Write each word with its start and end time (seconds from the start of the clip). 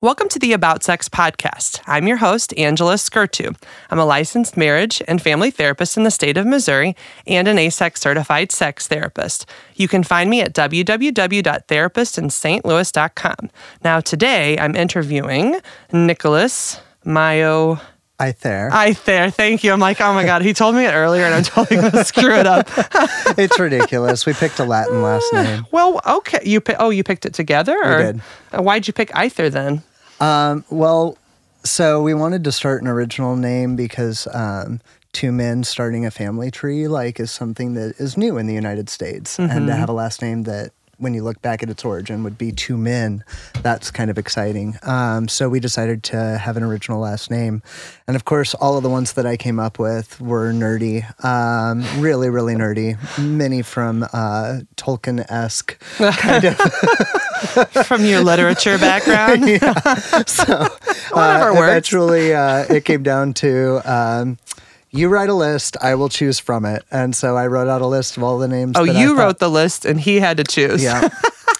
Welcome 0.00 0.28
to 0.28 0.38
the 0.38 0.52
About 0.52 0.84
Sex 0.84 1.08
podcast. 1.08 1.80
I'm 1.84 2.06
your 2.06 2.18
host, 2.18 2.56
Angela 2.56 2.94
Skurtu. 2.94 3.56
I'm 3.90 3.98
a 3.98 4.04
licensed 4.04 4.56
marriage 4.56 5.02
and 5.08 5.20
family 5.20 5.50
therapist 5.50 5.96
in 5.96 6.04
the 6.04 6.12
state 6.12 6.36
of 6.36 6.46
Missouri 6.46 6.94
and 7.26 7.48
an 7.48 7.56
AASECT 7.56 7.98
certified 7.98 8.52
sex 8.52 8.86
therapist. 8.86 9.44
You 9.74 9.88
can 9.88 10.04
find 10.04 10.30
me 10.30 10.40
at 10.40 10.54
www.therapistinstlouis.com. 10.54 13.50
Now, 13.82 13.98
today 13.98 14.56
I'm 14.56 14.76
interviewing 14.76 15.56
Nicholas 15.92 16.80
Mayo. 17.04 17.80
Either. 18.20 18.68
Either. 18.72 19.30
Thank 19.30 19.64
you. 19.64 19.72
I'm 19.72 19.80
like, 19.80 20.00
oh 20.00 20.14
my 20.14 20.24
God, 20.24 20.42
he 20.42 20.54
told 20.54 20.76
me 20.76 20.84
it 20.84 20.92
earlier 20.92 21.24
and 21.24 21.34
I'm 21.34 21.42
totally 21.42 21.80
going 21.80 21.90
to 21.96 22.04
screw 22.04 22.36
it 22.36 22.46
up. 22.46 22.68
it's 23.36 23.58
ridiculous. 23.58 24.26
We 24.26 24.32
picked 24.32 24.60
a 24.60 24.64
Latin 24.64 25.02
last 25.02 25.32
name. 25.32 25.66
Well, 25.72 26.00
okay. 26.06 26.38
You 26.44 26.60
pi- 26.60 26.76
Oh, 26.78 26.90
you 26.90 27.02
picked 27.02 27.26
it 27.26 27.34
together? 27.34 27.76
Or? 27.84 27.98
did. 28.12 28.20
Uh, 28.56 28.62
Why'd 28.62 28.86
you 28.86 28.92
pick 28.92 29.10
Either 29.16 29.50
then? 29.50 29.82
Um, 30.20 30.64
well, 30.70 31.16
so 31.64 32.02
we 32.02 32.14
wanted 32.14 32.44
to 32.44 32.52
start 32.52 32.82
an 32.82 32.88
original 32.88 33.36
name 33.36 33.76
because 33.76 34.26
um, 34.32 34.80
two 35.12 35.32
men 35.32 35.64
starting 35.64 36.06
a 36.06 36.10
family 36.10 36.50
tree 36.50 36.88
like 36.88 37.20
is 37.20 37.30
something 37.30 37.74
that 37.74 37.94
is 37.98 38.16
new 38.16 38.38
in 38.38 38.46
the 38.46 38.54
United 38.54 38.88
States, 38.88 39.38
and 39.38 39.66
to 39.66 39.74
have 39.74 39.88
a 39.88 39.92
last 39.92 40.22
name 40.22 40.44
that. 40.44 40.72
When 41.00 41.14
you 41.14 41.22
look 41.22 41.40
back 41.40 41.62
at 41.62 41.70
its 41.70 41.84
origin, 41.84 42.24
would 42.24 42.36
be 42.36 42.50
two 42.50 42.76
men. 42.76 43.22
That's 43.62 43.88
kind 43.92 44.10
of 44.10 44.18
exciting. 44.18 44.76
Um, 44.82 45.28
so 45.28 45.48
we 45.48 45.60
decided 45.60 46.02
to 46.10 46.16
have 46.38 46.56
an 46.56 46.64
original 46.64 46.98
last 46.98 47.30
name, 47.30 47.62
and 48.08 48.16
of 48.16 48.24
course, 48.24 48.52
all 48.54 48.76
of 48.76 48.82
the 48.82 48.88
ones 48.88 49.12
that 49.12 49.24
I 49.24 49.36
came 49.36 49.60
up 49.60 49.78
with 49.78 50.20
were 50.20 50.50
nerdy, 50.52 51.04
um, 51.24 51.84
really, 52.02 52.30
really 52.30 52.56
nerdy. 52.56 52.98
Many 53.16 53.62
from 53.62 54.02
uh, 54.12 54.62
Tolkien 54.74 55.24
esque 55.30 55.78
kind 56.18 56.46
of 56.46 56.58
From 57.84 58.04
your 58.04 58.20
literature 58.20 58.78
background? 58.78 59.44
so 60.28 60.68
Whatever 61.12 61.50
uh, 61.50 61.54
works. 61.54 61.70
eventually 61.70 62.34
uh, 62.34 62.64
it 62.68 62.84
came 62.84 63.02
down 63.02 63.34
to 63.34 63.80
um, 63.90 64.38
you 64.90 65.08
write 65.08 65.28
a 65.28 65.34
list 65.34 65.76
i 65.82 65.94
will 65.94 66.08
choose 66.08 66.38
from 66.38 66.64
it 66.64 66.82
and 66.90 67.14
so 67.14 67.36
i 67.36 67.46
wrote 67.46 67.68
out 67.68 67.82
a 67.82 67.86
list 67.86 68.16
of 68.16 68.22
all 68.22 68.38
the 68.38 68.48
names 68.48 68.72
Oh, 68.76 68.84
you 68.84 69.14
thought- 69.14 69.22
wrote 69.22 69.38
the 69.38 69.50
list 69.50 69.84
and 69.84 70.00
he 70.00 70.18
had 70.20 70.38
to 70.38 70.44
choose. 70.44 70.82
yeah 70.82 71.08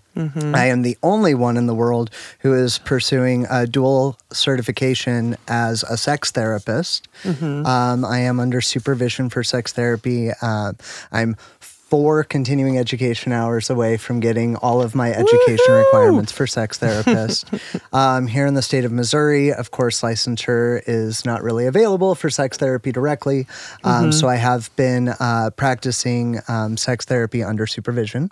I 0.55 0.67
am 0.67 0.83
the 0.83 0.99
only 1.05 1.35
one 1.35 1.57
in 1.57 1.67
the 1.67 1.75
world 1.75 2.11
who 2.41 2.53
is 2.53 2.79
pursuing 2.79 3.47
a 3.49 3.67
dual 3.67 4.19
certification 4.33 5.37
as 5.47 5.85
a 5.85 5.97
sex 5.97 6.33
therapist. 6.33 7.09
Um, 7.65 8.05
I 8.05 8.19
am 8.19 8.41
under 8.41 8.61
supervision 8.61 9.31
for 9.31 9.43
sex 9.45 9.73
therapy. 9.73 10.31
Uh, 10.43 10.73
I'm 11.13 11.37
four 11.93 12.25
continuing 12.25 12.79
education 12.79 13.33
hours 13.33 13.69
away 13.69 13.99
from 13.99 14.19
getting 14.19 14.57
all 14.57 14.81
of 14.81 14.95
my 14.95 15.11
education 15.11 15.59
Woohoo! 15.69 15.85
requirements 15.85 16.33
for 16.33 16.47
sex 16.47 16.79
therapist. 16.79 17.51
um, 17.93 18.27
here 18.27 18.47
in 18.47 18.55
the 18.55 18.63
state 18.63 18.87
of 18.87 18.93
Missouri, 18.93 19.53
of 19.53 19.73
course, 19.73 20.01
licensure 20.01 20.81
is 20.87 21.27
not 21.27 21.43
really 21.43 21.67
available 21.67 22.15
for 22.15 22.31
sex 22.31 22.57
therapy 22.57 22.93
directly. 22.93 23.47
Um, 23.85 24.11
So 24.11 24.27
I 24.27 24.37
have 24.37 24.75
been 24.75 25.11
uh, 25.21 25.51
practicing 25.55 26.39
um, 26.49 26.79
sex 26.79 27.05
therapy 27.05 27.45
under 27.45 27.67
supervision. 27.67 28.31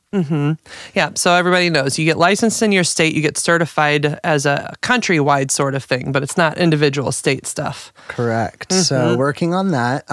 Yeah, 0.95 1.11
so 1.15 1.35
everybody 1.35 1.69
knows 1.69 1.99
you 1.99 2.07
get 2.07 2.17
licensed 2.17 2.63
in 2.63 2.73
your 2.73 2.85
state, 2.85 3.15
you 3.15 3.21
get 3.21 3.37
certified 3.37 4.19
as 4.25 4.47
a 4.47 4.75
countrywide 4.81 5.51
sort 5.51 5.75
of 5.75 5.85
thing, 5.85 6.13
but 6.13 6.23
it's 6.23 6.39
not 6.39 6.57
individual 6.57 7.13
state 7.13 7.47
stuff. 7.47 7.93
Correct. 8.09 8.73
So 8.73 9.19
working 9.19 9.53
on 9.53 9.73
that. 9.73 10.11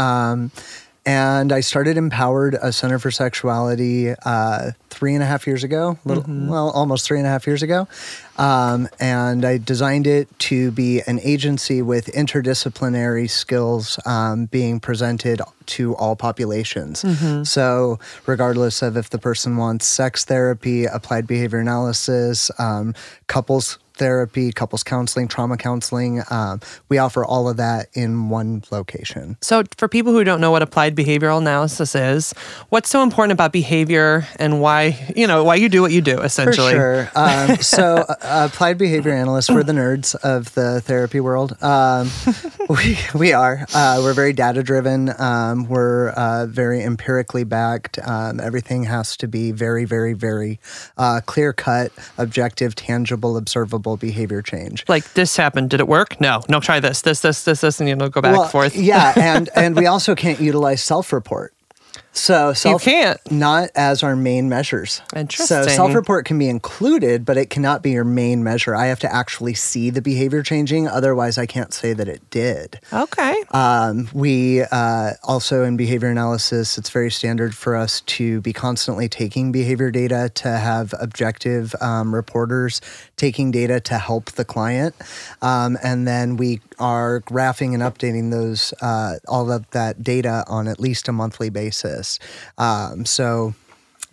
And 1.07 1.53
I 1.53 1.62
started 1.62 1.95
Empowered, 1.95 2.56
a 2.62 2.73
Center 2.73 3.00
for 3.00 3.12
Sexuality, 3.12 4.13
uh, 4.25 4.72
three 4.90 5.13
and 5.13 5.23
a 5.23 5.25
half 5.25 5.47
years 5.47 5.63
ago. 5.63 5.97
Little, 6.03 6.25
Well, 6.28 6.69
almost 6.72 7.06
three 7.06 7.18
and 7.18 7.25
a 7.25 7.29
half 7.29 7.47
years 7.47 7.63
ago. 7.63 7.88
Um, 8.38 8.88
and 9.00 9.44
I 9.46 9.58
designed 9.58 10.08
it 10.08 10.28
to 10.40 10.72
be 10.72 11.02
an 11.02 11.20
agency 11.24 11.81
with 11.81 12.08
interdisciplinary 12.08 13.30
skills 13.30 14.00
um, 14.06 14.46
being 14.46 14.80
presented 14.80 15.42
to 15.66 15.96
all 15.96 16.16
populations. 16.16 17.03
So, 17.44 18.00
regardless 18.25 18.81
of 18.81 18.96
if 18.96 19.09
the 19.09 19.20
person 19.20 19.58
wants 19.58 19.86
sex 19.86 20.24
therapy, 20.25 20.86
applied 20.86 21.28
behavior 21.28 21.59
analysis, 21.59 22.50
um, 22.59 22.94
couples 23.28 23.80
therapy, 23.98 24.52
couples 24.52 24.84
counseling, 24.84 25.28
trauma 25.28 25.58
counseling, 25.58 26.22
um, 26.30 26.62
we 26.88 26.98
offer 26.98 27.25
all 27.25 27.50
of 27.50 27.58
that 27.58 27.88
in 27.94 28.30
one 28.30 28.64
location. 28.72 29.38
So, 29.42 29.64
for 29.78 29.88
people 29.88 30.14
who 30.14 30.24
don't 30.24 30.40
know 30.40 30.52
what 30.52 30.62
applied 30.62 30.96
behavioral 30.96 31.40
analysis 31.40 31.96
is, 31.96 32.34
what's 32.69 32.90
so 32.90 33.04
important 33.04 33.34
about 33.34 33.52
behavior 33.52 34.28
and 34.38 34.62
why, 34.62 34.98
you 35.16 35.28
know, 35.28 35.44
why 35.44 35.56
you 35.56 35.68
do 35.69 35.81
what 35.81 35.92
you 35.92 36.02
do 36.02 36.22
essentially? 36.22 36.74
For 36.74 37.09
sure. 37.12 37.12
Um, 37.16 37.58
so, 37.58 38.06
applied 38.30 38.78
behavior 38.78 39.12
analysts, 39.12 39.50
we're 39.50 39.64
the 39.64 39.74
nerds 39.74 40.16
of 40.16 40.54
the 40.54 40.82
therapy 40.82 41.20
world. 41.20 41.56
Um, 41.64 42.10
we, 42.70 42.98
we 43.16 43.34
are. 43.34 43.66
Uh, 43.74 44.00
we're 44.04 44.14
very 44.14 44.34
data 44.34 44.64
driven. 44.64 45.12
Um, 45.20 45.68
we're 45.68 46.10
uh, 46.10 46.46
very 46.48 46.84
empirically 46.84 47.44
backed. 47.44 48.00
Um, 48.06 48.40
everything 48.40 48.84
has 48.84 49.16
to 49.18 49.28
be 49.28 49.52
very, 49.52 49.86
very, 49.86 50.14
very 50.14 50.60
uh, 50.98 51.22
clear 51.26 51.54
cut, 51.54 51.92
objective, 52.18 52.76
tangible, 52.76 53.38
observable 53.38 53.98
behavior 53.98 54.42
change. 54.42 54.84
Like 54.88 55.14
this 55.14 55.38
happened, 55.38 55.70
did 55.70 55.80
it 55.80 55.88
work? 55.88 56.20
No, 56.22 56.42
no, 56.50 56.60
try 56.60 56.80
this, 56.80 57.02
this, 57.02 57.22
this, 57.22 57.44
this, 57.44 57.62
this, 57.62 57.80
and 57.80 57.88
you 57.90 57.96
know, 57.96 58.10
go 58.10 58.22
back 58.22 58.34
Well, 58.34 58.44
and 58.44 58.52
forth. 58.52 58.76
yeah, 58.76 59.14
and 59.16 59.50
and 59.56 59.76
we 59.76 59.86
also 59.86 60.16
can't 60.16 60.40
utilize 60.40 60.82
self-report. 60.82 61.54
So 62.18 62.54
self 62.54 62.84
can't 62.84 63.20
not 63.32 63.70
as 63.76 64.02
our 64.02 64.16
main 64.16 64.50
measures. 64.50 65.02
So, 65.48 65.64
self 65.64 65.94
report 65.94 66.26
can 66.26 66.40
be 66.40 66.50
included, 66.50 67.26
but 67.26 67.38
it 67.38 67.50
cannot 67.50 67.84
be 67.84 67.92
your 67.92 68.04
main 68.04 68.44
measure. 68.44 68.76
I 68.76 68.88
have 68.88 69.00
to 69.02 69.14
actually 69.14 69.54
see 69.54 69.92
the 69.92 70.02
behavior 70.02 70.42
changing, 70.42 70.88
otherwise 70.88 71.38
I 71.38 71.46
can't 71.46 71.74
say 71.74 71.94
that 71.94 72.08
it 72.08 72.28
did. 72.32 72.80
Okay. 72.92 73.44
Um, 73.52 74.10
we 74.14 74.64
uh, 74.64 75.12
also 75.24 75.64
in 75.64 75.78
behavior 75.78 76.10
analysis, 76.10 76.78
it's 76.78 76.90
very 76.90 77.12
standard 77.12 77.56
for 77.56 77.76
us 77.76 78.02
to 78.02 78.42
be 78.42 78.52
constantly 78.52 79.08
taking 79.08 79.52
behavior 79.52 79.92
data 79.92 80.32
to 80.36 80.50
have 80.50 80.96
objective 81.00 81.76
um, 81.82 82.16
reporters 82.16 82.82
taking 83.16 83.52
data 83.52 83.80
to 83.80 83.98
help 83.98 84.32
the 84.32 84.46
client, 84.46 84.96
um, 85.42 85.78
and 85.84 86.08
then 86.08 86.38
we 86.38 86.62
are 86.80 87.22
graphing 87.22 87.74
and 87.74 87.84
updating 87.84 88.32
those 88.32 88.74
uh, 88.82 89.16
all 89.28 89.52
of 89.52 89.70
that 89.72 90.04
data 90.04 90.44
on 90.48 90.68
at 90.68 90.80
least 90.80 91.08
a 91.08 91.12
monthly 91.12 91.50
basis. 91.50 92.06
Um, 92.57 93.06
so 93.06 93.53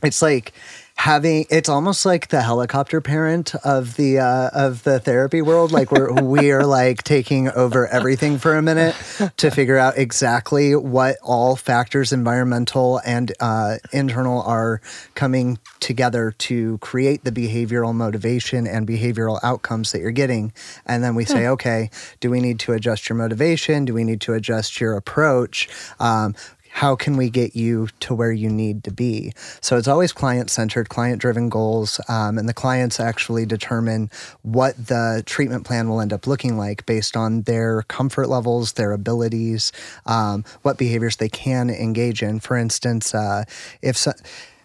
it's 0.03 0.23
like 0.23 0.53
having 0.97 1.45
it's 1.51 1.69
almost 1.69 2.07
like 2.07 2.29
the 2.29 2.41
helicopter 2.41 3.01
parent 3.01 3.55
of 3.57 3.97
the 3.97 4.19
uh, 4.19 4.51
of 4.53 4.85
the 4.85 5.01
therapy 5.01 5.43
world. 5.43 5.73
Like 5.73 5.91
we're 5.91 6.13
we 6.23 6.53
are 6.53 6.65
like 6.65 7.03
taking 7.03 7.51
over 7.51 7.87
everything 7.89 8.39
for 8.39 8.57
a 8.57 8.63
minute 8.63 8.95
to 9.37 9.51
figure 9.51 9.77
out 9.77 9.99
exactly 9.99 10.75
what 10.77 11.17
all 11.23 11.57
factors 11.57 12.13
environmental 12.13 13.01
and 13.05 13.33
uh, 13.41 13.77
internal 13.93 14.43
are 14.43 14.81
coming 15.15 15.59
together 15.81 16.33
to 16.39 16.79
create 16.79 17.25
the 17.25 17.33
behavioral 17.33 17.95
motivation 17.95 18.67
and 18.67 18.87
behavioral 18.87 19.41
outcomes 19.43 19.93
that 19.93 20.01
you're 20.01 20.11
getting. 20.11 20.53
And 20.87 21.03
then 21.03 21.15
we 21.15 21.25
say 21.25 21.47
okay 21.49 21.91
do 22.21 22.31
we 22.31 22.41
need 22.41 22.61
to 22.61 22.73
adjust 22.73 23.09
your 23.09 23.17
motivation? 23.17 23.85
Do 23.85 23.95
we 23.95 24.05
need 24.05 24.21
to 24.23 24.33
adjust 24.35 24.81
your 24.81 24.97
approach? 24.97 25.69
Um, 25.99 26.35
how 26.75 26.97
can 26.97 27.17
we 27.17 27.31
get 27.31 27.55
you 27.55 27.87
to 28.01 28.13
where 28.13 28.33
you 28.33 28.51
need 28.51 28.83
to 28.83 28.91
be? 28.91 29.33
So 29.61 29.77
it's 29.77 29.87
always 29.87 30.13
client 30.13 30.51
centered, 30.51 30.89
client 30.89 31.21
driven 31.21 31.49
goals, 31.49 32.01
um, 32.09 32.37
and 32.37 32.49
the 32.49 32.53
clients 32.53 32.99
actually 32.99 33.47
determine 33.47 34.11
what 34.43 34.75
the 34.89 35.23
treatment 35.25 35.65
plan 35.65 35.89
will 35.89 36.01
end 36.01 36.13
up 36.13 36.27
looking 36.27 36.59
like 36.59 36.85
based 36.85 37.17
on 37.17 37.43
their 37.43 37.83
comfort 37.83 38.29
levels, 38.29 38.73
their 38.73 38.91
abilities, 38.91 39.71
um, 40.07 40.45
what 40.63 40.77
behaviors 40.77 41.15
they 41.19 41.29
can 41.29 41.71
engage 41.71 42.25
in. 42.25 42.41
For 42.41 42.57
instance, 42.57 43.15
uh, 43.15 43.45
if 43.81 43.97
so, 43.97 44.11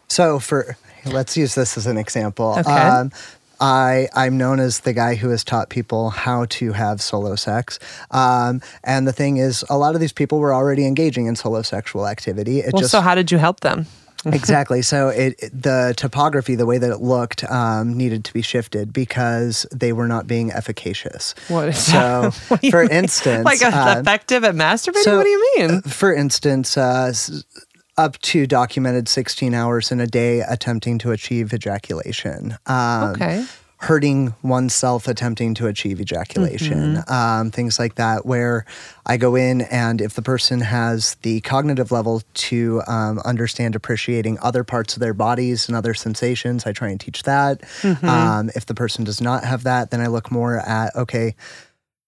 so 0.08 0.40
for 0.40 0.78
let's 1.06 1.38
use 1.38 1.54
this 1.54 1.78
as 1.78 1.86
an 1.86 2.00
example. 2.00 2.56
Okay. 2.58 2.72
Um, 2.72 3.12
I, 3.62 4.08
I'm 4.16 4.38
known 4.38 4.60
as 4.60 4.82
the 4.82 4.94
guy 4.94 5.16
who 5.16 5.30
has 5.30 5.44
taught 5.44 5.70
people 5.70 6.10
how 6.12 6.46
to 6.46 6.72
have 6.74 7.02
solo 7.02 7.36
sex. 7.36 7.80
Um, 8.12 8.62
and 8.84 9.08
the 9.08 9.14
thing 9.14 9.38
is, 9.38 9.64
a 9.70 9.78
lot 9.78 9.96
of 9.96 10.02
these 10.02 10.14
people 10.14 10.40
were 10.40 10.54
already 10.54 10.86
engaging 10.86 11.26
in 11.26 11.36
solo 11.36 11.62
sexual 11.62 12.08
activity. 12.08 12.60
It 12.60 12.74
Well, 12.74 12.82
just 12.82 12.92
so 12.92 13.02
how 13.02 13.16
did 13.16 13.32
you 13.32 13.38
help 13.38 13.60
them? 13.62 13.86
exactly. 14.26 14.82
So 14.82 15.08
it, 15.10 15.36
it- 15.40 15.62
the 15.62 15.94
topography, 15.96 16.56
the 16.56 16.66
way 16.66 16.78
that 16.78 16.92
it 16.92 16.98
looked, 17.00 17.44
um, 17.50 17.98
needed 17.98 18.26
to 18.26 18.34
be 18.34 18.42
shifted 18.42 18.92
because 18.92 19.66
they 19.72 19.94
were 19.94 20.08
not 20.08 20.28
being 20.28 20.52
efficacious. 20.52 21.34
What 21.48 21.70
is 21.70 21.78
So, 21.86 22.32
What 22.50 22.66
for 22.70 22.82
mean? 22.84 22.92
instance, 22.92 23.46
like 23.46 23.62
uh, 23.64 23.68
um, 23.74 23.98
effective 24.00 24.44
at 24.44 24.56
masturbating? 24.56 25.04
so, 25.04 25.16
what 25.18 25.24
do 25.24 25.30
you 25.30 25.54
mean? 25.58 25.82
for 25.84 26.14
instance, 26.14 26.78
uh, 26.78 27.14
up 28.00 28.18
to 28.22 28.48
documented 28.48 29.08
16 29.10 29.54
hours 29.54 29.92
in 29.92 30.00
a 30.00 30.08
day 30.08 30.40
attempting 30.40 30.98
to 31.00 31.12
achieve 31.12 31.54
ejaculation. 31.54 32.58
Um, 32.66 33.12
Okay. 33.12 33.46
Hurting 33.82 34.34
oneself 34.44 35.08
attempting 35.08 35.54
to 35.54 35.68
achieve 35.68 36.02
ejaculation, 36.02 37.02
um, 37.08 37.50
things 37.50 37.80
like 37.80 37.96
that, 37.96 38.26
where 38.26 38.66
I 39.06 39.16
go 39.16 39.36
in 39.36 39.62
and 39.62 40.02
if 40.02 40.16
the 40.16 40.22
person 40.22 40.60
has 40.60 41.16
the 41.22 41.40
cognitive 41.40 41.90
level 41.90 42.22
to 42.50 42.82
um, 42.88 43.20
understand 43.24 43.78
appreciating 43.78 44.38
other 44.42 44.66
parts 44.66 44.96
of 44.96 45.00
their 45.00 45.14
bodies 45.14 45.70
and 45.70 45.78
other 45.78 45.94
sensations, 45.94 46.66
I 46.66 46.74
try 46.74 46.90
and 46.90 47.00
teach 47.00 47.24
that. 47.24 47.62
Um, 48.04 48.50
if 48.54 48.66
the 48.66 48.76
person 48.76 49.06
does 49.06 49.22
not 49.22 49.46
have 49.46 49.64
that, 49.64 49.92
then 49.92 50.02
I 50.02 50.08
look 50.08 50.30
more 50.30 50.58
at, 50.58 50.94
okay, 50.98 51.36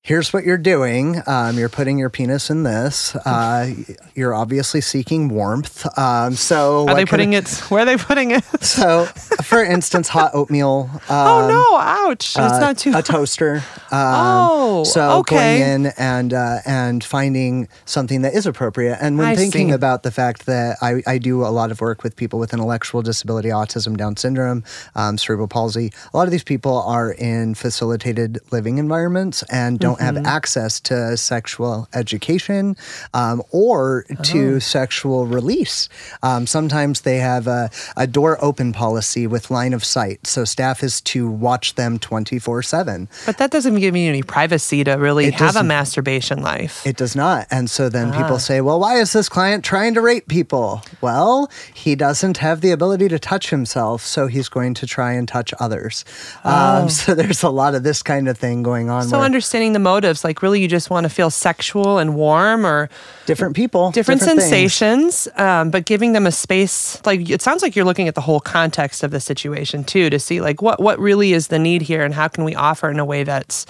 here's 0.03 0.33
what 0.33 0.43
you're 0.43 0.57
doing. 0.57 1.21
Um, 1.27 1.57
you're 1.59 1.69
putting 1.69 1.99
your 1.99 2.09
penis 2.09 2.49
in 2.49 2.63
this. 2.63 3.15
Uh, 3.15 3.71
you're 4.15 4.33
obviously 4.33 4.81
seeking 4.81 5.29
warmth. 5.29 5.85
Um, 5.97 6.33
so 6.33 6.87
Are 6.87 6.95
they 6.95 7.05
putting 7.05 7.33
it? 7.33 7.47
Where 7.69 7.83
are 7.83 7.85
they 7.85 7.97
putting 7.97 8.31
it? 8.31 8.43
So, 8.61 9.05
for 9.43 9.61
instance, 9.63 10.07
hot 10.07 10.31
oatmeal. 10.33 10.89
Um, 10.93 11.01
oh 11.09 11.47
no! 11.47 11.77
Ouch! 11.77 12.37
uh, 12.37 12.43
it's 12.49 12.59
not 12.59 12.77
too. 12.77 12.93
a 12.95 13.01
toaster. 13.01 13.63
Um, 13.91 14.15
Oh, 14.15 14.83
so 14.85 15.19
okay. 15.19 15.59
going 15.59 15.61
in 15.85 15.91
and 15.97 16.33
uh, 16.33 16.59
and 16.65 17.03
finding 17.03 17.67
something 17.83 18.21
that 18.21 18.33
is 18.33 18.45
appropriate. 18.45 18.97
And 19.01 19.17
when 19.17 19.27
I 19.27 19.35
thinking 19.35 19.67
see. 19.69 19.73
about 19.73 20.03
the 20.03 20.11
fact 20.11 20.45
that 20.45 20.77
I, 20.81 21.03
I 21.05 21.17
do 21.17 21.41
a 21.45 21.51
lot 21.51 21.71
of 21.71 21.81
work 21.81 22.01
with 22.01 22.15
people 22.15 22.39
with 22.39 22.53
intellectual 22.53 23.01
disability, 23.01 23.49
autism, 23.49 23.97
Down 23.97 24.15
syndrome, 24.15 24.63
um, 24.95 25.17
cerebral 25.17 25.49
palsy, 25.49 25.91
a 26.13 26.15
lot 26.17 26.23
of 26.25 26.31
these 26.31 26.43
people 26.45 26.77
are 26.83 27.11
in 27.11 27.53
facilitated 27.53 28.39
living 28.53 28.77
environments 28.77 29.43
and 29.51 29.77
don't 29.77 29.90
Mm-hmm. 29.90 29.90
Have 29.99 30.17
access 30.25 30.79
to 30.81 31.17
sexual 31.17 31.87
education 31.93 32.75
um, 33.13 33.41
or 33.51 34.05
Oh. 34.11 34.23
to 34.23 34.59
sexual 34.59 35.25
release. 35.27 35.89
Um, 36.23 36.45
sometimes 36.47 37.01
they 37.01 37.17
have 37.17 37.47
a, 37.47 37.69
a 37.97 38.07
door 38.07 38.37
open 38.43 38.71
policy 38.73 39.27
with 39.27 39.49
line 39.51 39.73
of 39.73 39.83
sight, 39.83 40.25
so 40.27 40.45
staff 40.45 40.83
is 40.83 41.01
to 41.01 41.29
watch 41.29 41.75
them 41.75 41.97
twenty 41.99 42.39
four 42.39 42.61
seven. 42.61 43.07
but 43.25 43.37
that 43.37 43.51
doesn't 43.51 43.75
give 43.79 43.93
me 43.93 44.07
any 44.07 44.21
privacy 44.23 44.83
to 44.83 44.93
really 44.93 45.25
It 45.25 45.33
have 45.35 45.55
a 45.55 45.63
masturbation 45.63 46.41
life. 46.41 46.85
It 46.85 46.97
does 46.97 47.15
not. 47.15 47.47
And 47.51 47.69
so 47.69 47.89
then 47.89 48.11
Ah. 48.13 48.17
people 48.21 48.39
say, 48.39 48.61
well, 48.61 48.79
why 48.79 48.97
is 48.99 49.13
this 49.13 49.29
client 49.29 49.63
trying 49.63 49.93
to 49.95 50.01
rape 50.01 50.27
people? 50.27 50.81
Well, 51.01 51.49
he 51.73 51.95
doesn't 51.95 52.37
have 52.37 52.61
the 52.61 52.71
ability 52.71 53.07
to 53.09 53.19
touch 53.19 53.49
himself, 53.49 54.05
so 54.05 54.27
he's 54.27 54.49
going 54.49 54.73
to 54.75 54.85
try 54.87 55.13
and 55.13 55.27
touch 55.27 55.53
others. 55.59 56.05
Um, 56.43 56.89
so 56.99 57.15
there's 57.15 57.43
a 57.43 57.49
lot 57.49 57.75
of 57.75 57.83
this 57.83 58.03
kind 58.03 58.27
of 58.27 58.37
thing 58.37 58.63
going 58.63 58.89
on 58.89 59.03
Oh. 59.05 59.07
so 59.07 59.21
understanding 59.21 59.73
the 59.73 59.79
motives, 59.81 60.23
like 60.23 60.41
really, 60.41 60.61
you 60.61 60.67
just 60.67 60.89
want 60.89 61.05
to 61.05 61.09
feel 61.09 61.29
sexual 61.29 61.97
and 61.97 62.15
warm, 62.15 62.65
or 62.65 62.89
different 63.25 63.55
people, 63.55 63.91
different, 63.91 64.21
things. 64.21 64.41
sensations, 64.41 65.27
um, 65.35 65.69
but 65.71 65.85
giving 65.85 66.13
them 66.13 66.25
a 66.25 66.31
space. 66.31 67.03
Like 67.05 67.29
it 67.29 67.41
sounds 67.41 67.61
like 67.61 67.75
you're 67.75 67.85
looking 67.85 68.07
at 68.07 68.15
the 68.15 68.21
whole 68.21 68.39
context 68.39 69.03
of 69.03 69.11
the 69.11 69.19
situation 69.19 69.83
too, 69.83 70.09
to 70.09 70.19
see 70.19 70.41
like 70.41 70.61
what 70.61 70.79
what 70.79 70.99
really 70.99 71.33
is 71.33 71.47
the 71.47 71.59
need 71.59 71.81
here, 71.81 72.03
and 72.03 72.13
how 72.13 72.27
can 72.27 72.43
we 72.43 72.55
offer 72.55 72.89
in 72.89 72.99
a 72.99 73.05
way 73.05 73.23
that's 73.23 73.65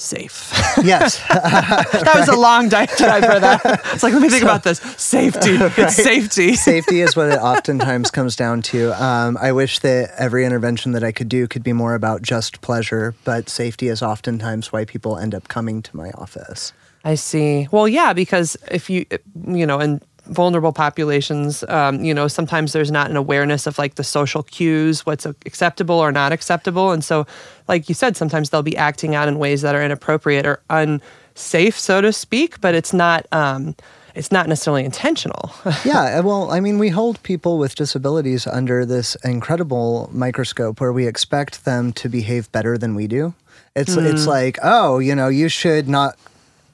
safe. 0.00 0.52
Yes. 0.82 1.18
that 1.28 2.12
was 2.14 2.28
a 2.28 2.36
long 2.36 2.68
diatribe 2.68 3.24
for 3.24 3.40
that. 3.40 3.60
It's 3.92 4.02
like 4.02 4.12
let 4.12 4.22
me 4.22 4.28
think 4.28 4.42
about 4.42 4.62
this. 4.62 4.78
Safety. 4.96 5.58
It's 5.78 5.96
safety. 5.96 6.54
Safety 6.54 7.00
is 7.00 7.14
what 7.16 7.30
it 7.30 7.38
oftentimes 7.40 8.10
comes 8.10 8.36
down 8.36 8.62
to. 8.62 8.92
Um, 9.02 9.36
I 9.40 9.52
wish 9.52 9.78
that 9.80 10.12
every 10.18 10.44
intervention 10.44 10.92
that 10.92 11.04
I 11.04 11.12
could 11.12 11.28
do 11.28 11.46
could 11.46 11.62
be 11.62 11.72
more 11.72 11.94
about 11.94 12.22
just 12.22 12.60
pleasure, 12.60 13.14
but 13.24 13.48
safety 13.48 13.88
is 13.88 14.02
oftentimes 14.02 14.72
why 14.72 14.84
people 14.84 15.16
end 15.16 15.34
up 15.34 15.48
coming 15.48 15.82
to 15.82 15.96
my 15.96 16.10
office. 16.10 16.72
I 17.04 17.14
see. 17.14 17.68
Well, 17.70 17.88
yeah, 17.88 18.12
because 18.12 18.56
if 18.70 18.90
you, 18.90 19.06
you 19.46 19.66
know, 19.66 19.80
in 19.80 20.00
vulnerable 20.28 20.72
populations, 20.72 21.64
um, 21.68 22.04
you 22.04 22.14
know, 22.14 22.28
sometimes 22.28 22.72
there's 22.72 22.90
not 22.90 23.10
an 23.10 23.16
awareness 23.16 23.66
of 23.66 23.78
like 23.78 23.96
the 23.96 24.04
social 24.04 24.42
cues, 24.42 25.04
what's 25.04 25.26
acceptable 25.26 25.96
or 25.96 26.12
not 26.12 26.32
acceptable. 26.32 26.92
And 26.92 27.02
so, 27.02 27.26
like 27.66 27.88
you 27.88 27.94
said, 27.94 28.16
sometimes 28.16 28.50
they'll 28.50 28.62
be 28.62 28.76
acting 28.76 29.14
out 29.14 29.28
in 29.28 29.38
ways 29.38 29.62
that 29.62 29.74
are 29.74 29.82
inappropriate 29.82 30.46
or 30.46 30.60
unsafe, 30.70 31.78
so 31.78 32.00
to 32.00 32.12
speak, 32.12 32.60
but 32.60 32.74
it's 32.74 32.92
not, 32.92 33.26
um, 33.32 33.74
it's 34.14 34.32
not 34.32 34.48
necessarily 34.48 34.84
intentional. 34.84 35.52
yeah, 35.84 36.18
uh, 36.18 36.22
well, 36.22 36.50
I 36.50 36.60
mean, 36.60 36.78
we 36.78 36.88
hold 36.88 37.22
people 37.22 37.58
with 37.58 37.74
disabilities 37.74 38.46
under 38.46 38.84
this 38.84 39.16
incredible 39.24 40.10
microscope 40.12 40.80
where 40.80 40.92
we 40.92 41.06
expect 41.06 41.64
them 41.64 41.92
to 41.94 42.08
behave 42.08 42.50
better 42.52 42.76
than 42.76 42.94
we 42.94 43.06
do. 43.06 43.34
It's 43.76 43.96
it's 43.96 44.26
like, 44.26 44.58
oh, 44.60 44.98
you 44.98 45.14
know, 45.14 45.28
you 45.28 45.48
should 45.48 45.88
not 45.88 46.18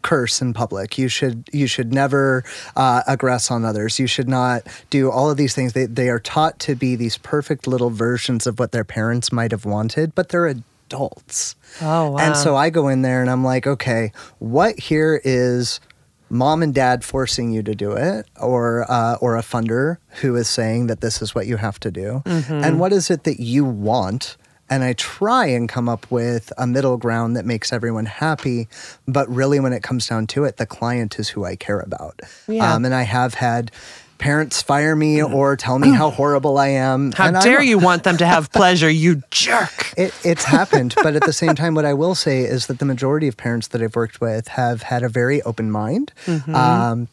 curse 0.04 0.40
in 0.40 0.54
public. 0.54 0.96
You 0.96 1.08
should 1.08 1.48
you 1.52 1.66
should 1.66 1.92
never 1.92 2.44
uh, 2.76 3.02
aggress 3.08 3.50
on 3.50 3.64
others. 3.64 3.98
You 3.98 4.06
should 4.06 4.28
not 4.28 4.62
do 4.90 5.10
all 5.10 5.28
of 5.28 5.36
these 5.36 5.54
things. 5.54 5.72
They 5.72 5.86
they 5.86 6.08
are 6.08 6.20
taught 6.20 6.60
to 6.60 6.76
be 6.76 6.94
these 6.94 7.18
perfect 7.18 7.66
little 7.66 7.90
versions 7.90 8.46
of 8.46 8.60
what 8.60 8.70
their 8.70 8.84
parents 8.84 9.32
might 9.32 9.50
have 9.50 9.64
wanted, 9.64 10.14
but 10.14 10.28
they're 10.28 10.46
adults. 10.46 11.56
Oh, 11.82 12.10
wow. 12.10 12.18
And 12.18 12.36
so 12.36 12.54
I 12.54 12.70
go 12.70 12.86
in 12.86 13.02
there 13.02 13.20
and 13.20 13.28
I'm 13.28 13.42
like, 13.42 13.66
okay, 13.66 14.12
what 14.38 14.78
here 14.78 15.20
is 15.24 15.80
mom 16.30 16.62
and 16.62 16.74
dad 16.74 17.04
forcing 17.04 17.52
you 17.52 17.62
to 17.62 17.74
do 17.74 17.92
it, 17.92 18.26
or 18.40 18.84
uh, 18.90 19.16
or 19.20 19.36
a 19.36 19.42
funder 19.42 19.96
who 20.20 20.36
is 20.36 20.48
saying 20.48 20.86
that 20.86 21.00
this 21.00 21.22
is 21.22 21.34
what 21.34 21.46
you 21.46 21.56
have 21.56 21.80
to 21.80 21.90
do, 21.90 22.22
and 22.26 22.78
what 22.78 22.92
is 22.92 23.10
it 23.10 23.24
that 23.24 23.40
you 23.40 23.64
want? 23.64 24.36
And 24.70 24.82
I 24.82 24.94
try 24.94 25.46
and 25.46 25.68
come 25.68 25.88
up 25.88 26.10
with 26.10 26.52
a 26.56 26.66
middle 26.66 26.96
ground 26.96 27.36
that 27.36 27.44
makes 27.44 27.72
everyone 27.72 28.06
happy, 28.06 28.68
but 29.06 29.28
really, 29.28 29.60
when 29.60 29.72
it 29.72 29.82
comes 29.82 30.06
down 30.06 30.26
to 30.28 30.44
it, 30.44 30.56
the 30.56 30.66
client 30.66 31.18
is 31.18 31.28
who 31.28 31.44
I 31.44 31.56
care 31.56 31.80
about. 31.80 32.20
Yeah. 32.48 32.74
Um, 32.74 32.84
and 32.84 32.94
I 32.94 33.02
have 33.02 33.34
had 33.34 33.70
parents 34.18 34.62
fire 34.62 34.96
me 34.96 35.22
or 35.22 35.56
tell 35.56 35.78
me 35.78 35.90
how 35.92 36.10
horrible 36.10 36.56
I 36.56 36.68
am. 36.68 37.12
How 37.12 37.26
and 37.26 37.40
dare 37.40 37.62
you 37.62 37.78
want 37.88 38.04
them 38.04 38.16
to 38.18 38.26
have 38.26 38.50
pleasure, 38.52 38.88
you 38.88 39.22
jerk? 39.30 39.92
it, 39.98 40.14
it's 40.24 40.44
happened, 40.44 40.94
but 41.02 41.14
at 41.14 41.24
the 41.24 41.32
same 41.32 41.54
time, 41.54 41.74
what 41.74 41.84
I 41.84 41.92
will 41.92 42.14
say 42.14 42.40
is 42.40 42.66
that 42.68 42.78
the 42.78 42.84
majority 42.84 43.28
of 43.28 43.36
parents 43.36 43.68
that 43.68 43.82
I've 43.82 43.94
worked 43.96 44.20
with 44.20 44.48
have 44.48 44.82
had 44.82 45.02
a 45.02 45.08
very 45.08 45.42
open 45.42 45.70
mind. 45.70 46.12
Um, 46.54 47.08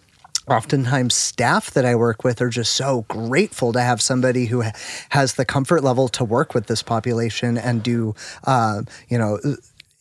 oftentimes, 0.52 1.16
staff 1.16 1.72
that 1.72 1.86
I 1.86 1.96
work 1.96 2.24
with 2.24 2.42
are 2.42 2.50
just 2.50 2.74
so 2.74 3.06
grateful 3.08 3.74
to 3.74 3.82
have 3.82 4.02
somebody 4.02 4.46
who 4.46 4.64
has 5.10 5.36
the 5.36 5.46
comfort 5.46 5.84
level 5.84 6.08
to 6.10 6.24
work 6.24 6.54
with 6.54 6.68
this 6.68 6.84
population 6.84 7.58
and 7.58 7.84
do, 7.84 8.16
um, 8.46 8.88
you 9.08 9.18
know. 9.18 9.40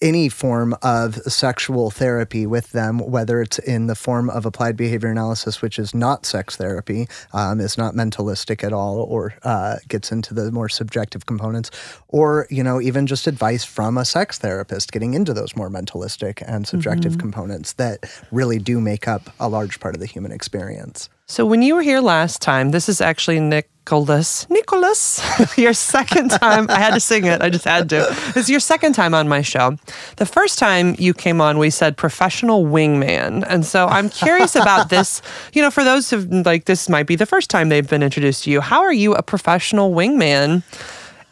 Any 0.02 0.30
form 0.30 0.74
of 0.82 1.16
sexual 1.30 1.90
therapy 1.90 2.46
with 2.46 2.70
them, 2.72 3.00
whether 3.00 3.42
it's 3.42 3.58
in 3.58 3.86
the 3.86 3.94
form 3.94 4.30
of 4.30 4.46
applied 4.46 4.74
behavior 4.74 5.10
analysis, 5.10 5.60
which 5.60 5.78
is 5.78 5.94
not 5.94 6.24
sex 6.24 6.56
therapy, 6.56 7.06
um, 7.34 7.60
is 7.60 7.76
not 7.76 7.94
mentalistic 7.94 8.64
at 8.64 8.72
all, 8.72 9.02
or 9.02 9.34
uh, 9.42 9.76
gets 9.88 10.10
into 10.10 10.32
the 10.32 10.50
more 10.50 10.70
subjective 10.70 11.26
components, 11.26 11.70
or 12.08 12.46
you 12.48 12.62
know 12.62 12.80
even 12.80 13.06
just 13.06 13.26
advice 13.26 13.62
from 13.62 13.98
a 13.98 14.06
sex 14.06 14.38
therapist 14.38 14.90
getting 14.90 15.12
into 15.12 15.34
those 15.34 15.54
more 15.54 15.68
mentalistic 15.68 16.42
and 16.46 16.66
subjective 16.66 17.18
components 17.18 17.74
that 17.74 18.10
really 18.30 18.58
do 18.58 18.80
make 18.80 19.06
up 19.06 19.28
a 19.38 19.50
large 19.50 19.80
part 19.80 19.94
of 19.94 20.00
the 20.00 20.06
human 20.06 20.32
experience. 20.32 21.10
So 21.30 21.46
when 21.46 21.62
you 21.62 21.76
were 21.76 21.82
here 21.82 22.00
last 22.00 22.42
time, 22.42 22.72
this 22.72 22.88
is 22.88 23.00
actually 23.00 23.38
Nicholas. 23.38 24.50
Nicholas, 24.50 25.22
your 25.56 25.74
second 25.74 26.32
time. 26.32 26.66
I 26.68 26.80
had 26.80 26.92
to 26.92 26.98
sing 26.98 27.24
it. 27.24 27.40
I 27.40 27.50
just 27.50 27.64
had 27.64 27.88
to. 27.90 28.12
This 28.34 28.36
is 28.36 28.50
your 28.50 28.58
second 28.58 28.94
time 28.94 29.14
on 29.14 29.28
my 29.28 29.40
show. 29.40 29.76
The 30.16 30.26
first 30.26 30.58
time 30.58 30.96
you 30.98 31.14
came 31.14 31.40
on, 31.40 31.58
we 31.58 31.70
said 31.70 31.96
professional 31.96 32.64
wingman, 32.64 33.44
and 33.48 33.64
so 33.64 33.86
I'm 33.86 34.10
curious 34.10 34.56
about 34.56 34.88
this. 34.90 35.22
You 35.52 35.62
know, 35.62 35.70
for 35.70 35.84
those 35.84 36.10
who 36.10 36.18
like 36.42 36.64
this 36.64 36.88
might 36.88 37.06
be 37.06 37.14
the 37.14 37.26
first 37.26 37.48
time 37.48 37.68
they've 37.68 37.88
been 37.88 38.02
introduced 38.02 38.42
to 38.44 38.50
you. 38.50 38.60
How 38.60 38.82
are 38.82 38.92
you 38.92 39.14
a 39.14 39.22
professional 39.22 39.92
wingman? 39.92 40.64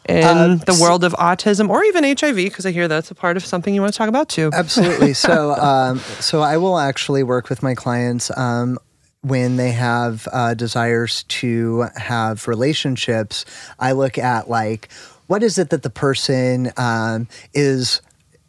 In 0.07 0.57
the 0.65 0.79
world 0.81 1.03
of 1.03 1.13
autism 1.13 1.69
or 1.69 1.83
even 1.83 2.03
HIV, 2.03 2.35
because 2.35 2.65
I 2.65 2.71
hear 2.71 2.87
that's 2.87 3.11
a 3.11 3.15
part 3.15 3.37
of 3.37 3.45
something 3.45 3.75
you 3.75 3.81
want 3.81 3.93
to 3.93 3.97
talk 3.97 4.09
about 4.09 4.27
too. 4.27 4.49
Absolutely. 4.51 5.13
So, 5.13 5.51
um, 5.61 5.99
so 6.19 6.41
I 6.41 6.57
will 6.57 6.79
actually 6.79 7.21
work 7.21 7.47
with 7.47 7.61
my 7.61 7.75
clients. 7.75 8.35
Um, 8.35 8.79
when 9.21 9.57
they 9.57 9.71
have 9.71 10.27
uh, 10.31 10.53
desires 10.53 11.23
to 11.23 11.87
have 11.95 12.47
relationships, 12.47 13.45
I 13.79 13.91
look 13.91 14.17
at 14.17 14.49
like 14.49 14.89
what 15.27 15.43
is 15.43 15.57
it 15.57 15.69
that 15.69 15.83
the 15.83 15.89
person 15.89 16.71
um, 16.77 17.27
is 17.53 18.01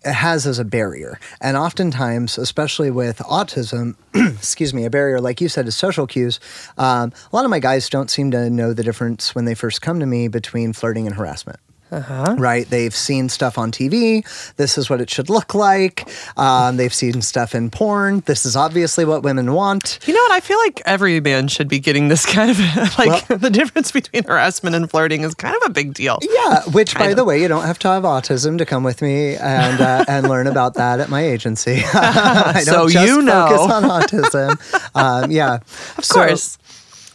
has 0.05 0.47
as 0.47 0.59
a 0.59 0.65
barrier. 0.65 1.19
And 1.41 1.57
oftentimes, 1.57 2.39
especially 2.39 2.91
with 2.91 3.19
autism, 3.19 3.97
excuse 4.15 4.73
me, 4.73 4.85
a 4.85 4.91
barrier, 4.91 5.21
like 5.21 5.41
you 5.41 5.49
said, 5.49 5.67
is 5.67 5.77
social 5.77 6.07
cues. 6.07 6.41
Um, 6.79 7.13
a 7.31 7.37
lot 7.37 7.45
of 7.45 7.51
my 7.51 7.59
guys 7.59 7.89
don't 7.91 8.11
seem 8.11 8.31
to 8.31 8.49
know 8.49 8.73
the 8.73 8.83
difference 8.83 9.35
when 9.35 9.45
they 9.45 9.55
first 9.55 9.83
come 9.83 10.01
to 10.01 10.07
me 10.07 10.29
between 10.29 10.73
flirting 10.73 11.07
and 11.07 11.17
harassment. 11.17 11.61
Uh-huh. 11.91 12.37
Right? 12.39 12.69
They've 12.69 12.95
seen 12.95 13.29
stuff 13.29 13.59
on 13.59 13.73
TV. 13.73 14.25
This 14.57 14.79
is 14.79 14.89
what 14.89 15.01
it 15.01 15.11
should 15.11 15.29
look 15.29 15.55
like. 15.55 16.09
Um, 16.37 16.77
they've 16.77 16.95
seen 16.95 17.23
stuff 17.23 17.55
in 17.55 17.71
porn. 17.71 18.21
This 18.27 18.47
is 18.47 18.57
obviously 18.57 19.05
what 19.05 19.23
women 19.23 19.53
want. 19.53 19.99
You 20.07 20.15
know 20.15 20.21
what? 20.21 20.33
I 20.33 20.41
feel 20.41 20.59
like 20.59 20.83
every 20.87 21.21
man 21.21 21.49
should 21.49 21.69
be 21.69 21.79
getting 21.79 22.09
this 22.09 22.27
kind 22.27 22.51
of 22.51 22.59
like 22.99 23.29
well, 23.29 23.39
the 23.39 23.51
difference 23.51 23.93
between 23.93 24.25
harassment 24.25 24.77
and 24.77 24.91
flirting 24.91 25.23
is 25.23 25.35
kind 25.35 25.57
of 25.57 25.63
a 25.67 25.71
big 25.71 25.95
deal. 25.95 26.19
Yeah. 26.23 26.63
Which, 26.73 26.95
by 26.97 27.09
of. 27.09 27.17
the 27.17 27.25
way, 27.25 27.41
you 27.41 27.49
don't 27.49 27.65
have 27.65 27.79
to 27.81 27.89
have 27.89 28.05
autism 28.05 28.59
to 28.59 28.67
come 28.67 28.85
with 28.85 29.03
me 29.03 29.37
and 29.37 29.81
uh, 29.81 30.05
and 30.09 30.29
learn 30.29 30.47
about 30.47 30.75
that 30.75 31.01
at 31.01 31.09
my 31.09 31.25
agency. 31.25 31.83
I 31.93 32.63
don't 32.65 32.75
so 32.75 32.89
just 32.89 33.07
you 33.07 33.23
know. 33.23 33.49
focus 33.49 33.73
on 33.73 33.83
autism. 33.85 34.95
Um, 34.95 35.31
yeah. 35.31 35.59
Of 35.99 36.09
course. 36.09 36.59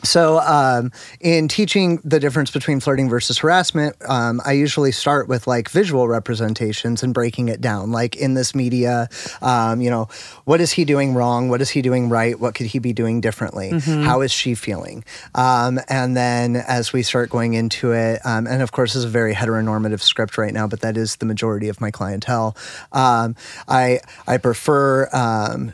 So, 0.05 0.39
um, 0.39 0.91
in 1.19 1.47
teaching 1.47 1.99
the 2.03 2.19
difference 2.19 2.51
between 2.51 2.79
flirting 2.79 3.09
versus 3.09 3.39
harassment, 3.39 3.95
um, 4.07 4.41
I 4.45 4.53
usually 4.53 4.91
start 4.91 5.27
with 5.27 5.47
like 5.47 5.69
visual 5.69 6.07
representations 6.07 7.03
and 7.03 7.13
breaking 7.13 7.49
it 7.49 7.61
down. 7.61 7.91
Like 7.91 8.15
in 8.15 8.33
this 8.33 8.55
media, 8.55 9.09
um, 9.41 9.81
you 9.81 9.89
know, 9.89 10.07
what 10.45 10.61
is 10.61 10.71
he 10.71 10.85
doing 10.85 11.13
wrong? 11.13 11.49
What 11.49 11.61
is 11.61 11.69
he 11.69 11.81
doing 11.81 12.09
right? 12.09 12.39
What 12.39 12.55
could 12.55 12.67
he 12.67 12.79
be 12.79 12.93
doing 12.93 13.21
differently? 13.21 13.71
Mm-hmm. 13.71 14.03
How 14.03 14.21
is 14.21 14.31
she 14.31 14.55
feeling? 14.55 15.03
Um, 15.33 15.79
and 15.89 16.15
then 16.15 16.55
as 16.55 16.93
we 16.93 17.03
start 17.03 17.29
going 17.29 17.53
into 17.53 17.91
it, 17.91 18.21
um, 18.25 18.47
and 18.47 18.61
of 18.61 18.71
course, 18.71 18.93
this 18.93 18.99
is 18.99 19.05
a 19.05 19.09
very 19.09 19.33
heteronormative 19.33 20.01
script 20.01 20.37
right 20.37 20.53
now, 20.53 20.67
but 20.67 20.81
that 20.81 20.97
is 20.97 21.17
the 21.17 21.25
majority 21.25 21.69
of 21.69 21.81
my 21.81 21.91
clientele. 21.91 22.55
Um, 22.91 23.35
I 23.67 23.99
I 24.27 24.37
prefer 24.37 25.09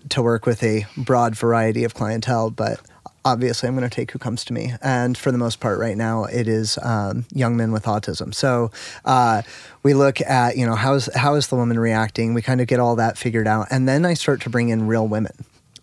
to 0.09 0.21
work 0.21 0.45
with 0.45 0.63
a 0.63 0.85
broad 0.97 1.35
variety 1.35 1.83
of 1.83 1.93
clientele, 1.93 2.49
but 2.49 2.79
obviously 3.23 3.67
I'm 3.67 3.75
going 3.75 3.89
to 3.89 3.95
take 3.95 4.11
who 4.11 4.19
comes 4.19 4.43
to 4.45 4.53
me. 4.53 4.73
And 4.81 5.17
for 5.17 5.31
the 5.31 5.37
most 5.37 5.59
part, 5.59 5.79
right 5.79 5.97
now, 5.97 6.25
it 6.25 6.47
is 6.47 6.77
um, 6.81 7.25
young 7.33 7.55
men 7.55 7.71
with 7.71 7.83
autism. 7.83 8.33
So 8.33 8.71
uh, 9.05 9.41
we 9.83 9.93
look 9.93 10.21
at, 10.21 10.57
you 10.57 10.65
know, 10.65 10.75
how's, 10.75 11.13
how 11.15 11.35
is 11.35 11.47
the 11.47 11.55
woman 11.55 11.79
reacting? 11.79 12.33
We 12.33 12.41
kind 12.41 12.61
of 12.61 12.67
get 12.67 12.79
all 12.79 12.95
that 12.95 13.17
figured 13.17 13.47
out. 13.47 13.67
And 13.69 13.87
then 13.87 14.05
I 14.05 14.13
start 14.13 14.41
to 14.41 14.49
bring 14.49 14.69
in 14.69 14.87
real 14.87 15.07
women. 15.07 15.33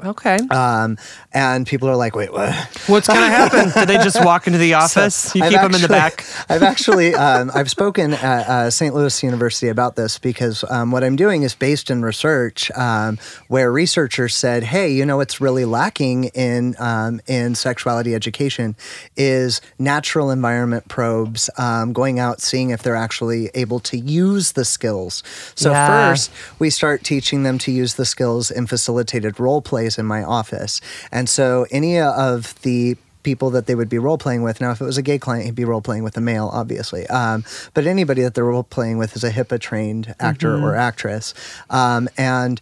Okay. 0.05 0.39
Um, 0.51 0.97
and 1.33 1.67
people 1.67 1.89
are 1.89 1.97
like, 1.97 2.15
wait, 2.15 2.33
what? 2.33 2.55
What's 2.87 3.09
going 3.09 3.21
to 3.21 3.27
happen? 3.27 3.71
Do 3.71 3.85
they 3.85 3.97
just 4.03 4.25
walk 4.25 4.47
into 4.47 4.59
the 4.59 4.75
office? 4.75 5.15
So 5.15 5.39
you 5.39 5.45
I've 5.45 5.51
keep 5.51 5.59
actually, 5.59 5.73
them 5.73 5.75
in 5.75 5.83
the 5.83 5.89
back? 5.89 6.25
I've 6.49 6.63
actually, 6.63 7.15
um, 7.17 7.51
I've 7.53 7.71
spoken 7.71 8.13
at 8.13 8.49
uh, 8.49 8.71
St. 8.71 8.95
Louis 8.95 9.23
University 9.23 9.69
about 9.69 9.97
this 9.97 10.19
because 10.19 10.65
um, 10.71 10.93
what 10.93 11.03
I'm 11.03 11.17
doing 11.17 11.43
is 11.43 11.55
based 11.55 11.91
in 11.91 12.03
research 12.03 12.71
um, 12.73 13.19
where 13.49 13.73
researchers 13.73 14.37
said, 14.37 14.63
hey, 14.63 14.93
you 14.93 15.05
know, 15.05 15.17
what's 15.17 15.41
really 15.41 15.65
lacking 15.65 16.25
in, 16.27 16.77
um, 16.79 17.21
in 17.27 17.57
sexuality 17.57 18.15
education 18.15 18.77
is 19.17 19.61
natural 19.81 20.31
environment 20.31 20.87
probes, 20.87 21.51
um, 21.59 21.93
going 21.93 22.21
out, 22.21 22.41
seeing 22.41 22.71
if 22.71 22.85
they're 22.85 22.95
actually 22.95 23.51
able 23.55 23.81
to 23.81 23.99
use 23.99 24.53
the 24.53 24.65
skills. 24.65 25.25
So 25.57 25.73
yeah. 25.73 25.89
first, 25.89 26.31
we 26.61 26.71
start 26.71 27.03
teaching 27.03 27.43
them 27.43 27.59
to 27.59 27.73
use 27.73 27.95
the 27.95 28.05
skills 28.05 28.53
in 28.53 28.69
facilitated 28.69 29.41
role 29.41 29.61
play 29.61 29.88
in 29.97 30.07
my 30.07 30.25
office. 30.25 30.81
And 31.13 31.29
so 31.29 31.67
any 31.71 32.01
of 32.01 32.61
the 32.63 32.97
people 33.23 33.51
that 33.51 33.67
they 33.67 33.75
would 33.75 33.89
be 33.89 33.99
role 33.99 34.17
playing 34.17 34.43
with. 34.43 34.61
Now, 34.61 34.71
if 34.71 34.81
it 34.81 34.85
was 34.85 34.97
a 34.97 35.03
gay 35.03 35.19
client, 35.19 35.45
he'd 35.45 35.55
be 35.55 35.65
role 35.65 35.83
playing 35.83 36.03
with 36.03 36.17
a 36.17 36.21
male, 36.21 36.51
obviously. 36.53 37.07
Um, 37.09 37.45
but 37.75 37.87
anybody 37.87 38.23
that 38.23 38.35
they're 38.35 38.45
role 38.45 38.63
playing 38.63 38.97
with 38.97 39.17
is 39.17 39.25
a 39.25 39.31
HIPAA 39.31 39.61
trained 39.61 40.15
actor 40.19 40.57
mm-hmm. 40.57 40.65
or 40.65 40.75
actress. 40.75 41.35
Um, 41.69 42.09
and 42.17 42.61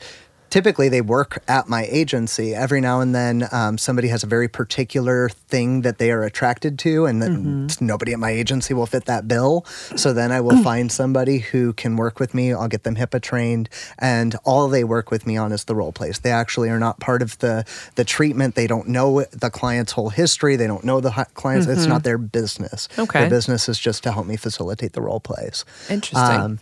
typically 0.50 0.88
they 0.88 1.00
work 1.00 1.42
at 1.48 1.68
my 1.68 1.86
agency. 1.90 2.54
Every 2.54 2.80
now 2.80 3.00
and 3.00 3.14
then, 3.14 3.48
um, 3.52 3.78
somebody 3.78 4.08
has 4.08 4.22
a 4.22 4.26
very 4.26 4.48
particular 4.48 5.28
thing 5.28 5.82
that 5.82 5.98
they 5.98 6.10
are 6.10 6.22
attracted 6.22 6.78
to, 6.80 7.06
and 7.06 7.22
mm-hmm. 7.22 7.86
nobody 7.86 8.12
at 8.12 8.18
my 8.18 8.30
agency 8.30 8.74
will 8.74 8.86
fit 8.86 9.06
that 9.06 9.26
bill. 9.28 9.64
So 9.96 10.12
then 10.12 10.32
I 10.32 10.40
will 10.40 10.62
find 10.62 10.90
somebody 10.90 11.38
who 11.38 11.72
can 11.72 11.96
work 11.96 12.20
with 12.20 12.34
me. 12.34 12.52
I'll 12.52 12.68
get 12.68 12.84
them 12.84 12.96
HIPAA 12.96 13.20
trained, 13.22 13.68
and 13.98 14.36
all 14.44 14.68
they 14.68 14.84
work 14.84 15.10
with 15.10 15.26
me 15.26 15.36
on 15.36 15.52
is 15.52 15.64
the 15.64 15.74
role 15.74 15.92
plays. 15.92 16.20
They 16.20 16.32
actually 16.32 16.68
are 16.70 16.78
not 16.78 17.00
part 17.00 17.22
of 17.22 17.38
the 17.38 17.64
the 17.96 18.04
treatment. 18.04 18.54
They 18.54 18.66
don't 18.66 18.88
know 18.88 19.24
the 19.32 19.50
client's 19.50 19.92
whole 19.92 20.10
history. 20.10 20.56
They 20.56 20.66
don't 20.66 20.84
know 20.84 21.00
the 21.00 21.10
clients. 21.34 21.66
Mm-hmm. 21.66 21.78
It's 21.78 21.86
not 21.86 22.04
their 22.04 22.18
business. 22.18 22.88
Okay, 22.98 23.20
their 23.20 23.30
business 23.30 23.68
is 23.68 23.78
just 23.78 24.02
to 24.04 24.12
help 24.12 24.26
me 24.26 24.36
facilitate 24.36 24.92
the 24.92 25.02
role 25.02 25.20
plays. 25.20 25.64
Interesting. 25.88 26.40
Um, 26.40 26.60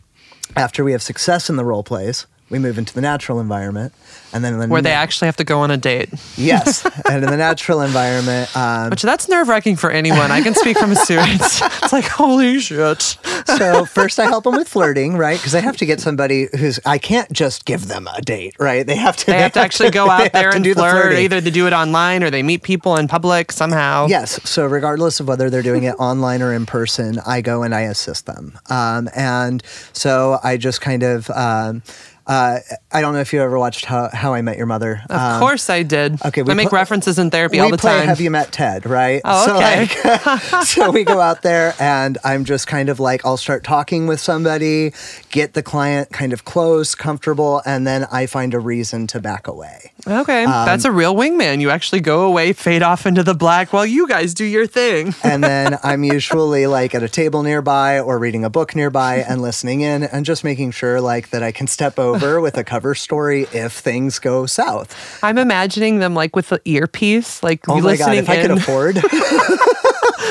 after 0.57 0.85
we 0.85 0.93
have 0.93 1.03
success 1.03 1.49
in 1.49 1.57
the 1.57 1.65
role 1.65 1.83
plays, 1.83 2.27
we 2.51 2.59
move 2.59 2.79
into 2.79 2.95
the 2.95 3.01
natural 3.01 3.41
environment 3.41 3.93
and 4.33 4.45
then 4.45 4.59
the 4.59 4.67
where 4.67 4.83
na- 4.83 4.89
they 4.89 4.93
actually 4.93 5.27
have 5.27 5.37
to 5.37 5.45
go 5.45 5.61
on 5.61 5.71
a 5.71 5.77
date. 5.77 6.11
Yes 6.37 6.85
and 7.09 7.25
in 7.25 7.31
the 7.31 7.37
natural 7.37 7.81
environment 7.81 8.55
um, 8.57 8.91
which 8.91 9.03
that's 9.03 9.29
nerve-wracking 9.29 9.77
for 9.77 9.91
anyone. 9.91 10.31
I 10.31 10.43
can 10.43 10.55
speak 10.55 10.79
from 10.79 10.93
experience 10.93 11.63
it's 11.63 11.93
like 11.93 12.05
holy 12.05 12.59
shit. 12.61 13.17
So 13.47 13.85
first 13.85 14.19
i 14.19 14.25
help 14.25 14.45
them 14.45 14.57
with 14.57 14.69
flirting 14.69 15.17
right? 15.17 15.39
Because 15.39 15.55
i 15.55 15.61
have 15.61 15.77
to 15.79 15.87
get 15.87 16.01
somebody 16.01 16.49
who's 16.59 16.79
i 16.85 16.99
can't 16.99 17.33
just 17.33 17.65
give 17.65 17.89
them 17.89 18.09
a 18.15 18.21
date 18.21 18.57
right? 18.59 18.87
They 18.87 18.97
have 18.97 19.17
to 19.19 19.27
they, 19.27 19.33
they 19.33 19.39
have, 19.39 19.53
to 19.53 19.61
actually 19.61 19.91
go 19.91 20.11
out 20.11 20.33
there 20.33 20.55
and 20.55 20.65
flirt 20.65 21.13
the 21.13 21.21
either 21.21 21.41
to 21.41 21.51
do 21.51 21.67
it 21.67 21.73
online 21.73 22.23
or 22.23 22.31
they 22.31 22.43
meet 22.43 22.63
people 22.63 22.97
in 22.97 23.09
public 23.09 23.53
somehow. 23.53 24.07
Yes 24.07 24.39
so 24.49 24.67
regardless 24.67 25.19
of 25.21 25.29
whether 25.29 25.49
they're 25.49 25.63
doing 25.63 25.85
it 25.85 25.95
online 25.99 26.43
or 26.43 26.53
in 26.53 26.67
person 26.67 27.19
i 27.27 27.41
go 27.41 27.63
and 27.63 27.75
i 27.75 27.83
assist 27.83 28.27
them. 28.27 28.59
Um, 28.69 29.09
and 29.17 29.63
so 29.93 30.39
i 30.43 30.57
just 30.57 30.81
kind 30.81 31.03
of 31.03 31.31
um, 31.31 31.83
uh, 32.27 32.59
I 32.91 33.01
don't 33.03 33.13
know 33.13 33.21
if 33.21 33.33
you 33.33 33.43
ever 33.43 33.59
watched 33.59 33.85
How, 33.85 34.09
How 34.11 34.33
I 34.33 34.41
Met 34.41 34.57
Your 34.57 34.67
Mother. 34.67 35.03
Of 35.11 35.21
um, 35.21 35.41
course 35.41 35.69
I 35.69 35.83
did. 35.83 36.25
Okay, 36.25 36.41
I 36.41 36.55
make 36.55 36.71
pl- 36.71 36.79
references 36.79 37.19
in 37.19 37.31
therapy 37.31 37.59
all 37.59 37.71
the 37.71 37.77
play 37.77 37.99
time. 37.99 38.09
Have 38.09 38.21
you 38.21 38.31
met 38.31 38.51
Ted? 38.51 38.87
Right. 38.87 39.21
Oh, 39.25 39.57
okay. 39.57 39.87
So, 39.87 40.09
like, 40.09 40.43
so 40.65 40.91
we 40.91 41.05
go 41.05 41.21
out 41.21 41.43
there, 41.43 41.75
and 41.79 42.17
I'm 42.25 42.45
just 42.45 42.67
kind 42.67 42.89
of 42.89 42.99
like 42.99 43.27
I'll 43.27 43.37
start 43.37 43.63
talking 43.63 44.07
with 44.07 44.21
somebody, 44.21 44.93
get 45.31 45.53
the 45.53 45.63
client 45.63 46.11
kind 46.13 46.33
of 46.33 46.45
close, 46.47 46.95
comfortable, 46.95 47.61
and 47.67 47.87
then 47.87 48.07
I 48.11 48.25
find 48.25 48.55
a 48.55 48.59
reason 48.59 49.07
to 49.09 49.21
back 49.21 49.47
away. 49.47 49.93
Okay, 50.07 50.45
um, 50.45 50.65
that's 50.65 50.87
a 50.87 50.93
real 50.93 51.15
wingman. 51.15 51.61
You 51.61 51.69
actually 51.69 52.01
go 52.01 52.23
away, 52.23 52.55
fade 52.55 52.83
off 52.83 53.05
into 53.05 53.23
the 53.23 53.35
black 53.35 53.73
while 53.73 53.87
you 53.87 54.09
guys 54.09 54.33
do 54.33 54.45
your 54.45 54.67
thing. 54.67 55.15
and 55.25 55.45
then 55.45 55.79
I'm 55.83 56.05
usually 56.05 56.67
like 56.67 56.95
at 56.95 57.03
a 57.03 57.09
table 57.09 57.43
nearby 57.43 58.01
or 58.01 58.19
reading 58.19 58.45
a 58.45 58.51
book 58.51 58.75
nearby 58.75 59.17
and 59.17 59.43
listening 59.43 59.83
in 59.83 60.05
and 60.05 60.25
just 60.25 60.43
making 60.43 60.71
sure 60.71 61.01
like 61.03 61.31
that 61.31 61.43
I 61.43 61.53
can 61.53 61.67
step 61.67 61.99
over 61.99 62.14
over 62.15 62.41
with 62.41 62.57
a 62.57 62.65
cover 62.65 62.95
story 62.95 63.47
if 63.53 63.73
things 63.73 64.19
go 64.19 64.47
south. 64.47 64.95
I'm 65.23 65.39
imagining 65.39 65.99
them 65.99 66.15
like 66.15 66.37
with 66.37 66.49
the 66.49 66.61
earpiece, 66.65 67.43
like 67.43 67.69
oh 67.69 67.81
my 67.81 67.97
god, 67.97 68.15
if 68.17 68.29
in. 68.29 68.31
I 68.31 68.43
could 68.43 68.51
afford. 68.51 68.97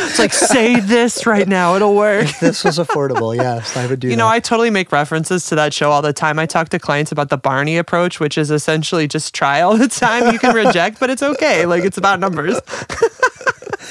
it's 0.03 0.19
like 0.19 0.33
say 0.33 0.79
this 0.79 1.25
right 1.25 1.47
now, 1.47 1.75
it'll 1.75 1.95
work. 1.95 2.25
If 2.25 2.39
this 2.39 2.63
was 2.63 2.77
affordable, 2.77 3.35
yes, 3.35 3.75
I 3.75 3.87
would 3.87 3.99
do. 3.99 4.07
You 4.07 4.15
that. 4.15 4.17
know, 4.17 4.27
I 4.27 4.39
totally 4.39 4.69
make 4.69 4.91
references 4.91 5.45
to 5.47 5.55
that 5.55 5.73
show 5.73 5.91
all 5.91 6.01
the 6.01 6.13
time. 6.13 6.39
I 6.39 6.45
talk 6.45 6.69
to 6.69 6.79
clients 6.79 7.11
about 7.11 7.29
the 7.29 7.37
Barney 7.37 7.77
approach, 7.77 8.19
which 8.19 8.37
is 8.37 8.51
essentially 8.51 9.07
just 9.07 9.33
try 9.33 9.61
all 9.61 9.77
the 9.77 9.87
time. 9.87 10.31
You 10.31 10.39
can 10.39 10.55
reject, 10.55 10.99
but 10.99 11.09
it's 11.09 11.23
okay. 11.23 11.65
Like 11.65 11.83
it's 11.83 11.97
about 11.97 12.19
numbers. 12.19 12.59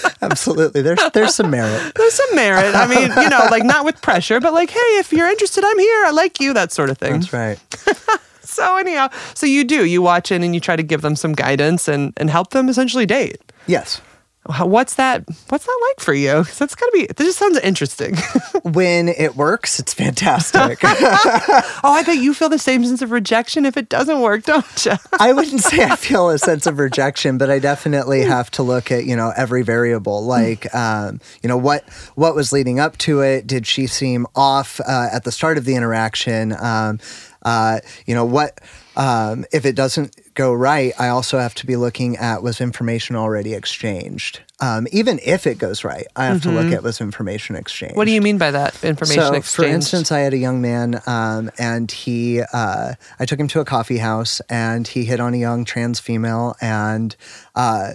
Absolutely. 0.22 0.82
There's 0.82 1.00
there's 1.12 1.34
some 1.34 1.50
merit. 1.50 1.92
There's 1.96 2.14
some 2.14 2.34
merit. 2.34 2.74
I 2.74 2.86
mean, 2.86 3.10
you 3.22 3.28
know, 3.28 3.46
like 3.50 3.64
not 3.64 3.84
with 3.84 4.00
pressure, 4.00 4.40
but 4.40 4.52
like, 4.52 4.70
hey, 4.70 4.78
if 4.98 5.12
you're 5.12 5.28
interested, 5.28 5.64
I'm 5.64 5.78
here. 5.78 6.04
I 6.04 6.10
like 6.10 6.40
you, 6.40 6.54
that 6.54 6.72
sort 6.72 6.90
of 6.90 6.98
thing. 6.98 7.20
That's 7.20 7.32
right. 7.32 7.58
so 8.42 8.76
anyhow, 8.76 9.08
so 9.34 9.46
you 9.46 9.64
do. 9.64 9.84
You 9.84 10.02
watch 10.02 10.30
in 10.32 10.42
and 10.42 10.54
you 10.54 10.60
try 10.60 10.76
to 10.76 10.82
give 10.82 11.02
them 11.02 11.16
some 11.16 11.32
guidance 11.32 11.88
and, 11.88 12.12
and 12.16 12.30
help 12.30 12.50
them 12.50 12.68
essentially 12.68 13.06
date. 13.06 13.40
Yes. 13.66 14.00
What's 14.44 14.94
that? 14.96 15.22
What's 15.50 15.66
that 15.66 15.88
like 15.90 16.04
for 16.04 16.12
you? 16.12 16.42
That's 16.42 16.74
gotta 16.74 16.90
be. 16.92 17.06
This 17.06 17.28
just 17.28 17.38
sounds 17.38 17.58
interesting. 17.58 18.16
when 18.64 19.08
it 19.08 19.36
works, 19.36 19.78
it's 19.78 19.94
fantastic. 19.94 20.80
oh, 20.82 21.62
I 21.84 22.02
bet 22.04 22.16
you 22.16 22.34
feel 22.34 22.48
the 22.48 22.58
same 22.58 22.84
sense 22.84 23.02
of 23.02 23.12
rejection 23.12 23.64
if 23.64 23.76
it 23.76 23.88
doesn't 23.88 24.20
work, 24.20 24.42
don't 24.42 24.84
you? 24.84 24.92
I 25.20 25.32
wouldn't 25.32 25.60
say 25.60 25.84
I 25.84 25.94
feel 25.94 26.28
a 26.28 26.38
sense 26.38 26.66
of 26.66 26.80
rejection, 26.80 27.38
but 27.38 27.50
I 27.50 27.60
definitely 27.60 28.22
have 28.22 28.50
to 28.52 28.64
look 28.64 28.90
at 28.90 29.04
you 29.04 29.14
know 29.14 29.32
every 29.36 29.62
variable. 29.62 30.24
Like, 30.24 30.74
um, 30.74 31.20
you 31.44 31.48
know 31.48 31.56
what 31.56 31.88
what 32.16 32.34
was 32.34 32.52
leading 32.52 32.80
up 32.80 32.98
to 32.98 33.20
it? 33.20 33.46
Did 33.46 33.64
she 33.64 33.86
seem 33.86 34.26
off 34.34 34.80
uh, 34.80 35.08
at 35.12 35.22
the 35.22 35.30
start 35.30 35.56
of 35.56 35.66
the 35.66 35.76
interaction? 35.76 36.52
Um, 36.58 36.98
uh, 37.44 37.78
you 38.06 38.14
know 38.16 38.24
what 38.24 38.58
um, 38.96 39.44
if 39.52 39.64
it 39.64 39.74
doesn't 39.74 40.34
go 40.34 40.52
right, 40.52 40.92
I 40.98 41.08
also 41.08 41.38
have 41.38 41.54
to 41.56 41.66
be 41.66 41.76
looking 41.76 42.16
at 42.16 42.42
was 42.42 42.60
information 42.60 43.16
already 43.16 43.54
exchanged. 43.54 44.40
Um, 44.60 44.86
even 44.92 45.18
if 45.24 45.46
it 45.46 45.58
goes 45.58 45.82
right, 45.82 46.06
I 46.14 46.26
have 46.26 46.38
mm-hmm. 46.38 46.50
to 46.50 46.54
look 46.54 46.66
mm-hmm. 46.66 46.74
at 46.74 46.82
was 46.82 47.00
information 47.00 47.56
exchanged. 47.56 47.96
What 47.96 48.04
do 48.04 48.12
you 48.12 48.20
mean 48.20 48.38
by 48.38 48.50
that 48.50 48.82
information 48.84 49.22
so, 49.22 49.34
exchanged? 49.34 49.48
For 49.48 49.64
instance, 49.64 50.12
I 50.12 50.20
had 50.20 50.34
a 50.34 50.38
young 50.38 50.60
man, 50.60 51.00
um, 51.06 51.50
and 51.58 51.90
he, 51.90 52.42
uh, 52.52 52.94
I 53.18 53.24
took 53.24 53.40
him 53.40 53.48
to 53.48 53.60
a 53.60 53.64
coffee 53.64 53.98
house, 53.98 54.40
and 54.48 54.86
he 54.86 55.04
hit 55.04 55.20
on 55.20 55.34
a 55.34 55.38
young 55.38 55.64
trans 55.64 55.98
female, 55.98 56.54
and 56.60 57.16
uh, 57.54 57.92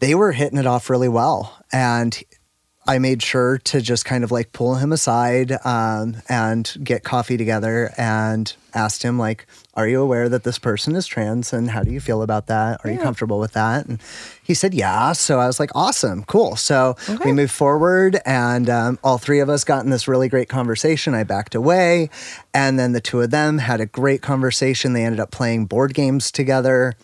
they 0.00 0.14
were 0.14 0.32
hitting 0.32 0.58
it 0.58 0.66
off 0.66 0.90
really 0.90 1.08
well. 1.08 1.62
And 1.72 2.18
I 2.88 2.98
made 2.98 3.22
sure 3.22 3.58
to 3.58 3.80
just 3.80 4.04
kind 4.04 4.22
of 4.22 4.30
like 4.30 4.52
pull 4.52 4.76
him 4.76 4.92
aside 4.92 5.52
um, 5.64 6.16
and 6.28 6.74
get 6.82 7.02
coffee 7.02 7.36
together 7.36 7.92
and 7.96 8.52
asked 8.74 9.02
him 9.02 9.18
like, 9.18 9.46
"Are 9.74 9.88
you 9.88 10.00
aware 10.00 10.28
that 10.28 10.44
this 10.44 10.58
person 10.58 10.94
is 10.94 11.06
trans 11.06 11.52
and 11.52 11.70
how 11.70 11.82
do 11.82 11.90
you 11.90 12.00
feel 12.00 12.22
about 12.22 12.46
that? 12.46 12.80
Are 12.84 12.90
you 12.90 12.98
comfortable 12.98 13.38
with 13.40 13.52
that?" 13.54 13.86
And 13.86 14.00
he 14.42 14.54
said, 14.54 14.72
"Yeah." 14.74 15.12
So 15.12 15.40
I 15.40 15.46
was 15.46 15.58
like, 15.58 15.70
"Awesome, 15.74 16.24
cool." 16.24 16.56
So 16.56 16.96
we 17.24 17.32
moved 17.32 17.52
forward, 17.52 18.20
and 18.24 18.70
um, 18.70 18.98
all 19.02 19.18
three 19.18 19.40
of 19.40 19.48
us 19.48 19.64
got 19.64 19.84
in 19.84 19.90
this 19.90 20.06
really 20.06 20.28
great 20.28 20.48
conversation. 20.48 21.14
I 21.14 21.24
backed 21.24 21.54
away, 21.54 22.10
and 22.54 22.78
then 22.78 22.92
the 22.92 23.00
two 23.00 23.20
of 23.20 23.30
them 23.30 23.58
had 23.58 23.80
a 23.80 23.86
great 23.86 24.22
conversation. 24.22 24.92
They 24.92 25.04
ended 25.04 25.20
up 25.20 25.30
playing 25.30 25.66
board 25.66 25.94
games 25.94 26.30
together. 26.30 26.94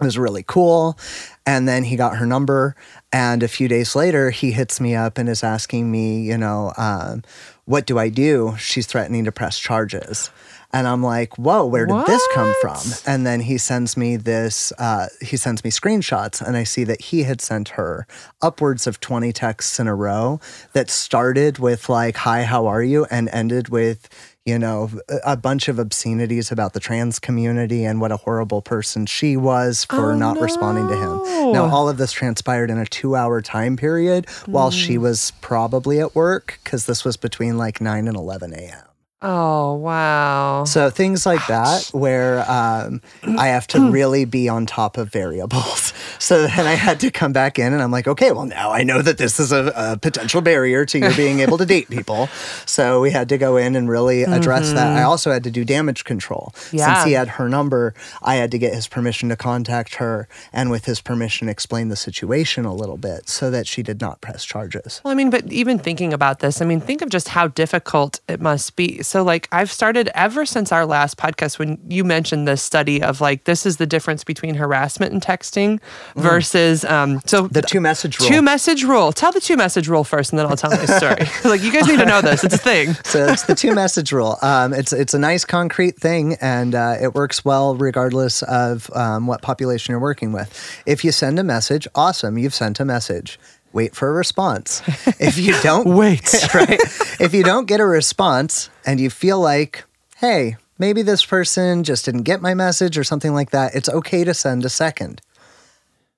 It 0.00 0.04
was 0.04 0.18
really 0.18 0.42
cool. 0.42 0.98
And 1.46 1.68
then 1.68 1.84
he 1.84 1.96
got 1.96 2.16
her 2.16 2.26
number. 2.26 2.74
And 3.12 3.42
a 3.42 3.48
few 3.48 3.68
days 3.68 3.94
later, 3.94 4.30
he 4.30 4.50
hits 4.50 4.80
me 4.80 4.94
up 4.94 5.18
and 5.18 5.28
is 5.28 5.44
asking 5.44 5.90
me, 5.90 6.22
you 6.22 6.36
know, 6.36 6.72
um, 6.76 7.22
what 7.64 7.86
do 7.86 7.98
I 7.98 8.08
do? 8.08 8.54
She's 8.58 8.86
threatening 8.86 9.24
to 9.24 9.32
press 9.32 9.58
charges. 9.58 10.30
And 10.72 10.88
I'm 10.88 11.04
like, 11.04 11.38
whoa, 11.38 11.64
where 11.66 11.86
did 11.86 11.94
this 12.06 12.26
come 12.34 12.52
from? 12.60 12.74
And 13.06 13.24
then 13.24 13.38
he 13.38 13.58
sends 13.58 13.96
me 13.96 14.16
this, 14.16 14.72
uh, 14.76 15.06
he 15.20 15.36
sends 15.36 15.62
me 15.62 15.70
screenshots, 15.70 16.44
and 16.44 16.56
I 16.56 16.64
see 16.64 16.82
that 16.82 17.00
he 17.00 17.22
had 17.22 17.40
sent 17.40 17.68
her 17.70 18.08
upwards 18.42 18.88
of 18.88 18.98
20 18.98 19.32
texts 19.32 19.78
in 19.78 19.86
a 19.86 19.94
row 19.94 20.40
that 20.72 20.90
started 20.90 21.60
with, 21.60 21.88
like, 21.88 22.16
hi, 22.16 22.42
how 22.42 22.66
are 22.66 22.82
you? 22.82 23.06
and 23.08 23.28
ended 23.28 23.68
with, 23.68 24.08
you 24.44 24.58
know, 24.58 24.90
a 25.24 25.36
bunch 25.36 25.68
of 25.68 25.78
obscenities 25.78 26.52
about 26.52 26.74
the 26.74 26.80
trans 26.80 27.18
community 27.18 27.84
and 27.84 28.00
what 28.00 28.12
a 28.12 28.18
horrible 28.18 28.60
person 28.60 29.06
she 29.06 29.36
was 29.36 29.86
for 29.86 30.12
Oh, 30.12 30.16
not 30.16 30.38
responding 30.38 30.86
to 30.88 30.94
him. 30.94 31.52
Now, 31.52 31.64
all 31.64 31.88
of 31.88 31.96
this 31.96 32.12
transpired 32.12 32.70
in 32.70 32.78
a 32.78 32.84
two 32.84 33.16
hour 33.16 33.40
time 33.40 33.76
period 33.76 34.28
while 34.46 34.70
she 34.70 34.96
hmm. 34.96 35.02
was 35.02 35.32
probably 35.40 35.98
at 35.98 36.14
work 36.14 36.60
because 36.62 36.84
this 36.84 37.04
was 37.04 37.16
between 37.16 37.56
like 37.56 37.80
9 37.80 38.06
and 38.06 38.16
11 38.16 38.52
a.m. 38.52 38.93
Oh, 39.26 39.74
wow. 39.76 40.64
So 40.64 40.90
things 40.90 41.24
like 41.24 41.44
that, 41.48 41.88
where 41.92 42.40
um, 42.50 43.00
I 43.38 43.48
have 43.48 43.66
to 43.68 43.80
really 43.90 44.26
be 44.26 44.48
on 44.50 44.66
top 44.66 44.98
of 44.98 45.10
variables. 45.10 45.92
So 46.20 46.46
then 46.46 46.66
I 46.66 46.72
had 46.74 47.00
to 47.00 47.10
come 47.10 47.32
back 47.34 47.58
in, 47.58 47.74
and 47.74 47.82
I'm 47.82 47.90
like, 47.90 48.06
okay, 48.08 48.32
well 48.32 48.46
now 48.46 48.70
I 48.70 48.82
know 48.82 49.02
that 49.02 49.18
this 49.18 49.38
is 49.38 49.52
a, 49.52 49.72
a 49.76 49.98
potential 49.98 50.40
barrier 50.40 50.86
to 50.86 50.98
you 50.98 51.14
being 51.14 51.40
able 51.40 51.58
to 51.58 51.66
date 51.66 51.90
people. 51.90 52.28
So 52.66 53.00
we 53.02 53.10
had 53.10 53.28
to 53.28 53.36
go 53.36 53.56
in 53.56 53.76
and 53.76 53.88
really 53.90 54.22
address 54.22 54.72
that. 54.72 54.96
I 54.96 55.02
also 55.02 55.30
had 55.32 55.44
to 55.44 55.50
do 55.50 55.64
damage 55.64 56.04
control 56.04 56.54
Yeah. 56.72 56.94
since 56.94 57.06
he 57.06 57.12
had 57.12 57.28
her 57.28 57.48
number. 57.48 57.94
I 58.22 58.36
had 58.36 58.50
to 58.52 58.58
get 58.58 58.72
his 58.74 58.86
permission 58.88 59.28
to 59.28 59.36
contact 59.36 59.96
her, 59.96 60.28
and 60.52 60.70
with 60.70 60.86
his 60.86 61.00
permission, 61.02 61.48
explain 61.48 61.88
the 61.88 61.96
situation 61.96 62.64
a 62.64 62.72
little 62.74 62.96
bit 62.96 63.28
so 63.28 63.50
that 63.50 63.66
she 63.66 63.82
did 63.82 64.00
not 64.00 64.20
press 64.22 64.44
charges. 64.44 65.00
Well, 65.04 65.12
I 65.12 65.14
mean, 65.14 65.30
but 65.30 65.52
even 65.52 65.78
thinking 65.78 66.12
about 66.14 66.38
this, 66.38 66.62
I 66.62 66.64
mean, 66.64 66.80
think 66.80 67.02
of 67.02 67.10
just 67.10 67.28
how 67.28 67.48
difficult 67.48 68.20
it 68.28 68.40
must 68.40 68.76
be. 68.76 69.02
So, 69.14 69.22
like, 69.22 69.46
I've 69.52 69.70
started 69.70 70.10
ever 70.12 70.44
since 70.44 70.72
our 70.72 70.84
last 70.84 71.16
podcast 71.18 71.56
when 71.60 71.78
you 71.88 72.02
mentioned 72.02 72.48
this 72.48 72.60
study 72.60 73.00
of 73.00 73.20
like, 73.20 73.44
this 73.44 73.64
is 73.64 73.76
the 73.76 73.86
difference 73.86 74.24
between 74.24 74.56
harassment 74.56 75.12
and 75.12 75.22
texting 75.22 75.78
versus, 76.16 76.84
um, 76.84 77.20
so 77.24 77.46
The 77.46 77.62
two 77.62 77.80
message 77.80 78.18
rule. 78.18 78.28
two 78.28 78.42
message 78.42 78.82
rule. 78.82 79.12
Tell 79.12 79.30
the 79.30 79.38
two 79.38 79.56
message 79.56 79.86
rule 79.86 80.02
first, 80.02 80.32
and 80.32 80.38
then 80.40 80.46
I'll 80.46 80.56
tell 80.56 80.72
my 80.72 80.84
story. 80.86 81.28
like, 81.44 81.62
you 81.62 81.70
guys 81.70 81.86
need 81.86 82.00
to 82.00 82.06
know 82.06 82.22
this. 82.22 82.42
It's 82.42 82.56
a 82.56 82.58
thing. 82.58 82.94
so 83.04 83.24
it's 83.26 83.44
the 83.44 83.54
two 83.54 83.72
message 83.72 84.10
rule. 84.10 84.36
Um, 84.42 84.74
it's 84.74 84.92
it's 84.92 85.14
a 85.14 85.18
nice 85.20 85.44
concrete 85.44 85.94
thing, 85.94 86.36
and 86.40 86.74
uh, 86.74 86.96
it 87.00 87.14
works 87.14 87.44
well 87.44 87.76
regardless 87.76 88.42
of 88.42 88.90
um, 88.96 89.28
what 89.28 89.42
population 89.42 89.92
you're 89.92 90.00
working 90.00 90.32
with. 90.32 90.82
If 90.86 91.04
you 91.04 91.12
send 91.12 91.38
a 91.38 91.44
message, 91.44 91.86
awesome, 91.94 92.36
you've 92.36 92.52
sent 92.52 92.80
a 92.80 92.84
message. 92.84 93.38
Wait 93.74 93.94
for 93.94 94.08
a 94.08 94.12
response. 94.12 94.82
If 95.20 95.36
you 95.36 95.60
don't 95.60 95.86
Wait. 95.86 96.32
right? 96.54 96.80
If 97.20 97.34
you 97.34 97.42
don't 97.42 97.66
get 97.66 97.80
a 97.80 97.84
response 97.84 98.70
and 98.86 99.00
you 99.00 99.10
feel 99.10 99.40
like, 99.40 99.84
hey, 100.16 100.56
maybe 100.78 101.02
this 101.02 101.24
person 101.24 101.82
just 101.82 102.04
didn't 102.04 102.22
get 102.22 102.40
my 102.40 102.54
message 102.54 102.96
or 102.96 103.04
something 103.04 103.34
like 103.34 103.50
that, 103.50 103.74
it's 103.74 103.88
okay 103.88 104.22
to 104.24 104.32
send 104.32 104.64
a 104.64 104.68
second. 104.68 105.20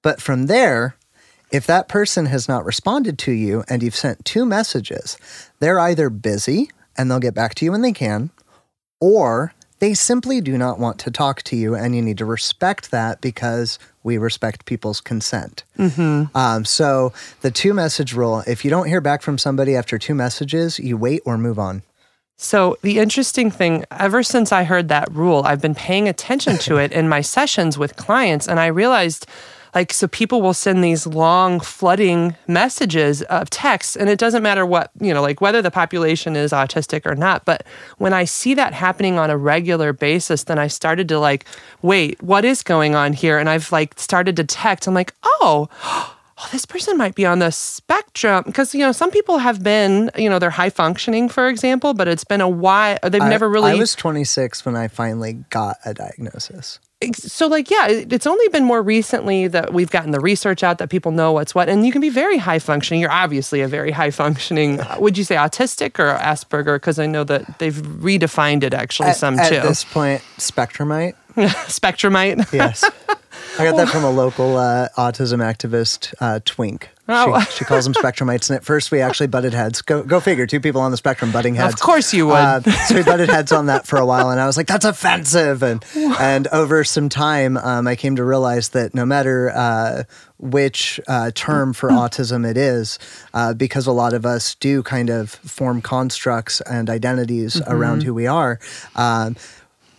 But 0.03 0.21
from 0.21 0.47
there, 0.47 0.97
if 1.51 1.67
that 1.67 1.89
person 1.89 2.27
has 2.27 2.47
not 2.47 2.65
responded 2.65 3.19
to 3.21 3.33
you 3.33 3.65
and 3.69 3.83
you've 3.83 3.97
sent 3.97 4.25
two 4.25 4.45
messages, 4.45 5.17
they're 5.59 5.81
either 5.81 6.11
busy 6.11 6.71
and 6.97 7.11
they'll 7.11 7.21
get 7.21 7.35
back 7.35 7.55
to 7.57 7.65
you 7.65 7.73
when 7.73 7.83
they 7.83 7.93
can, 7.93 8.31
or 9.01 9.55
they 9.79 9.95
simply 9.95 10.41
do 10.41 10.57
not 10.57 10.79
want 10.79 10.99
to 11.01 11.11
talk 11.11 11.43
to 11.45 11.57
you, 11.57 11.75
and 11.75 11.95
you 11.95 12.03
need 12.03 12.19
to 12.19 12.25
respect 12.25 12.91
that 12.91 13.21
because 13.21 13.79
we 14.03 14.19
respect 14.19 14.65
people's 14.65 15.01
consent. 15.01 15.65
Um, 16.35 16.65
so, 16.65 17.13
the 17.43 17.51
two 17.51 17.75
message 17.75 18.15
rule 18.15 18.43
if 18.47 18.65
you 18.65 18.71
don't 18.71 18.87
hear 18.87 19.01
back 19.01 19.23
from 19.23 19.39
somebody 19.39 19.77
after 19.77 19.99
two 19.99 20.15
messages, 20.15 20.79
you 20.79 20.97
wait 20.97 21.23
or 21.25 21.37
move 21.37 21.59
on. 21.59 21.83
So, 22.39 22.77
the 22.83 22.99
interesting 22.99 23.51
thing, 23.51 23.85
ever 23.91 24.23
since 24.23 24.53
I 24.53 24.65
heard 24.65 24.89
that 24.89 25.11
rule, 25.11 25.43
I've 25.47 25.63
been 25.63 25.75
paying 25.75 26.09
attention 26.09 26.59
to 26.59 26.77
it 26.77 26.93
in 26.93 27.09
my 27.09 27.23
sessions 27.23 27.79
with 27.79 27.97
clients. 27.97 28.47
And 28.47 28.61
I 28.61 28.67
realized, 28.67 29.27
like, 29.77 29.93
so 29.93 30.09
people 30.09 30.41
will 30.41 30.55
send 30.55 30.83
these 30.83 31.07
long, 31.07 31.61
flooding 31.61 32.35
messages 32.49 33.21
of 33.25 33.51
text, 33.51 33.95
and 33.95 34.09
it 34.09 34.19
doesn't 34.19 34.43
matter 34.43 34.65
what, 34.65 34.91
you 35.03 35.13
know, 35.13 35.21
like 35.21 35.43
whether 35.43 35.61
the 35.61 35.71
population 35.71 36.35
is 36.35 36.51
autistic 36.51 37.05
or 37.05 37.15
not. 37.15 37.45
But 37.45 37.63
when 37.99 38.15
I 38.15 38.25
see 38.25 38.55
that 38.55 38.73
happening 38.73 39.19
on 39.19 39.29
a 39.29 39.37
regular 39.37 39.93
basis, 39.93 40.45
then 40.45 40.59
I 40.59 40.69
started 40.69 41.11
to, 41.11 41.19
like, 41.19 41.45
wait, 41.83 42.23
what 42.23 42.43
is 42.43 42.63
going 42.63 42.95
on 42.95 43.13
here? 43.13 43.37
And 43.37 43.51
I've, 43.51 43.71
like, 43.71 44.01
started 44.01 44.35
to 44.37 44.45
text. 44.45 44.89
I'm 44.89 44.95
like, 44.95 45.13
oh, 45.25 45.69
oh, 45.85 46.49
this 46.53 46.65
person 46.65 46.97
might 46.97 47.15
be 47.15 47.27
on 47.27 47.41
the 47.41 47.51
spectrum 47.51 48.45
because 48.47 48.75
you 48.75 48.81
know 48.81 48.93
some 48.93 49.11
people 49.11 49.39
have 49.39 49.63
been 49.63 50.11
you 50.19 50.29
know 50.29 50.39
they're 50.39 50.51
high 50.51 50.69
functioning 50.69 51.31
for 51.31 51.49
example 51.49 51.95
but 51.95 52.07
it's 52.09 52.25
been 52.25 52.43
a 52.43 52.49
while 52.49 52.99
they've 53.03 53.23
I- 53.23 53.31
never 53.31 53.49
really 53.49 53.73
I 53.73 53.75
was 53.75 53.95
26 53.95 54.67
when 54.67 54.77
I 54.77 54.89
finally 54.89 55.45
got 55.49 55.79
a 55.87 55.95
diagnosis. 55.95 56.79
So 57.15 57.47
like 57.47 57.71
yeah 57.71 57.87
it's 57.89 58.27
only 58.27 58.49
been 58.49 58.65
more 58.65 58.83
recently 58.83 59.47
that 59.49 59.75
we've 59.75 59.91
gotten 59.91 60.13
the 60.13 60.21
research 60.21 60.63
out 60.63 60.79
that 60.79 60.89
people 60.89 61.13
know 61.13 61.31
what's 61.33 61.55
what 61.55 61.69
and 61.69 61.85
you 61.85 61.93
can 61.93 62.01
be 62.01 62.09
very 62.09 62.39
high 62.39 62.59
functioning. 62.59 63.01
You're 63.03 63.13
obviously 63.13 63.61
a 63.61 63.69
very 63.69 63.91
high 63.91 64.11
functioning 64.11 64.81
uh, 64.81 64.97
would 64.99 65.19
you 65.19 65.25
say 65.25 65.35
autistic 65.35 65.99
or 65.99 66.17
asperger? 66.19 66.77
Because 66.77 66.99
i 66.99 67.05
know 67.07 67.23
that 67.25 67.59
they've 67.59 67.75
redefined 67.75 68.63
it 68.63 68.73
actually 68.73 69.11
At, 69.11 69.17
some 69.17 69.39
at 69.39 69.49
too. 69.51 69.61
this 69.61 69.85
point, 69.85 70.23
Spectrumite. 70.39 71.15
spectrumite? 71.69 72.51
Yes. 72.53 72.83
I 73.59 73.65
got 73.65 73.77
that 73.77 73.89
from 73.89 74.05
a 74.05 74.11
local 74.11 74.57
uh, 74.59 74.89
autism 74.97 75.39
activist, 75.39 76.15
uh, 76.21 76.41
Twink. 76.45 76.91
Oh. 77.09 77.41
She, 77.41 77.59
she 77.59 77.65
calls 77.65 77.85
them 77.85 77.95
spectrumites, 77.95 78.51
and 78.51 78.57
at 78.57 78.65
first 78.65 78.91
we 78.91 79.01
actually 79.01 79.29
butted 79.29 79.55
heads. 79.55 79.81
Go, 79.81 80.03
go 80.03 80.21
figure. 80.21 80.47
Two 80.47 80.61
people 80.61 80.81
on 80.81 80.91
the 80.91 80.97
spectrum 80.97 81.33
butting 81.33 81.55
heads. 81.55 81.73
Of 81.73 81.81
course 81.81 82.13
you 82.13 82.27
would. 82.27 82.35
Uh, 82.35 82.61
so 82.61 82.97
we 82.97 83.03
butted 83.03 83.31
heads 83.31 83.53
on 83.53 83.67
that 83.67 83.87
for 83.87 83.97
a 83.97 84.05
while, 84.05 84.31
and 84.31 84.41
I 84.41 84.47
was 84.47 84.57
like, 84.57 84.67
"That's 84.67 84.85
offensive." 84.85 85.63
And 85.63 85.85
and 85.95 86.49
over 86.49 86.85
some 86.85 87.09
time, 87.09 87.57
um, 87.57 87.87
I 87.87 87.97
came 87.97 88.17
to 88.17 88.25
realize 88.25 88.71
that 88.71 88.95
no 88.95 89.07
matter 89.07 89.51
uh, 89.55 90.03
which 90.39 91.01
uh, 91.07 91.31
term 91.35 91.73
for 91.73 91.91
autism 91.91 92.49
it 92.49 92.57
is, 92.57 92.99
uh, 93.33 93.55
because 93.55 93.87
a 93.87 93.93
lot 93.93 94.13
of 94.13 94.27
us 94.27 94.55
do 94.57 94.83
kind 94.83 95.09
of 95.09 95.31
form 95.31 95.81
constructs 95.81 96.61
and 96.63 96.91
identities 96.91 97.63
around 97.67 98.03
who 98.03 98.13
we 98.13 98.27
are. 98.27 98.59
Um, 98.97 99.37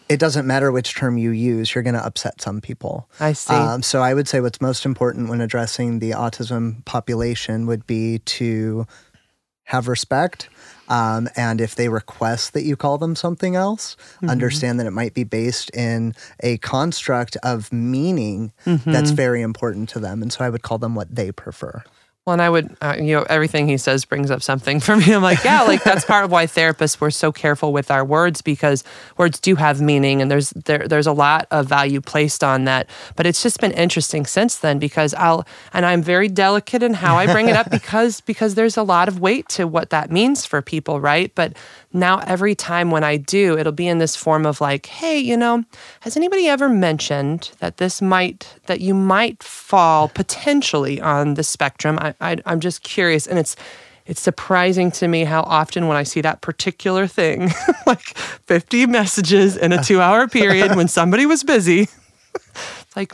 it 0.10 0.20
doesn't 0.20 0.46
matter 0.48 0.72
which 0.72 0.96
term 0.96 1.17
you 1.17 1.32
use, 1.32 1.74
you're 1.76 1.84
going 1.84 1.93
to 1.96 2.06
upset 2.06 2.41
some 2.41 2.62
people. 2.62 3.10
I 3.20 3.34
see. 3.34 3.54
Um, 3.54 3.82
so 3.84 4.02
I 4.02 4.13
would 4.13 4.28
say 4.28 4.39
what's 4.41 4.62
most 4.62 4.86
important 4.86 5.30
when 5.30 5.41
addressing 5.41 6.00
the 6.00 6.12
autism 6.12 6.84
population 6.86 7.65
would 7.67 7.86
be 7.88 8.20
to 8.20 8.86
have 9.65 9.88
respect. 9.89 10.48
Um, 10.88 11.28
and 11.36 11.60
if 11.60 11.76
they 11.76 11.89
request 11.89 12.54
that 12.54 12.63
you 12.63 12.78
call 12.78 12.98
them 12.98 13.15
something 13.15 13.56
else, 13.58 13.98
Mm-hmm. 14.17 14.30
understand 14.30 14.80
that 14.80 14.88
it 14.88 14.91
might 14.91 15.13
be 15.13 15.26
based 15.26 15.70
in 15.76 16.15
a 16.39 16.58
construct 16.60 17.36
of 17.43 17.72
meaning 17.74 18.54
Mm-hmm. 18.65 18.91
that's 18.91 19.12
very 19.12 19.41
important 19.41 19.89
to 19.89 20.00
them. 20.00 20.22
And 20.22 20.32
so 20.32 20.46
I 20.46 20.50
would 20.50 20.62
call 20.63 20.78
them 20.78 20.96
what 20.96 21.13
they 21.13 21.32
prefer. 21.34 21.84
Well, 22.28 22.34
and 22.34 22.42
I 22.42 22.50
would, 22.50 22.76
uh, 22.82 22.96
you 22.98 23.16
know, 23.16 23.26
everything 23.30 23.70
he 23.70 23.78
says 23.78 24.04
brings 24.04 24.30
up 24.30 24.44
something 24.44 24.80
for 24.82 24.98
me. 24.98 25.13
I'm 25.13 25.24
like, 25.24 25.46
yeah, 25.46 25.62
like 25.62 25.82
that's 25.82 26.04
part 26.04 26.26
of 26.26 26.32
why 26.32 26.46
therapists 26.46 27.00
were 27.00 27.10
so 27.10 27.32
careful 27.32 27.72
with 27.72 27.90
our 27.90 28.04
words 28.04 28.42
because 28.42 28.84
words 29.16 29.40
do 29.40 29.56
have 29.56 29.80
meaning, 29.80 30.22
and 30.22 30.30
there's 30.30 30.50
there 30.50 30.86
there's 30.90 31.08
a 31.08 31.13
lot 31.13 31.48
of 31.52 31.68
value 31.68 32.02
placed 32.02 32.44
on 32.44 32.66
that. 32.66 32.90
But 33.16 33.28
it's 33.28 33.42
just 33.42 33.62
been 33.62 33.72
interesting 33.72 34.26
since 34.26 34.58
then 34.58 34.78
because 34.78 35.13
I'll 35.13 35.48
and 35.72 35.86
I'm 35.86 36.02
very 36.02 36.28
delicate 36.28 36.84
in 36.84 36.96
how 36.96 37.16
I 37.16 37.28
bring 37.28 37.48
it 37.48 37.56
up 37.56 37.72
because 37.72 38.20
because 38.20 38.56
there's 38.56 38.76
a 38.76 38.84
lot 38.84 39.08
of 39.08 39.22
weight 39.22 39.48
to 39.50 39.66
what 39.66 39.90
that 39.92 40.12
means 40.12 40.46
for 40.46 40.62
people, 40.62 41.00
right? 41.00 41.32
But 41.34 41.56
now 41.98 42.20
every 42.20 42.56
time 42.56 42.92
when 42.92 43.04
I 43.04 43.18
do, 43.18 43.58
it'll 43.58 43.72
be 43.72 43.88
in 43.88 43.98
this 43.98 44.16
form 44.16 44.46
of 44.46 44.62
like, 44.62 44.86
hey, 44.86 45.18
you 45.18 45.36
know, 45.36 45.64
has 46.02 46.16
anybody 46.16 46.48
ever 46.48 46.70
mentioned 46.70 47.52
that 47.60 47.78
this 47.78 48.02
might 48.02 48.56
that 48.68 48.82
you 48.82 48.94
might 48.94 49.42
fall 49.44 50.08
potentially 50.10 51.02
on 51.02 51.34
the 51.34 51.44
spectrum? 51.44 51.98
I, 52.00 52.14
I 52.22 52.38
I'm 52.46 52.60
just 52.60 52.84
curious, 52.84 53.28
and 53.28 53.38
it's 53.40 53.56
it's 54.06 54.22
surprising 54.22 54.90
to 54.92 55.08
me 55.08 55.26
how 55.26 55.42
often 55.42 55.88
when 55.88 55.98
I 55.98 56.04
see 56.04 56.22
that 56.22 56.42
particular 56.42 57.08
thing, 57.08 57.52
like 57.86 58.18
50 58.46 58.86
messages 58.86 59.58
in 59.58 59.74
a 59.74 59.84
two 59.84 60.00
hour 60.00 60.28
period 60.28 60.76
when 60.76 60.88
somebody 60.88 61.26
was 61.26 61.44
busy, 61.44 61.90
it's 62.34 62.96
like 62.96 63.14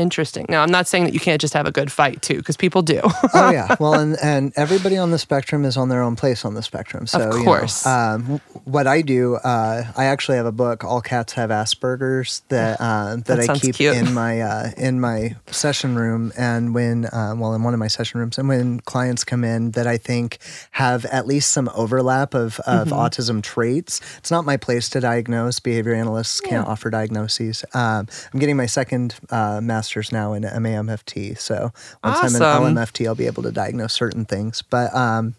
Interesting. 0.00 0.46
Now, 0.48 0.62
I'm 0.62 0.70
not 0.70 0.86
saying 0.88 1.04
that 1.04 1.12
you 1.14 1.20
can't 1.20 1.40
just 1.40 1.52
have 1.54 1.66
a 1.66 1.70
good 1.72 1.92
fight 1.92 2.22
too, 2.22 2.36
because 2.36 2.56
people 2.56 2.80
do. 2.82 3.00
oh 3.34 3.50
yeah. 3.50 3.76
Well, 3.80 3.94
and 3.94 4.16
and 4.22 4.52
everybody 4.56 4.96
on 4.96 5.10
the 5.10 5.18
spectrum 5.18 5.64
is 5.64 5.76
on 5.76 5.88
their 5.90 6.02
own 6.02 6.16
place 6.16 6.44
on 6.44 6.54
the 6.54 6.62
spectrum. 6.62 7.06
So 7.06 7.18
Of 7.20 7.34
you 7.34 7.38
know, 7.40 7.44
course. 7.44 7.86
um, 7.86 8.40
what 8.64 8.86
I 8.86 9.02
do, 9.02 9.36
uh, 9.36 9.84
I 9.96 10.04
actually 10.06 10.38
have 10.38 10.46
a 10.46 10.52
book. 10.52 10.84
All 10.84 11.00
cats 11.02 11.34
have 11.34 11.50
Asperger's 11.50 12.40
that 12.48 12.80
uh, 12.88 13.16
that, 13.16 13.24
That 13.26 13.50
I 13.50 13.58
keep 13.58 13.74
cute. 13.76 13.94
in 13.96 14.12
my 14.14 14.40
uh, 14.40 14.70
in 14.76 15.00
my 15.00 15.36
session 15.50 15.96
room. 15.96 16.32
And 16.36 16.74
when 16.74 17.04
uh, 17.06 17.34
well, 17.36 17.54
in 17.54 17.62
one 17.62 17.74
of 17.74 17.80
my 17.80 17.88
session 17.88 18.20
rooms, 18.20 18.38
and 18.38 18.48
when 18.48 18.80
clients 18.80 19.22
come 19.24 19.44
in 19.44 19.72
that 19.72 19.86
I 19.86 19.98
think 19.98 20.38
have 20.72 21.04
at 21.06 21.26
least 21.26 21.50
some 21.52 21.68
overlap 21.74 22.34
of 22.34 22.58
of 22.60 22.88
Mm-hmm. 22.88 22.98
autism 22.98 23.42
traits, 23.42 24.00
it's 24.18 24.30
not 24.30 24.44
my 24.46 24.56
place 24.56 24.88
to 24.90 25.00
diagnose. 25.00 25.60
Behavior 25.60 25.92
analysts 25.94 26.40
can't 26.40 26.66
offer 26.66 26.88
diagnoses. 26.90 27.64
Um, 27.74 28.06
I'm 28.32 28.40
getting 28.40 28.56
my 28.56 28.66
second 28.66 29.14
uh, 29.30 29.60
master's 29.90 30.12
now 30.12 30.32
in 30.34 30.44
MAMFT. 30.44 31.38
So 31.38 31.72
once 32.04 32.34
I'm 32.34 32.68
in 32.68 32.76
LMFT, 32.76 33.06
I'll 33.06 33.14
be 33.16 33.26
able 33.26 33.42
to 33.42 33.50
diagnose 33.50 33.92
certain 33.92 34.24
things. 34.24 34.62
But 34.62 34.94
um, 34.94 35.34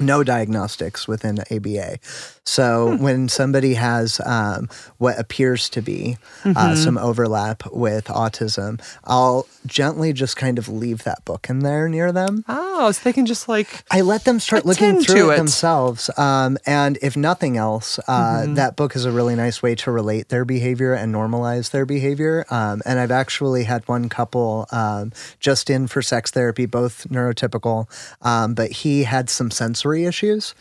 no 0.00 0.24
diagnostics 0.24 1.06
within 1.06 1.38
ABA. 1.50 1.98
So 2.46 2.96
when 2.96 3.28
somebody 3.28 3.74
has 3.74 4.20
um, 4.24 4.68
what 4.98 5.18
appears 5.18 5.68
to 5.70 5.80
be 5.80 6.18
uh, 6.44 6.74
some 6.76 6.98
overlap 6.98 7.62
with 7.72 8.04
autism, 8.06 8.80
I'll 9.04 9.46
gently 9.66 10.12
just 10.12 10.36
kind 10.36 10.58
of 10.58 10.68
leave 10.68 11.04
that 11.04 11.24
book 11.24 11.48
in 11.48 11.60
there 11.60 11.88
near 11.88 12.12
them. 12.12 12.44
oh, 12.48 12.92
so 12.92 13.00
they 13.02 13.12
can 13.12 13.24
just 13.26 13.48
like 13.48 13.84
I 13.90 14.02
let 14.02 14.24
them 14.24 14.40
start 14.40 14.66
looking 14.66 15.00
through 15.02 15.30
it, 15.30 15.34
it. 15.34 15.36
themselves. 15.38 16.10
Um, 16.18 16.58
and 16.66 16.98
if 17.00 17.16
nothing 17.16 17.56
else, 17.56 17.98
uh, 18.08 18.46
that 18.54 18.76
book 18.76 18.94
is 18.94 19.04
a 19.04 19.10
really 19.10 19.34
nice 19.34 19.62
way 19.62 19.74
to 19.76 19.90
relate 19.90 20.28
their 20.28 20.44
behavior 20.44 20.92
and 20.92 21.14
normalize 21.14 21.70
their 21.70 21.86
behavior. 21.86 22.44
Um, 22.50 22.82
and 22.84 22.98
I've 22.98 23.10
actually 23.10 23.64
had 23.64 23.86
one 23.88 24.08
couple 24.08 24.66
um, 24.70 25.12
just 25.40 25.70
in 25.70 25.86
for 25.86 26.02
sex 26.02 26.30
therapy, 26.30 26.66
both 26.66 27.08
neurotypical, 27.08 27.88
um, 28.22 28.54
but 28.54 28.70
he 28.70 29.04
had 29.04 29.30
some 29.30 29.50
sensory 29.50 30.04
issues. 30.04 30.54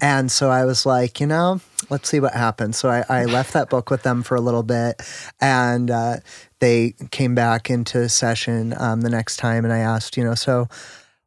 And 0.00 0.30
so 0.30 0.50
I 0.50 0.64
was 0.64 0.86
like, 0.86 1.20
you 1.20 1.23
know, 1.26 1.60
let's 1.90 2.08
see 2.08 2.20
what 2.20 2.34
happens. 2.34 2.76
So 2.76 2.88
I, 2.88 3.04
I 3.08 3.24
left 3.24 3.52
that 3.52 3.70
book 3.70 3.90
with 3.90 4.02
them 4.02 4.22
for 4.22 4.34
a 4.34 4.40
little 4.40 4.62
bit. 4.62 5.02
And 5.40 5.90
uh, 5.90 6.16
they 6.60 6.94
came 7.10 7.34
back 7.34 7.70
into 7.70 8.08
session 8.08 8.74
um, 8.78 9.02
the 9.02 9.10
next 9.10 9.36
time. 9.36 9.64
And 9.64 9.72
I 9.72 9.78
asked, 9.78 10.16
you 10.16 10.24
know, 10.24 10.34
so 10.34 10.68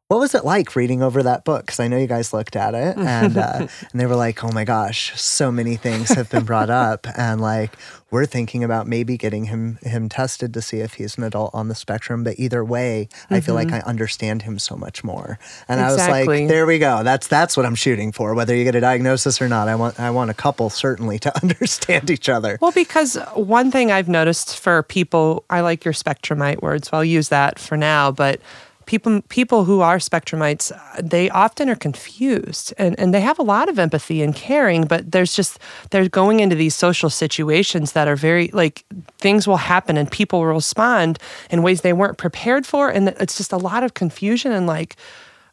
what 0.08 0.20
was 0.20 0.34
it 0.34 0.42
like 0.42 0.74
reading 0.74 1.02
over 1.02 1.22
that 1.22 1.44
book? 1.44 1.66
Because 1.66 1.80
I 1.80 1.86
know 1.86 1.98
you 1.98 2.06
guys 2.06 2.32
looked 2.32 2.56
at 2.56 2.74
it, 2.74 2.96
and 2.96 3.36
uh, 3.36 3.66
and 3.92 4.00
they 4.00 4.06
were 4.06 4.16
like, 4.16 4.42
"Oh 4.42 4.50
my 4.50 4.64
gosh, 4.64 5.18
so 5.20 5.52
many 5.52 5.76
things 5.76 6.08
have 6.10 6.30
been 6.30 6.44
brought 6.44 6.70
up," 6.70 7.06
and 7.18 7.42
like 7.42 7.72
we're 8.10 8.24
thinking 8.24 8.64
about 8.64 8.86
maybe 8.86 9.18
getting 9.18 9.44
him 9.44 9.78
him 9.82 10.08
tested 10.08 10.54
to 10.54 10.62
see 10.62 10.78
if 10.78 10.94
he's 10.94 11.18
an 11.18 11.24
adult 11.24 11.50
on 11.52 11.68
the 11.68 11.74
spectrum. 11.74 12.24
But 12.24 12.38
either 12.38 12.64
way, 12.64 13.10
I 13.28 13.40
feel 13.40 13.54
like 13.54 13.70
I 13.70 13.80
understand 13.80 14.42
him 14.42 14.58
so 14.58 14.76
much 14.76 15.04
more. 15.04 15.38
And 15.68 15.78
I 15.78 15.92
was 15.92 16.08
like, 16.08 16.26
"There 16.26 16.64
we 16.64 16.78
go. 16.78 17.02
That's 17.02 17.26
that's 17.26 17.54
what 17.54 17.66
I'm 17.66 17.74
shooting 17.74 18.10
for. 18.10 18.34
Whether 18.34 18.56
you 18.56 18.64
get 18.64 18.74
a 18.74 18.80
diagnosis 18.80 19.42
or 19.42 19.48
not, 19.48 19.68
I 19.68 19.74
want 19.74 20.00
I 20.00 20.10
want 20.10 20.30
a 20.30 20.34
couple 20.34 20.70
certainly 20.70 21.18
to 21.18 21.38
understand 21.42 22.08
each 22.08 22.30
other." 22.30 22.56
Well, 22.62 22.72
because 22.72 23.16
one 23.34 23.70
thing 23.70 23.92
I've 23.92 24.08
noticed 24.08 24.58
for 24.58 24.82
people, 24.84 25.44
I 25.50 25.60
like 25.60 25.84
your 25.84 25.92
spectrumite 25.92 26.62
words, 26.62 26.88
so 26.88 26.96
I'll 26.96 27.04
use 27.04 27.28
that 27.28 27.58
for 27.58 27.76
now, 27.76 28.10
but 28.10 28.40
people 28.88 29.20
people 29.28 29.64
who 29.64 29.82
are 29.82 29.98
spectrumites, 29.98 30.72
uh, 30.72 31.02
they 31.04 31.28
often 31.28 31.68
are 31.68 31.76
confused 31.76 32.72
and, 32.78 32.98
and 32.98 33.12
they 33.12 33.20
have 33.20 33.38
a 33.38 33.42
lot 33.42 33.68
of 33.68 33.78
empathy 33.78 34.22
and 34.22 34.34
caring, 34.34 34.86
but 34.86 35.12
there's 35.12 35.34
just 35.36 35.58
they're 35.90 36.08
going 36.08 36.40
into 36.40 36.56
these 36.56 36.74
social 36.74 37.10
situations 37.10 37.92
that 37.92 38.08
are 38.08 38.16
very 38.16 38.48
like 38.54 38.84
things 39.18 39.46
will 39.46 39.58
happen 39.58 39.98
and 39.98 40.10
people 40.10 40.40
will 40.40 40.54
respond 40.54 41.18
in 41.50 41.62
ways 41.62 41.82
they 41.82 41.92
weren't 41.92 42.16
prepared 42.16 42.66
for. 42.66 42.88
And 42.88 43.10
it's 43.20 43.36
just 43.36 43.52
a 43.52 43.58
lot 43.58 43.84
of 43.84 43.92
confusion 43.92 44.52
and 44.52 44.66
like 44.66 44.96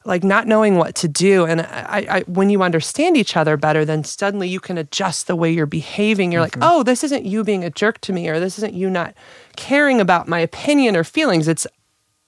like 0.05 0.23
not 0.23 0.47
knowing 0.47 0.77
what 0.77 0.95
to 0.95 1.07
do. 1.07 1.45
And 1.45 1.61
I, 1.61 2.05
I 2.09 2.19
when 2.21 2.49
you 2.49 2.63
understand 2.63 3.17
each 3.17 3.35
other 3.35 3.57
better 3.57 3.83
then 3.83 4.05
suddenly 4.05 4.47
you 4.47 4.61
can 4.61 4.77
adjust 4.77 5.27
the 5.27 5.35
way 5.35 5.51
you're 5.51 5.65
behaving. 5.65 6.31
You're 6.31 6.41
like 6.41 6.57
oh 6.61 6.83
this 6.83 7.03
isn't 7.03 7.25
you 7.25 7.43
being 7.43 7.65
a 7.65 7.69
jerk 7.69 7.99
to 8.01 8.13
me 8.13 8.29
or 8.29 8.39
this 8.39 8.57
isn't 8.59 8.73
you 8.73 8.89
not 8.89 9.13
caring 9.57 9.99
about 9.99 10.29
my 10.29 10.39
opinion 10.39 10.95
or 10.95 11.03
feelings. 11.03 11.49
It's 11.49 11.67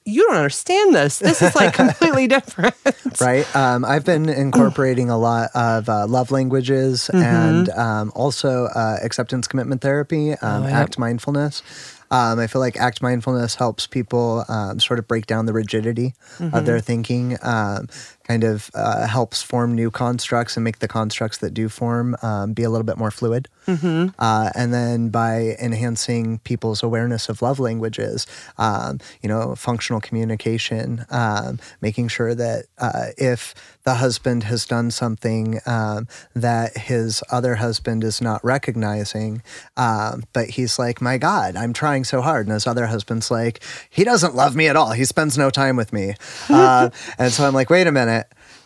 you 0.08 0.24
don't 0.28 0.38
understand 0.38 0.96
this 0.96 1.20
this 1.20 1.42
is 1.42 1.54
like 1.56 1.74
completely 1.82 2.28
different 2.28 2.74
right? 3.20 3.46
Um, 3.56 3.84
I've 3.84 4.06
been 4.06 4.30
incorporating 4.46 5.10
a 5.10 5.18
lot 5.18 5.50
of 5.54 5.90
uh, 5.90 6.08
love 6.08 6.32
languages 6.32 7.10
Mm-hmm. 7.14 7.24
and 7.24 7.70
um, 7.70 8.12
also 8.16 8.66
uh, 8.66 8.98
acceptance 9.04 9.48
commitment 9.48 9.82
therapy, 9.82 10.32
um, 10.34 10.64
Oh, 10.64 10.68
yep. 10.68 10.76
act 10.76 10.98
mindfulness. 11.00 11.62
Um, 12.10 12.40
I 12.40 12.48
feel 12.48 12.62
like 12.62 12.78
act 12.78 13.02
mindfulness 13.02 13.56
helps 13.56 13.86
people 13.86 14.46
um, 14.48 14.80
sort 14.80 14.98
of 15.00 15.08
break 15.10 15.26
down 15.26 15.46
the 15.46 15.52
rigidity 15.54 16.14
Mm-hmm. 16.40 16.56
of 16.56 16.66
their 16.66 16.80
thinking, 16.80 17.38
um, 17.44 17.88
kind 18.28 18.44
of 18.44 18.70
uh, 18.74 19.08
helps 19.08 19.42
form 19.42 19.74
new 19.74 19.90
constructs 19.90 20.58
and 20.58 20.64
make 20.64 20.80
the 20.80 20.88
constructs 20.88 21.38
that 21.38 21.54
do 21.54 21.70
form 21.70 22.16
um, 22.22 22.54
be 22.54 22.64
a 22.64 22.70
little 22.70 22.86
bit 22.86 22.98
more 22.98 23.12
fluid. 23.12 23.48
Mm-hmm. 23.68 24.08
Uh, 24.20 24.50
and 24.56 24.74
then 24.74 25.10
by 25.10 25.56
enhancing 25.62 26.40
people's 26.40 26.84
awareness 26.84 27.30
of 27.30 27.42
love 27.42 27.60
languages, 27.60 28.28
um, 28.58 29.00
you 29.22 29.30
know, 29.30 29.56
functional 29.56 30.02
communication, 30.02 31.06
um, 31.10 31.60
making 31.82 32.10
sure 32.10 32.36
that 32.36 32.66
uh, 32.78 33.08
if 33.18 33.56
the 33.88 33.96
husband 33.96 34.44
has 34.44 34.66
done 34.66 34.92
something 34.92 35.62
um, 35.66 36.10
that 36.36 36.76
his 36.78 37.24
other 37.32 37.56
husband 37.56 38.04
is 38.04 38.22
not 38.22 38.44
recognizing, 38.44 39.42
um, 39.78 40.26
but 40.34 40.50
he's 40.50 40.78
like, 40.78 41.00
my 41.00 41.18
God, 41.18 41.56
I'm 41.56 41.72
trying 41.72 42.04
so 42.04 42.20
hard. 42.20 42.48
And 42.48 42.54
his 42.54 42.68
other 42.68 42.88
husband's 42.88 43.32
like, 43.32 43.64
he 43.90 44.04
doesn't 44.04 44.36
love 44.36 44.58
me 44.58 44.68
at 44.68 44.76
all. 44.76 44.92
He 44.92 45.06
spends 45.06 45.38
no 45.38 45.50
time 45.50 45.78
with 45.78 45.94
me. 45.94 46.16
Uh, 46.58 46.90
and 47.20 47.32
so 47.32 47.46
I'm 47.46 47.54
like, 47.54 47.70
wait 47.70 47.88
a 47.88 47.92
minute. 47.92 48.17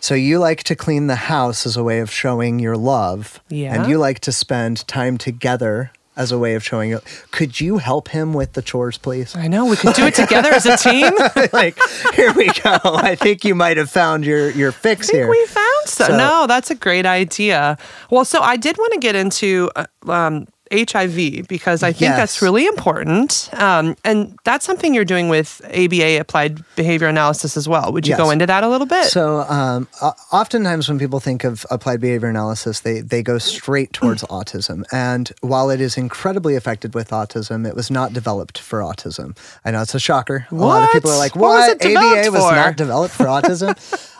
So 0.01 0.13
you 0.15 0.39
like 0.39 0.63
to 0.63 0.75
clean 0.75 1.07
the 1.07 1.15
house 1.15 1.65
as 1.65 1.77
a 1.77 1.83
way 1.83 1.99
of 1.99 2.11
showing 2.11 2.59
your 2.59 2.75
love, 2.75 3.39
Yeah. 3.49 3.73
and 3.75 3.89
you 3.89 3.97
like 3.99 4.19
to 4.21 4.31
spend 4.31 4.85
time 4.87 5.17
together 5.17 5.91
as 6.17 6.31
a 6.31 6.37
way 6.37 6.55
of 6.55 6.63
showing 6.63 6.91
it. 6.91 7.01
Could 7.31 7.61
you 7.61 7.77
help 7.77 8.09
him 8.09 8.33
with 8.33 8.51
the 8.53 8.61
chores, 8.61 8.97
please? 8.97 9.33
i 9.35 9.47
know 9.47 9.65
we 9.65 9.75
could 9.77 9.93
do 9.95 10.05
it 10.07 10.15
together 10.15 10.49
as 10.49 10.65
a 10.65 10.75
team 10.75 11.13
like, 11.53 11.77
here 12.15 12.33
we 12.33 12.47
go. 12.47 12.77
I 12.83 13.15
think 13.15 13.45
you 13.45 13.55
might 13.55 13.77
have 13.77 13.89
found 13.89 14.25
your 14.25 14.49
your 14.49 14.71
fix 14.73 15.07
think 15.07 15.19
here. 15.19 15.29
we 15.29 15.45
found 15.45 15.85
so. 15.85 16.05
So- 16.05 16.17
no 16.17 16.47
that's 16.47 16.69
a 16.71 16.75
great 16.75 17.05
idea 17.05 17.77
well 18.09 18.25
so 18.25 18.41
i 18.41 18.57
did 18.57 18.77
want 18.77 18.91
to 18.93 18.99
get 18.99 19.15
into 19.15 19.69
uh, 19.75 19.85
um, 20.11 20.47
HIV 20.71 21.47
because 21.47 21.83
I 21.83 21.91
think 21.91 22.15
that's 22.15 22.41
really 22.41 22.65
important. 22.65 23.49
Um, 23.53 23.95
and 24.03 24.37
that's 24.43 24.65
something 24.65 24.93
you're 24.93 25.05
doing 25.05 25.29
with 25.29 25.61
ABA 25.65 26.19
applied 26.19 26.63
behavior 26.75 27.07
analysis 27.07 27.57
as 27.57 27.67
well. 27.67 27.91
Would 27.91 28.07
you 28.07 28.15
go 28.17 28.29
into 28.29 28.45
that 28.45 28.63
a 28.63 28.69
little 28.69 28.87
bit? 28.87 29.05
So, 29.05 29.41
um, 29.41 29.87
oftentimes 30.31 30.87
when 30.87 30.97
people 30.97 31.19
think 31.19 31.43
of 31.43 31.65
applied 31.69 31.99
behavior 32.01 32.29
analysis, 32.29 32.79
they 32.81 33.01
they 33.01 33.21
go 33.21 33.37
straight 33.37 33.93
towards 33.93 34.23
autism. 34.29 34.83
And 34.91 35.31
while 35.41 35.69
it 35.69 35.81
is 35.81 35.97
incredibly 35.97 36.55
effective 36.55 36.95
with 36.95 37.09
autism, 37.09 37.67
it 37.67 37.75
was 37.75 37.91
not 37.91 38.13
developed 38.13 38.57
for 38.57 38.79
autism. 38.79 39.37
I 39.65 39.71
know 39.71 39.81
it's 39.81 39.95
a 39.95 39.99
shocker. 39.99 40.47
A 40.51 40.55
lot 40.55 40.83
of 40.83 40.91
people 40.91 41.11
are 41.11 41.17
like, 41.17 41.35
What 41.35 41.49
was 41.49 41.67
"What? 41.69 41.79
developed 41.79 42.27
ABA 42.27 42.31
was 42.31 42.51
not 42.51 42.75
developed 42.77 43.13
for 43.13 43.25
autism." 43.25 43.75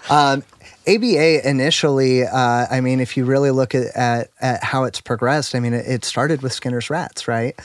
um, 0.12 0.44
ABA 0.88 1.48
initially, 1.48 2.24
uh, 2.24 2.66
I 2.70 2.82
mean, 2.82 3.00
if 3.00 3.16
you 3.16 3.26
really 3.26 3.52
look 3.52 3.76
at, 3.76 3.96
at, 3.96 4.30
at 4.40 4.64
how 4.64 4.84
it's 4.86 5.00
progressed, 5.00 5.54
I 5.56 5.60
mean, 5.60 5.74
it, 5.74 5.86
it 5.88 6.06
started 6.06 6.42
with 6.42 6.54
Skinner's 6.54 6.90
rats, 6.90 7.28
right? 7.28 7.56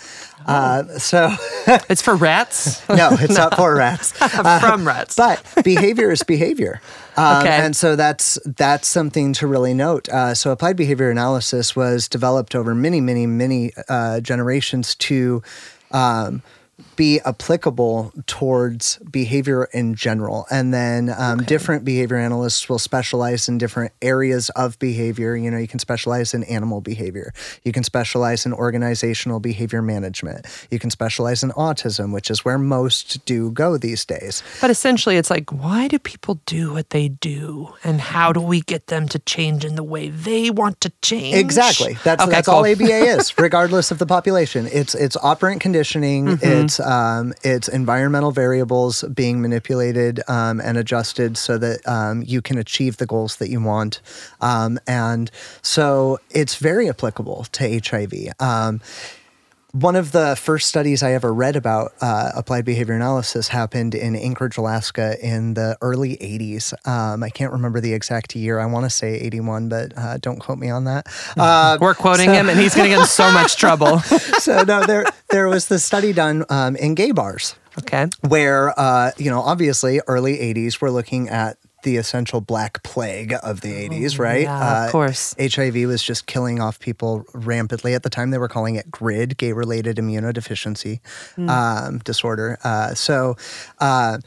Uh, 0.47 0.85
so, 0.99 1.35
it's 1.89 2.03
for 2.03 2.15
rats. 2.15 2.87
no, 2.89 3.11
it's 3.13 3.37
not 3.37 3.57
for 3.57 3.75
rats. 3.77 4.13
From 4.61 4.87
rats. 4.87 5.17
But 5.17 5.43
behavior 5.65 6.11
is 6.11 6.23
behavior. 6.23 6.81
Um, 7.17 7.39
Okay. 7.39 7.49
And 7.49 7.75
so 7.75 7.97
that's 7.97 8.39
that's 8.45 8.87
something 8.87 9.33
to 9.35 9.47
really 9.47 9.75
note. 9.75 10.09
Uh, 10.09 10.35
so 10.35 10.51
applied 10.53 10.77
behavior 10.77 11.11
analysis 11.11 11.75
was 11.75 12.09
developed 12.09 12.55
over 12.55 12.75
many, 12.75 13.01
many, 13.01 13.27
many 13.27 13.73
uh, 13.89 14.21
generations 14.21 14.95
to 14.97 15.43
um, 15.93 16.43
be 16.97 17.21
applicable 17.21 18.12
towards 18.27 18.99
behavior 19.11 19.69
in 19.73 19.95
general. 19.95 20.47
And 20.51 20.75
then 20.75 21.15
um, 21.17 21.43
different 21.43 21.85
behavior 21.85 22.17
analysts 22.17 22.69
will 22.69 22.79
specialize 22.79 23.49
in 23.49 23.59
different 23.59 23.93
areas 24.03 24.51
of 24.51 24.79
behavior. 24.79 25.37
You 25.37 25.51
know, 25.51 25.59
you 25.59 25.69
can 25.69 25.79
specialize 25.79 26.35
in 26.35 26.45
animal 26.45 26.81
behavior, 26.81 27.33
you 27.65 27.73
can 27.73 27.83
specialize 27.83 28.45
in 28.45 28.53
organizational 28.53 29.41
behavior 29.41 29.81
management, 29.83 30.47
you 30.71 30.79
can 30.79 30.91
specialize 30.91 31.43
in 31.43 31.51
autism, 31.53 32.12
which 32.12 32.31
is 32.31 32.45
where 32.45 32.59
most 32.59 33.25
do 33.25 33.51
go 33.51 33.77
these 33.79 34.05
days. 34.05 34.43
But 34.61 34.71
essentially, 34.71 35.17
it's 35.17 35.31
like, 35.31 35.51
why 35.51 35.89
do 35.89 35.99
people 35.99 36.41
do 36.47 36.73
what 36.73 36.91
they 36.91 37.09
do? 37.09 37.75
And 37.85 38.01
how 38.01 38.33
do 38.33 38.41
we 38.41 38.61
get 38.61 38.89
them 38.89 39.09
to 39.09 39.19
change 39.21 39.65
in 39.65 39.77
the 39.77 39.83
way 39.83 40.09
they 40.09 40.51
want 40.51 40.81
to 40.83 40.93
change? 41.03 41.37
Exactly. 41.37 41.97
That's 42.05 42.23
Okay, 42.23 42.31
that's 42.31 42.49
cool. 42.49 42.57
all 42.57 42.67
ABA 42.67 42.85
is, 42.85 43.39
regardless 43.39 43.91
of 43.91 43.99
the 43.99 44.07
population. 44.07 44.69
It's 44.73 44.95
it's 44.95 45.17
operant 45.17 45.61
conditioning. 45.61 46.27
Mm-hmm. 46.27 46.65
It's 46.65 46.66
um, 46.81 47.33
it's 47.43 47.69
environmental 47.69 48.33
variables 48.33 49.03
being 49.05 49.41
manipulated 49.41 50.21
um, 50.29 50.61
and 50.61 50.79
adjusted 50.79 51.37
so 51.37 51.59
that 51.59 51.87
um, 51.87 52.23
you 52.27 52.43
can 52.43 52.59
achieve 52.59 52.97
the 52.97 53.07
goals 53.07 53.37
that 53.37 53.51
you 53.51 53.61
want. 53.61 54.01
Um, 54.41 54.79
and 54.87 55.31
so 55.63 56.19
it's 56.31 56.57
very 56.57 56.89
applicable 56.89 57.47
to 57.53 57.81
HIV. 57.81 58.13
One 59.81 59.95
of 59.95 60.12
the 60.12 60.37
first 60.37 60.69
studies 60.69 61.03
I 61.03 61.12
ever 61.12 61.35
read 61.35 61.55
about 61.55 61.93
uh, 62.01 62.31
applied 62.35 62.65
behavior 62.65 62.95
analysis 62.95 63.49
happened 63.49 63.95
in 63.95 64.17
Anchorage, 64.17 64.57
Alaska 64.57 65.19
in 65.21 65.53
the 65.53 65.77
early 65.83 66.17
80s. 66.17 66.73
Um, 66.89 67.23
I 67.23 67.29
can't 67.29 67.53
remember 67.53 67.83
the 67.83 67.93
exact 67.93 68.35
year. 68.35 68.59
I 68.59 68.65
want 68.65 68.87
to 68.87 68.91
say 68.91 69.17
81, 69.17 69.69
but 69.69 69.93
uh, 69.95 70.17
don't 70.17 70.39
quote 70.39 70.57
me 70.57 70.71
on 70.71 70.85
that. 70.85 71.07
Uh, 71.37 71.77
We're 71.81 71.95
quoting 71.95 72.31
so, 72.31 72.33
him, 72.33 72.49
and 72.49 72.59
he's 72.59 72.75
going 72.75 72.89
to 72.89 72.97
get 72.97 73.01
in 73.01 73.07
so 73.07 73.31
much 73.31 73.57
trouble. 73.59 73.99
so, 74.01 74.62
no, 74.62 74.85
there, 74.87 75.05
there 75.29 75.49
was 75.49 75.69
the 75.69 75.79
study 75.79 76.12
done 76.15 76.45
um, 76.49 76.77
in 76.77 76.95
gay 76.95 77.11
bars. 77.11 77.55
Okay. 77.79 78.07
Where, 78.27 78.79
uh, 78.79 79.11
you 79.19 79.31
know, 79.31 79.41
obviously 79.41 80.01
early 80.07 80.39
80s, 80.39 80.81
we're 80.81 80.91
looking 80.91 81.29
at 81.29 81.59
the 81.83 81.97
essential 81.97 82.41
black 82.41 82.83
plague 82.83 83.35
of 83.43 83.61
the 83.61 83.89
80s, 83.89 84.19
right? 84.19 84.43
Yeah, 84.43 84.83
uh, 84.83 84.87
of 84.87 84.93
course. 84.93 85.35
HIV 85.39 85.75
was 85.87 86.03
just 86.03 86.27
killing 86.27 86.61
off 86.61 86.81
people 86.81 87.25
rampantly. 87.33 87.95
At 87.95 88.03
the 88.03 88.11
time, 88.11 88.31
they 88.31 88.39
were 88.39 88.49
calling 88.49 88.75
it 88.75 88.91
GRID, 88.91 89.37
gay 89.37 89.53
related 89.53 89.97
immunodeficiency 89.97 91.01
mm. 91.37 91.49
um, 91.49 91.99
disorder. 91.99 92.59
Uh, 92.65 92.95
so, 92.95 93.37
uh, 93.79 94.19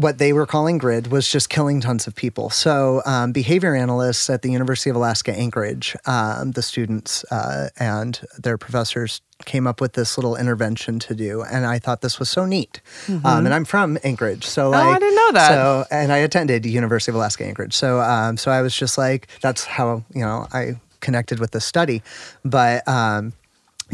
what 0.00 0.18
they 0.18 0.32
were 0.32 0.46
calling 0.46 0.78
grid 0.78 1.08
was 1.08 1.30
just 1.30 1.50
killing 1.50 1.80
tons 1.80 2.06
of 2.06 2.14
people. 2.14 2.48
So, 2.50 3.02
um, 3.04 3.32
behavior 3.32 3.74
analysts 3.74 4.30
at 4.30 4.42
the 4.42 4.50
University 4.50 4.88
of 4.90 4.96
Alaska 4.96 5.32
Anchorage, 5.32 5.94
um, 6.06 6.52
the 6.52 6.62
students 6.62 7.24
uh, 7.24 7.68
and 7.78 8.20
their 8.38 8.56
professors 8.56 9.20
came 9.44 9.66
up 9.66 9.80
with 9.80 9.92
this 9.94 10.16
little 10.16 10.36
intervention 10.36 10.98
to 11.00 11.14
do, 11.14 11.42
and 11.42 11.66
I 11.66 11.78
thought 11.78 12.00
this 12.00 12.18
was 12.18 12.28
so 12.28 12.44
neat. 12.44 12.80
Mm-hmm. 13.06 13.26
Um, 13.26 13.46
and 13.46 13.54
I'm 13.54 13.64
from 13.64 13.98
Anchorage, 14.02 14.44
so 14.44 14.70
like, 14.70 14.86
oh, 14.86 14.90
I 14.90 14.98
didn't 14.98 15.16
know 15.16 15.32
that. 15.32 15.48
So, 15.48 15.84
and 15.90 16.12
I 16.12 16.18
attended 16.18 16.64
University 16.64 17.10
of 17.10 17.16
Alaska 17.16 17.44
Anchorage, 17.44 17.74
so 17.74 18.00
um, 18.00 18.36
so 18.36 18.50
I 18.50 18.62
was 18.62 18.74
just 18.74 18.96
like, 18.96 19.28
that's 19.40 19.64
how 19.64 20.04
you 20.14 20.22
know 20.22 20.46
I 20.52 20.80
connected 21.00 21.40
with 21.40 21.50
the 21.50 21.60
study. 21.60 22.02
But 22.44 22.86
um, 22.88 23.34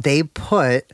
they 0.03 0.23
put 0.23 0.93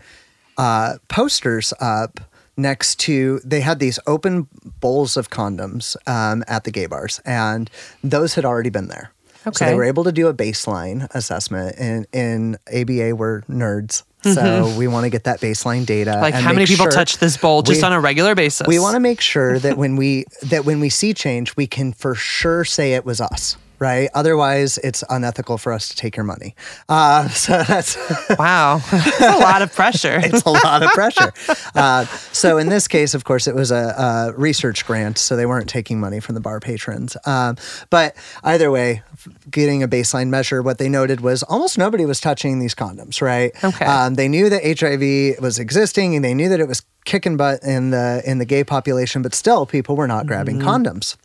uh, 0.56 0.94
posters 1.08 1.72
up 1.80 2.20
next 2.56 3.00
to 3.00 3.40
they 3.44 3.60
had 3.60 3.78
these 3.78 3.98
open 4.06 4.48
bowls 4.80 5.16
of 5.16 5.30
condoms 5.30 5.96
um, 6.06 6.44
at 6.46 6.64
the 6.64 6.70
gay 6.70 6.86
bars, 6.86 7.20
and 7.24 7.70
those 8.02 8.34
had 8.34 8.44
already 8.44 8.70
been 8.70 8.88
there. 8.88 9.12
Okay. 9.46 9.56
So 9.56 9.64
they 9.66 9.74
were 9.74 9.84
able 9.84 10.04
to 10.04 10.12
do 10.12 10.28
a 10.28 10.34
baseline 10.34 11.08
assessment. 11.14 11.76
In 11.78 12.06
in 12.12 12.56
ABA, 12.68 13.16
we're 13.16 13.42
nerds. 13.42 14.04
So 14.22 14.30
mm-hmm. 14.30 14.78
we 14.78 14.86
want 14.86 15.02
to 15.02 15.10
get 15.10 15.24
that 15.24 15.40
baseline 15.40 15.84
data. 15.84 16.12
Like 16.20 16.34
how 16.34 16.52
many 16.52 16.66
people 16.66 16.84
sure 16.84 16.92
touch 16.92 17.18
this 17.18 17.36
bowl 17.36 17.62
just 17.62 17.82
we, 17.82 17.86
on 17.86 17.92
a 17.92 18.00
regular 18.00 18.36
basis? 18.36 18.68
We 18.68 18.78
want 18.78 18.94
to 18.94 19.00
make 19.00 19.20
sure 19.20 19.58
that 19.58 19.76
when 19.76 19.96
we 19.96 20.26
that 20.44 20.64
when 20.64 20.78
we 20.78 20.90
see 20.90 21.12
change, 21.12 21.56
we 21.56 21.66
can 21.66 21.92
for 21.92 22.14
sure 22.14 22.64
say 22.64 22.94
it 22.94 23.04
was 23.04 23.20
us 23.20 23.56
right? 23.82 24.08
Otherwise, 24.14 24.78
it's 24.78 25.02
unethical 25.10 25.58
for 25.58 25.72
us 25.72 25.88
to 25.88 25.96
take 25.96 26.16
your 26.16 26.22
money. 26.22 26.54
Uh, 26.88 27.28
so 27.44 27.64
that's 27.64 27.96
wow, 28.38 28.80
that's 28.90 29.20
a 29.20 29.38
lot 29.38 29.60
of 29.60 29.74
pressure. 29.74 30.20
it's 30.22 30.44
a 30.44 30.50
lot 30.50 30.84
of 30.84 30.90
pressure. 30.92 31.32
Uh, 31.74 32.04
so 32.32 32.58
in 32.58 32.68
this 32.68 32.86
case, 32.86 33.12
of 33.12 33.24
course, 33.24 33.48
it 33.48 33.56
was 33.56 33.72
a, 33.72 33.74
a, 33.74 34.32
research 34.38 34.86
grant, 34.86 35.18
so 35.18 35.34
they 35.34 35.46
weren't 35.46 35.68
taking 35.68 35.98
money 35.98 36.20
from 36.20 36.36
the 36.36 36.40
bar 36.40 36.60
patrons. 36.60 37.16
Um, 37.26 37.56
but 37.90 38.14
either 38.44 38.70
way, 38.70 39.02
getting 39.50 39.82
a 39.82 39.88
baseline 39.88 40.28
measure, 40.28 40.62
what 40.62 40.78
they 40.78 40.88
noted 40.88 41.20
was 41.20 41.42
almost 41.42 41.76
nobody 41.76 42.04
was 42.06 42.20
touching 42.20 42.60
these 42.60 42.76
condoms, 42.76 43.20
right? 43.20 43.52
Okay. 43.64 43.84
Um, 43.84 44.14
they 44.14 44.28
knew 44.28 44.48
that 44.48 44.62
HIV 44.62 45.42
was 45.42 45.58
existing, 45.58 46.14
and 46.14 46.24
they 46.24 46.34
knew 46.34 46.48
that 46.48 46.60
it 46.60 46.68
was 46.68 46.82
kicking 47.04 47.36
butt 47.36 47.64
in 47.64 47.90
the 47.90 48.22
in 48.24 48.38
the 48.38 48.44
gay 48.44 48.62
population, 48.62 49.22
but 49.22 49.34
still, 49.34 49.66
people 49.66 49.96
were 49.96 50.06
not 50.06 50.26
grabbing 50.26 50.60
mm-hmm. 50.60 50.68
condoms. 50.68 51.16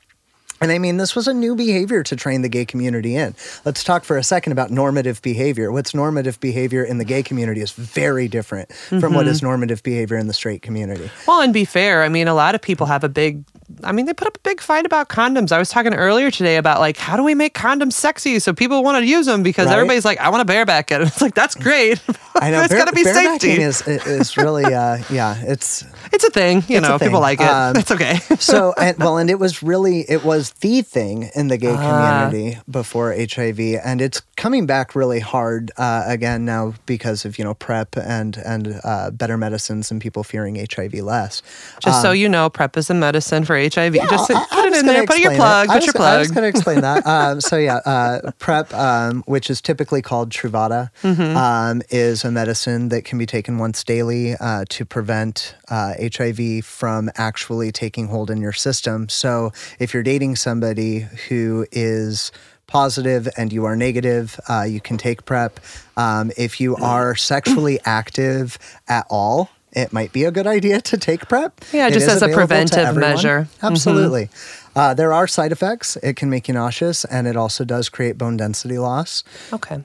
And 0.61 0.71
I 0.71 0.79
mean, 0.79 0.97
this 0.97 1.15
was 1.15 1.27
a 1.27 1.33
new 1.33 1.55
behavior 1.55 2.03
to 2.03 2.15
train 2.15 2.41
the 2.41 2.49
gay 2.49 2.65
community 2.65 3.15
in. 3.15 3.35
Let's 3.65 3.83
talk 3.83 4.03
for 4.03 4.17
a 4.17 4.23
second 4.23 4.51
about 4.53 4.71
normative 4.71 5.21
behavior. 5.21 5.71
What's 5.71 5.93
normative 5.93 6.39
behavior 6.39 6.83
in 6.83 6.97
the 6.97 7.05
gay 7.05 7.23
community 7.23 7.61
is 7.61 7.71
very 7.71 8.27
different 8.27 8.71
from 8.73 8.99
mm-hmm. 8.99 9.15
what 9.15 9.27
is 9.27 9.43
normative 9.43 9.83
behavior 9.83 10.17
in 10.17 10.27
the 10.27 10.33
straight 10.33 10.61
community. 10.61 11.09
Well, 11.27 11.41
and 11.41 11.53
be 11.53 11.65
fair, 11.65 12.03
I 12.03 12.09
mean, 12.09 12.27
a 12.27 12.33
lot 12.33 12.55
of 12.55 12.61
people 12.61 12.87
have 12.87 13.03
a 13.03 13.09
big 13.09 13.43
I 13.83 13.91
mean, 13.91 14.05
they 14.05 14.13
put 14.13 14.27
up 14.27 14.37
a 14.37 14.39
big 14.41 14.61
fight 14.61 14.85
about 14.85 15.09
condoms. 15.09 15.51
I 15.51 15.59
was 15.59 15.69
talking 15.69 15.93
earlier 15.93 16.31
today 16.31 16.55
about 16.55 16.79
like 16.79 16.95
how 16.95 17.17
do 17.17 17.23
we 17.23 17.35
make 17.35 17.53
condoms 17.53 17.93
sexy 17.93 18.39
so 18.39 18.53
people 18.53 18.81
want 18.81 18.97
to 19.03 19.05
use 19.05 19.25
them 19.25 19.43
because 19.43 19.67
right? 19.67 19.73
everybody's 19.73 20.05
like, 20.05 20.19
I 20.19 20.29
want 20.29 20.41
to 20.41 20.45
bareback 20.45 20.91
it. 20.91 21.01
It's 21.07 21.21
like 21.21 21.35
that's 21.35 21.55
great. 21.55 21.99
I 22.35 22.51
know. 22.51 22.57
There's 22.67 22.79
got 22.79 22.87
to 22.89 22.93
be 22.93 23.03
safety. 23.03 23.61
Is 23.61 23.81
is 23.87 24.37
really 24.37 24.65
uh, 24.65 24.99
yeah. 25.09 25.35
It's 25.39 25.83
it's 26.13 26.23
a 26.23 26.29
thing. 26.29 26.63
You 26.67 26.79
know, 26.79 26.99
people 26.99 27.19
like 27.19 27.41
it. 27.41 27.47
Um, 27.47 27.75
it's 27.75 27.91
okay. 27.91 28.19
so 28.39 28.73
and, 28.77 28.97
well, 28.97 29.17
and 29.17 29.29
it 29.29 29.39
was 29.39 29.63
really 29.63 30.01
it 30.09 30.23
was 30.23 30.51
the 30.51 30.81
thing 30.81 31.29
in 31.35 31.47
the 31.47 31.57
gay 31.57 31.73
uh, 31.73 32.29
community 32.29 32.59
before 32.69 33.15
HIV, 33.15 33.59
and 33.83 34.01
it's 34.01 34.21
coming 34.35 34.65
back 34.65 34.95
really 34.95 35.19
hard 35.19 35.71
uh, 35.77 36.03
again 36.05 36.45
now 36.45 36.73
because 36.85 37.25
of 37.25 37.37
you 37.39 37.43
know 37.43 37.53
PrEP 37.55 37.97
and 37.97 38.37
and 38.37 38.79
uh, 38.83 39.11
better 39.11 39.37
medicines 39.37 39.89
and 39.89 39.99
people 39.99 40.23
fearing 40.23 40.55
HIV 40.55 40.93
less. 40.95 41.41
Just 41.81 41.97
um, 41.97 42.01
so 42.01 42.11
you 42.11 42.29
know, 42.29 42.49
PrEP 42.49 42.77
is 42.77 42.89
a 42.89 42.93
medicine 42.93 43.45
for 43.45 43.56
HIV. 43.57 43.95
Yeah, 43.95 44.07
Just 44.07 44.31
I, 44.31 44.45
put 44.45 44.51
I 44.51 44.67
it 44.67 44.73
in 44.73 44.85
there. 44.85 45.05
Put 45.05 45.19
your 45.19 45.35
plug. 45.35 45.69
It. 45.69 45.71
Put 45.71 45.85
your 45.85 45.93
plug. 45.93 46.15
I 46.15 46.19
was 46.19 46.31
going 46.31 46.43
to 46.43 46.47
explain 46.47 46.81
that. 46.81 47.05
um, 47.05 47.41
so 47.47 47.57
yeah, 47.57 47.77
uh, 47.77 48.31
PrEP, 48.39 48.73
um, 48.73 49.23
which 49.25 49.49
is 49.49 49.61
typically 49.61 50.01
called 50.01 50.29
Truvada, 50.29 50.89
mm-hmm. 51.01 51.37
um, 51.37 51.81
is 51.89 52.23
a 52.23 52.31
medicine 52.31 52.89
that 52.89 53.05
can 53.05 53.17
be 53.17 53.25
taken 53.25 53.57
once 53.57 53.83
daily 53.83 54.35
uh, 54.35 54.65
to 54.69 54.85
prevent 54.85 55.55
uh, 55.69 55.93
HIV 55.99 56.65
from 56.65 57.09
actually 57.15 57.71
taking 57.71 58.07
hold 58.07 58.29
in 58.29 58.41
your 58.41 58.53
system. 58.53 59.09
So 59.09 59.51
if 59.79 59.93
you're 59.93 60.03
dating 60.03 60.35
somebody 60.35 60.99
who 61.27 61.65
is 61.71 62.31
positive 62.67 63.27
and 63.37 63.51
you 63.51 63.65
are 63.65 63.75
negative, 63.75 64.39
uh, 64.49 64.63
you 64.63 64.81
can 64.81 64.97
take 64.97 65.25
PrEP. 65.25 65.59
Um, 65.95 66.31
if 66.37 66.59
you 66.59 66.75
are 66.75 67.15
sexually 67.15 67.79
active 67.85 68.59
at 68.87 69.07
all, 69.09 69.49
it 69.77 69.93
might 69.93 70.11
be 70.11 70.23
a 70.23 70.31
good 70.31 70.47
idea 70.47 70.81
to 70.81 70.97
take 70.97 71.27
PrEP. 71.27 71.63
Yeah, 71.71 71.87
it 71.87 71.93
just 71.93 72.07
as 72.07 72.23
a 72.23 72.29
preventive 72.29 72.95
measure. 72.95 73.41
Mm-hmm. 73.41 73.65
Absolutely. 73.65 74.25
Mm-hmm. 74.25 74.79
Uh, 74.79 74.93
there 74.93 75.13
are 75.13 75.27
side 75.27 75.51
effects. 75.51 75.97
It 75.97 76.15
can 76.15 76.29
make 76.29 76.47
you 76.47 76.55
nauseous, 76.55 77.05
and 77.05 77.27
it 77.27 77.35
also 77.35 77.63
does 77.63 77.89
create 77.89 78.17
bone 78.17 78.37
density 78.37 78.77
loss. 78.77 79.23
Okay. 79.53 79.83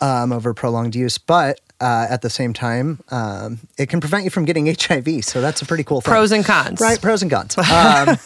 Um, 0.00 0.32
over 0.32 0.54
prolonged 0.54 0.94
use, 0.94 1.18
but 1.18 1.60
uh, 1.80 2.06
at 2.10 2.22
the 2.22 2.30
same 2.30 2.52
time, 2.52 3.00
um, 3.10 3.60
it 3.76 3.88
can 3.88 4.00
prevent 4.00 4.24
you 4.24 4.30
from 4.30 4.44
getting 4.44 4.66
HIV. 4.66 5.24
So 5.24 5.40
that's 5.40 5.62
a 5.62 5.66
pretty 5.66 5.84
cool 5.84 6.00
thing. 6.00 6.10
Pros 6.10 6.32
and 6.32 6.44
cons. 6.44 6.80
Right, 6.80 7.00
pros 7.00 7.22
and 7.22 7.30
cons. 7.30 7.56
Um, 7.68 8.18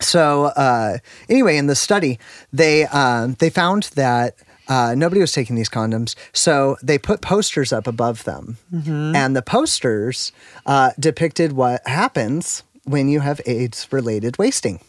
so 0.00 0.44
uh, 0.44 0.98
anyway, 1.28 1.56
in 1.56 1.66
the 1.66 1.74
study, 1.74 2.18
they 2.52 2.86
um, 2.86 3.34
they 3.38 3.50
found 3.50 3.84
that 3.94 4.36
uh, 4.68 4.94
nobody 4.96 5.20
was 5.20 5.32
taking 5.32 5.56
these 5.56 5.68
condoms, 5.68 6.14
so 6.32 6.76
they 6.82 6.98
put 6.98 7.20
posters 7.20 7.72
up 7.72 7.86
above 7.86 8.24
them, 8.24 8.58
mm-hmm. 8.72 9.14
and 9.14 9.34
the 9.34 9.42
posters 9.42 10.32
uh, 10.66 10.92
depicted 10.98 11.52
what 11.52 11.86
happens 11.86 12.62
when 12.84 13.08
you 13.08 13.20
have 13.20 13.40
AIDS-related 13.46 14.38
wasting. 14.38 14.80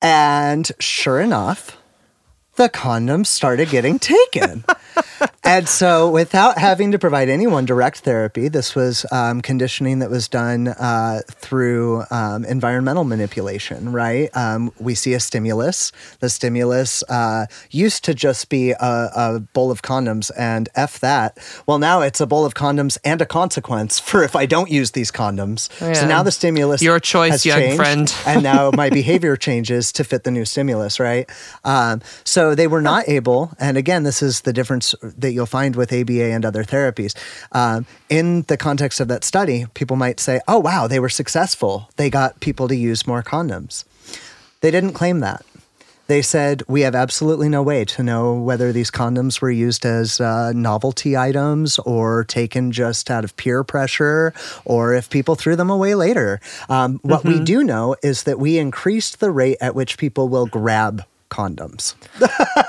And 0.00 0.70
sure 0.78 1.20
enough, 1.20 1.76
the 2.56 2.68
condoms 2.68 3.26
started 3.26 3.68
getting 3.68 3.98
taken. 3.98 4.64
and 5.44 5.68
so, 5.68 6.10
without 6.10 6.58
having 6.58 6.92
to 6.92 6.98
provide 6.98 7.28
anyone 7.28 7.64
direct 7.64 8.00
therapy, 8.00 8.48
this 8.48 8.74
was 8.74 9.04
um, 9.10 9.40
conditioning 9.40 9.98
that 9.98 10.10
was 10.10 10.28
done 10.28 10.68
uh, 10.68 11.20
through 11.28 12.04
um, 12.10 12.44
environmental 12.44 13.04
manipulation, 13.04 13.92
right? 13.92 14.34
Um, 14.36 14.72
we 14.78 14.94
see 14.94 15.14
a 15.14 15.20
stimulus. 15.20 15.92
The 16.20 16.30
stimulus 16.30 17.02
uh, 17.08 17.46
used 17.70 18.04
to 18.04 18.14
just 18.14 18.48
be 18.48 18.70
a, 18.70 18.76
a, 18.80 19.40
bowl 19.52 19.70
of 19.70 19.82
condoms, 19.82 20.30
and 20.36 20.68
F 20.74 21.00
that. 21.00 21.38
Well, 21.66 21.78
now 21.78 22.00
it's 22.00 22.20
a 22.20 22.26
bowl 22.26 22.44
of 22.44 22.54
condoms 22.54 22.98
and 23.04 23.20
a 23.20 23.26
consequence 23.26 23.98
for 23.98 24.22
if 24.22 24.36
I 24.36 24.46
don't 24.46 24.70
use 24.70 24.92
these 24.92 25.10
condoms. 25.10 25.68
Yeah. 25.80 25.94
So 25.94 26.06
now 26.06 26.22
the 26.22 26.32
stimulus. 26.32 26.82
Your 26.82 27.00
choice, 27.00 27.44
young 27.44 27.58
changed, 27.58 27.76
friend. 27.76 28.14
and 28.26 28.42
now 28.42 28.70
my 28.70 28.90
behavior 28.94 29.36
changes 29.36 29.92
to 29.92 30.04
fit 30.04 30.24
the 30.24 30.30
new 30.30 30.44
stimulus, 30.44 31.00
right? 31.00 31.28
Um, 31.64 32.00
so 32.44 32.54
they 32.54 32.66
were 32.66 32.82
not 32.82 33.08
able, 33.08 33.52
and 33.58 33.78
again, 33.78 34.02
this 34.02 34.22
is 34.22 34.42
the 34.42 34.52
difference 34.52 34.94
that 35.00 35.32
you'll 35.32 35.46
find 35.46 35.74
with 35.76 35.90
ABA 35.90 36.24
and 36.24 36.44
other 36.44 36.62
therapies. 36.62 37.16
Um, 37.52 37.86
in 38.10 38.42
the 38.48 38.58
context 38.58 39.00
of 39.00 39.08
that 39.08 39.24
study, 39.24 39.64
people 39.72 39.96
might 39.96 40.20
say, 40.20 40.42
oh, 40.46 40.58
wow, 40.58 40.86
they 40.86 41.00
were 41.00 41.08
successful. 41.08 41.88
They 41.96 42.10
got 42.10 42.40
people 42.40 42.68
to 42.68 42.76
use 42.76 43.06
more 43.06 43.22
condoms. 43.22 43.86
They 44.60 44.70
didn't 44.70 44.92
claim 44.92 45.20
that. 45.20 45.42
They 46.06 46.20
said, 46.20 46.62
we 46.68 46.82
have 46.82 46.94
absolutely 46.94 47.48
no 47.48 47.62
way 47.62 47.86
to 47.86 48.02
know 48.02 48.34
whether 48.34 48.72
these 48.72 48.90
condoms 48.90 49.40
were 49.40 49.50
used 49.50 49.86
as 49.86 50.20
uh, 50.20 50.52
novelty 50.52 51.16
items 51.16 51.78
or 51.78 52.24
taken 52.24 52.72
just 52.72 53.10
out 53.10 53.24
of 53.24 53.34
peer 53.38 53.64
pressure 53.64 54.34
or 54.66 54.92
if 54.92 55.08
people 55.08 55.34
threw 55.34 55.56
them 55.56 55.70
away 55.70 55.94
later. 55.94 56.42
Um, 56.68 57.00
what 57.00 57.20
mm-hmm. 57.20 57.38
we 57.38 57.40
do 57.42 57.64
know 57.64 57.96
is 58.02 58.24
that 58.24 58.38
we 58.38 58.58
increased 58.58 59.20
the 59.20 59.30
rate 59.30 59.56
at 59.62 59.74
which 59.74 59.96
people 59.96 60.28
will 60.28 60.44
grab 60.44 61.04
condoms. 61.34 61.94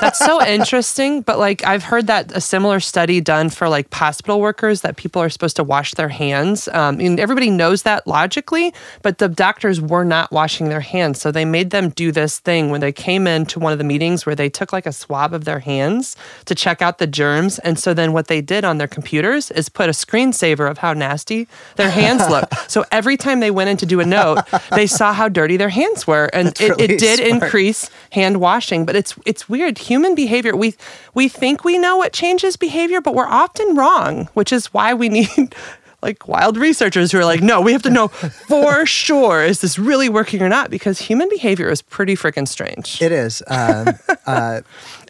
That's 0.02 0.18
so 0.18 0.44
interesting. 0.44 1.22
But 1.22 1.38
like 1.38 1.64
I've 1.66 1.84
heard 1.84 2.08
that 2.08 2.32
a 2.36 2.42
similar 2.42 2.80
study 2.80 3.22
done 3.22 3.50
for 3.50 3.70
like 3.70 3.94
hospital 3.94 4.42
workers 4.42 4.82
that 4.82 4.98
people 4.98 5.22
are 5.22 5.30
supposed 5.30 5.56
to 5.58 5.64
wash 5.64 5.94
their 5.94 6.10
hands. 6.10 6.68
Um, 6.70 7.00
and 7.00 7.20
everybody 7.20 7.52
knows 7.52 7.84
that 7.84 8.08
logically, 8.08 8.74
but 9.04 9.20
the 9.20 9.30
doctors 9.30 9.80
were 9.80 10.04
not 10.04 10.32
washing 10.32 10.70
their 10.70 10.82
hands. 10.82 11.22
So 11.22 11.32
they 11.32 11.46
made 11.46 11.70
them 11.70 11.90
do 11.90 12.12
this 12.12 12.40
thing 12.40 12.72
when 12.72 12.82
they 12.82 12.92
came 12.92 13.28
into 13.28 13.60
one 13.60 13.72
of 13.72 13.78
the 13.78 13.84
meetings 13.84 14.26
where 14.26 14.36
they 14.36 14.50
took 14.50 14.74
like 14.74 14.88
a 14.88 14.92
swab 14.92 15.34
of 15.34 15.46
their 15.46 15.60
hands 15.60 16.16
to 16.46 16.56
check 16.56 16.82
out 16.82 16.98
the 16.98 17.08
germs. 17.08 17.60
And 17.60 17.78
so 17.78 17.94
then 17.94 18.14
what 18.14 18.28
they 18.28 18.42
did 18.42 18.66
on 18.66 18.80
their 18.80 18.88
computers 18.88 19.52
is 19.52 19.70
put 19.70 19.90
a 19.90 19.94
screensaver 19.94 20.70
of 20.70 20.80
how 20.80 20.94
nasty 20.94 21.48
their 21.76 21.92
hands 21.92 22.28
look. 22.30 22.52
so 22.68 22.84
every 22.92 23.18
time 23.18 23.42
they 23.42 23.52
went 23.52 23.70
in 23.70 23.78
to 23.78 23.86
do 23.86 24.00
a 24.00 24.06
note, 24.06 24.40
they 24.72 24.88
saw 24.88 25.14
how 25.14 25.30
dirty 25.30 25.58
their 25.58 25.70
hands 25.70 26.08
were. 26.08 26.26
And 26.34 26.48
it, 26.60 26.70
really 26.70 26.84
it 26.86 27.00
did 27.00 27.20
smart. 27.20 27.44
increase 27.44 27.90
hand 28.12 28.40
washing. 28.42 28.55
But 28.86 28.96
it's 28.96 29.16
it's 29.26 29.50
weird. 29.50 29.78
Human 29.78 30.16
behavior, 30.16 30.56
we 30.56 30.76
we 31.14 31.28
think 31.28 31.64
we 31.64 31.78
know 31.78 31.98
what 31.98 32.14
changes 32.14 32.58
behavior, 32.58 33.02
but 33.02 33.16
we're 33.16 33.28
often 33.28 33.76
wrong, 33.76 34.30
which 34.34 34.52
is 34.54 34.68
why 34.74 34.94
we 34.94 35.10
need 35.10 35.56
like 36.02 36.28
wild 36.28 36.56
researchers 36.56 37.12
who 37.12 37.18
are 37.18 37.26
like, 37.26 37.42
no, 37.42 37.60
we 37.62 37.72
have 37.72 37.82
to 37.82 37.90
know 37.90 38.10
for 38.10 38.86
sure 38.86 39.44
is 39.44 39.62
this 39.62 39.80
really 39.80 40.08
working 40.08 40.42
or 40.42 40.48
not? 40.50 40.70
Because 40.70 41.00
human 41.00 41.28
behavior 41.30 41.70
is 41.70 41.82
pretty 41.82 42.16
freaking 42.16 42.48
strange. 42.48 43.02
It 43.02 43.12
is. 43.12 43.42
Um, 43.48 43.88
uh, 44.28 44.62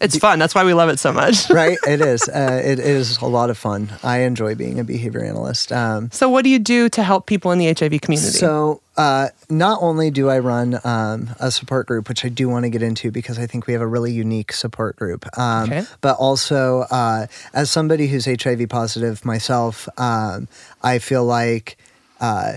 it's 0.01 0.17
fun. 0.17 0.39
That's 0.39 0.55
why 0.55 0.63
we 0.63 0.73
love 0.73 0.89
it 0.89 0.99
so 0.99 1.11
much. 1.11 1.49
right? 1.49 1.77
It 1.85 1.99
is. 2.01 2.29
Uh, 2.29 2.61
it 2.63 2.79
is 2.79 3.17
a 3.17 3.25
lot 3.25 3.49
of 3.49 3.57
fun. 3.57 3.91
I 4.03 4.19
enjoy 4.19 4.55
being 4.55 4.79
a 4.79 4.83
behavior 4.83 5.23
analyst. 5.23 5.71
Um, 5.71 6.09
So, 6.11 6.29
what 6.29 6.43
do 6.43 6.49
you 6.49 6.59
do 6.59 6.87
to 6.89 7.03
help 7.03 7.27
people 7.27 7.51
in 7.51 7.59
the 7.59 7.67
HIV 7.67 7.99
community? 8.01 8.37
So, 8.37 8.81
uh, 8.97 9.29
not 9.49 9.79
only 9.81 10.09
do 10.11 10.29
I 10.29 10.39
run 10.39 10.79
um, 10.83 11.29
a 11.39 11.51
support 11.51 11.87
group, 11.87 12.07
which 12.07 12.23
I 12.23 12.29
do 12.29 12.47
want 12.47 12.63
to 12.63 12.69
get 12.69 12.81
into 12.81 13.11
because 13.11 13.37
I 13.37 13.45
think 13.45 13.67
we 13.67 13.73
have 13.73 13.81
a 13.81 13.87
really 13.87 14.11
unique 14.11 14.53
support 14.53 14.95
group, 14.95 15.25
um, 15.37 15.71
Okay. 15.71 15.83
but 16.01 16.15
also 16.17 16.81
uh, 16.91 17.27
as 17.53 17.69
somebody 17.69 18.07
who's 18.07 18.25
HIV 18.25 18.69
positive 18.69 19.25
myself, 19.25 19.89
um, 19.99 20.47
I 20.81 20.99
feel 20.99 21.25
like 21.25 21.77
uh, 22.21 22.53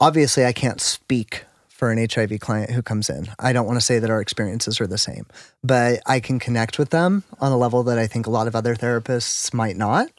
obviously 0.00 0.44
I 0.44 0.52
can't 0.52 0.80
speak 0.80 1.44
for 1.78 1.92
an 1.92 2.08
HIV 2.10 2.40
client 2.40 2.72
who 2.72 2.82
comes 2.82 3.08
in. 3.08 3.28
I 3.38 3.52
don't 3.52 3.64
want 3.64 3.76
to 3.78 3.84
say 3.84 4.00
that 4.00 4.10
our 4.10 4.20
experiences 4.20 4.80
are 4.80 4.86
the 4.88 4.98
same, 4.98 5.26
but 5.62 6.00
I 6.06 6.18
can 6.18 6.40
connect 6.40 6.76
with 6.76 6.90
them 6.90 7.22
on 7.40 7.52
a 7.52 7.56
level 7.56 7.84
that 7.84 7.98
I 8.00 8.08
think 8.08 8.26
a 8.26 8.30
lot 8.30 8.48
of 8.48 8.56
other 8.56 8.74
therapists 8.74 9.54
might 9.54 9.76
not. 9.76 10.10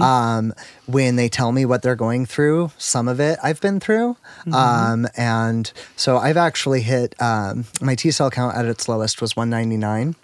Um, 0.00 0.54
when 0.86 1.16
they 1.16 1.28
tell 1.28 1.52
me 1.52 1.66
what 1.66 1.82
they're 1.82 1.96
going 1.96 2.24
through, 2.24 2.72
some 2.78 3.08
of 3.08 3.20
it 3.20 3.38
I've 3.42 3.60
been 3.60 3.78
through. 3.78 4.16
Um, 4.50 5.06
and 5.14 5.70
so 5.96 6.16
I've 6.16 6.38
actually 6.38 6.80
hit 6.80 7.14
um, 7.20 7.66
my 7.82 7.94
T 7.94 8.10
cell 8.10 8.30
count 8.30 8.56
at 8.56 8.64
its 8.64 8.88
lowest 8.88 9.20
was 9.20 9.36
199 9.36 10.16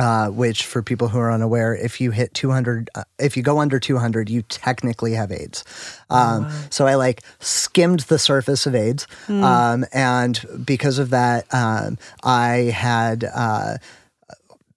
uh, 0.00 0.28
which 0.28 0.64
for 0.64 0.82
people 0.82 1.08
who 1.08 1.18
are 1.18 1.30
unaware, 1.30 1.74
if 1.76 2.00
you 2.00 2.10
hit 2.10 2.32
200, 2.34 2.88
uh, 2.94 3.04
if 3.18 3.36
you 3.36 3.42
go 3.42 3.60
under 3.60 3.78
200, 3.78 4.28
you 4.30 4.42
technically 4.42 5.12
have 5.12 5.30
AIDS. 5.30 5.62
Um, 6.08 6.48
So 6.70 6.86
I 6.86 6.94
like 6.96 7.22
skimmed 7.38 8.00
the 8.08 8.18
surface 8.18 8.66
of 8.66 8.74
AIDS. 8.74 9.06
Um, 9.28 9.84
and 9.92 10.40
because 10.64 10.98
of 10.98 11.10
that, 11.10 11.46
um, 11.52 11.98
I 12.24 12.72
had 12.74 13.24
uh, 13.24 13.76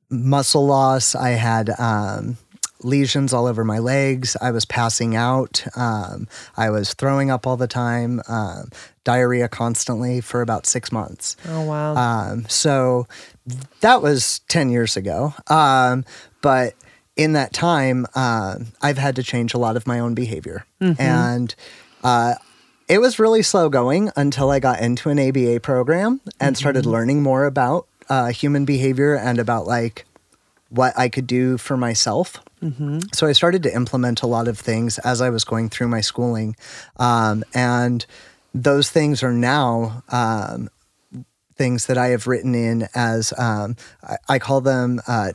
muscle 0.09 0.65
loss. 0.65 1.15
I 1.15 1.31
had 1.31 1.69
um, 1.79 2.37
lesions 2.81 3.33
all 3.33 3.47
over 3.47 3.63
my 3.63 3.79
legs. 3.79 4.35
I 4.41 4.51
was 4.51 4.65
passing 4.65 5.15
out. 5.15 5.63
Um, 5.75 6.27
I 6.57 6.69
was 6.69 6.93
throwing 6.93 7.31
up 7.31 7.47
all 7.47 7.57
the 7.57 7.67
time, 7.67 8.21
um, 8.27 8.69
diarrhea 9.03 9.47
constantly 9.47 10.21
for 10.21 10.41
about 10.41 10.65
six 10.65 10.91
months. 10.91 11.35
oh, 11.47 11.61
wow. 11.63 11.95
Um, 11.95 12.45
so 12.49 13.07
that 13.81 14.01
was 14.01 14.39
10 14.47 14.69
years 14.69 14.95
ago. 14.97 15.33
Um, 15.47 16.05
but 16.41 16.73
in 17.15 17.33
that 17.33 17.53
time, 17.53 18.05
um 18.15 18.67
I've 18.81 18.97
had 18.97 19.15
to 19.17 19.23
change 19.23 19.53
a 19.53 19.57
lot 19.57 19.75
of 19.77 19.85
my 19.87 19.99
own 19.99 20.13
behavior. 20.13 20.65
And 20.99 21.53
uh, 22.03 22.35
it 22.89 22.99
was 22.99 23.17
really 23.19 23.41
slow 23.43 23.69
going 23.69 24.11
until 24.15 24.49
I 24.51 24.59
got 24.59 24.81
into 24.81 25.09
an 25.09 25.19
ABA 25.19 25.59
program 25.61 26.19
and 26.39 26.57
started 26.57 26.85
learning 26.85 27.23
more 27.23 27.45
about 27.45 27.87
uh, 28.09 28.27
human 28.27 28.65
behavior 28.65 29.15
and 29.15 29.39
about 29.39 29.65
like 29.67 30.05
what 30.69 30.93
I 30.97 31.07
could 31.07 31.27
do 31.27 31.57
for 31.57 31.77
myself. 31.77 32.39
So 33.13 33.27
I 33.27 33.31
started 33.33 33.63
to 33.63 33.73
implement 33.73 34.21
a 34.21 34.27
lot 34.27 34.47
of 34.47 34.57
things 34.59 34.97
as 34.99 35.21
I 35.21 35.29
was 35.29 35.43
going 35.43 35.69
through 35.69 35.87
my 35.89 36.01
schooling. 36.01 36.55
Um, 36.97 37.43
and 37.53 38.05
those 38.53 38.89
things 38.89 39.21
are 39.23 39.33
now 39.33 40.03
um, 40.09 40.69
things 41.55 41.85
that 41.87 41.97
I 41.97 42.07
have 42.07 42.27
written 42.27 42.55
in 42.55 42.87
as 42.95 43.33
um, 43.37 43.75
I, 44.03 44.17
I 44.29 44.39
call 44.39 44.61
them. 44.61 45.01
Uh, 45.07 45.33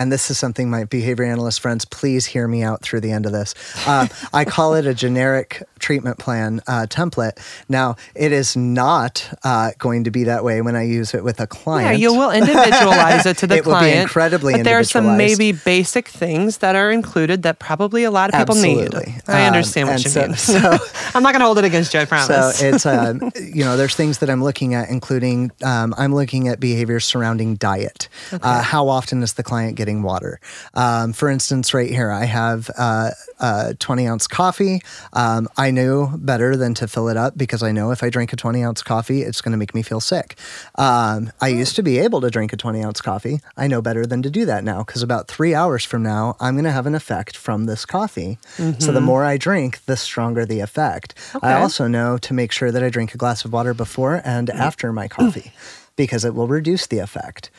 and 0.00 0.10
this 0.10 0.30
is 0.30 0.38
something 0.38 0.70
my 0.70 0.84
behavior 0.84 1.24
analyst 1.24 1.60
friends, 1.60 1.84
please 1.84 2.24
hear 2.26 2.48
me 2.48 2.62
out 2.62 2.80
through 2.82 3.00
the 3.02 3.12
end 3.12 3.26
of 3.26 3.32
this. 3.32 3.54
Um, 3.86 4.08
I 4.32 4.44
call 4.46 4.74
it 4.74 4.86
a 4.86 4.94
generic 4.94 5.62
treatment 5.78 6.18
plan 6.18 6.60
uh, 6.66 6.86
template. 6.88 7.32
Now, 7.68 7.96
it 8.14 8.32
is 8.32 8.56
not 8.56 9.30
uh, 9.44 9.72
going 9.78 10.04
to 10.04 10.10
be 10.10 10.24
that 10.24 10.42
way 10.42 10.62
when 10.62 10.74
I 10.74 10.82
use 10.84 11.12
it 11.14 11.22
with 11.22 11.38
a 11.40 11.46
client. 11.46 11.82
yeah, 11.82 11.88
client. 11.88 12.00
you 12.00 12.14
will 12.14 12.30
individualize 12.42 13.26
it 13.26 13.36
to 13.38 13.46
the 13.46 13.56
It 13.56 13.66
will 13.66 13.74
be 13.74 13.78
client. 13.80 14.00
incredibly 14.02 14.54
But 14.54 14.64
there 14.64 14.78
are 14.78 14.84
some 14.84 15.16
maybe 15.18 15.52
basic 15.52 16.08
things 16.08 16.58
that 16.58 16.74
are 16.76 16.90
included 16.90 17.42
that 17.42 17.58
probably 17.58 18.04
a 18.04 18.10
lot 18.10 18.30
of 18.32 18.38
people 18.40 18.56
Absolutely. 18.56 19.12
need. 19.12 19.22
I 19.28 19.42
Um, 19.42 19.46
understand 19.54 19.88
what 19.88 20.02
you 20.02 20.10
so- 20.10 20.26
mean. 20.26 20.36
so- 20.36 20.78
I'm 21.14 21.22
not 21.22 21.32
going 21.32 21.40
to 21.40 21.44
hold 21.46 21.58
it 21.58 21.64
against 21.64 21.92
you, 21.92 22.00
I 22.00 22.04
promise. 22.06 22.56
So 22.58 22.66
it's 22.66 22.86
um, 22.86 23.32
you 23.40 23.64
know 23.64 23.76
there's 23.76 23.94
things 23.96 24.18
that 24.18 24.30
I'm 24.30 24.42
looking 24.42 24.72
at, 24.74 24.88
including 24.88 25.50
um, 25.62 25.92
I'm 25.98 26.14
looking 26.14 26.48
at 26.48 26.58
behaviors 26.60 27.04
surrounding 27.04 27.56
diet. 27.56 28.08
Uh, 28.32 28.62
how 28.62 28.88
often 28.88 29.22
is 29.22 29.34
the 29.34 29.42
client 29.42 29.76
getting 29.76 29.89
water? 30.02 30.40
Um, 30.74 31.12
for 31.12 31.28
instance, 31.28 31.74
right 31.74 31.90
here 31.90 32.10
I 32.10 32.24
have 32.24 32.70
uh, 32.78 33.10
a 33.38 33.74
20 33.78 34.06
ounce 34.06 34.26
coffee. 34.26 34.80
Um, 35.12 35.48
I 35.56 35.70
knew 35.70 36.16
better 36.16 36.56
than 36.56 36.74
to 36.74 36.88
fill 36.88 37.08
it 37.08 37.16
up 37.16 37.36
because 37.36 37.62
I 37.62 37.72
know 37.72 37.90
if 37.90 38.02
I 38.02 38.10
drink 38.10 38.32
a 38.32 38.36
20 38.36 38.64
ounce 38.64 38.82
coffee, 38.82 39.22
it's 39.22 39.40
going 39.40 39.52
to 39.52 39.58
make 39.58 39.74
me 39.74 39.82
feel 39.82 40.00
sick. 40.00 40.38
Um, 40.76 41.32
I 41.40 41.48
used 41.48 41.76
to 41.76 41.82
be 41.82 41.98
able 41.98 42.20
to 42.20 42.30
drink 42.30 42.52
a 42.52 42.56
20 42.56 42.82
ounce 42.82 43.00
coffee. 43.00 43.40
I 43.56 43.66
know 43.66 43.82
better 43.82 44.06
than 44.06 44.22
to 44.22 44.30
do 44.30 44.44
that 44.46 44.64
now 44.64 44.84
because 44.84 45.02
about 45.02 45.28
three 45.28 45.54
hours 45.54 45.84
from 45.84 46.02
now, 46.02 46.36
I'm 46.40 46.54
going 46.54 46.64
to 46.64 46.72
have 46.72 46.86
an 46.86 46.94
effect 46.94 47.36
from 47.36 47.66
this 47.66 47.84
coffee. 47.84 48.38
So 48.78 48.92
the 48.92 49.00
more 49.00 49.24
I 49.24 49.36
drink, 49.36 49.84
the 49.86 49.96
stronger 49.96 50.44
the 50.46 50.60
effect. 50.60 51.14
I 51.42 51.54
also 51.62 51.86
know 51.86 52.18
to 52.18 52.34
make 52.34 52.52
sure 52.52 52.70
that 52.70 52.82
I 52.82 52.88
drink 52.90 53.14
a 53.14 53.18
glass 53.18 53.44
of 53.44 53.52
water 53.52 53.74
before 53.74 54.20
and 54.24 54.48
after 54.50 54.92
my 54.92 55.08
coffee. 55.08 55.52
Because 56.00 56.24
it 56.24 56.34
will 56.34 56.48
reduce 56.48 56.86
the 56.86 56.98
effect. 57.00 57.50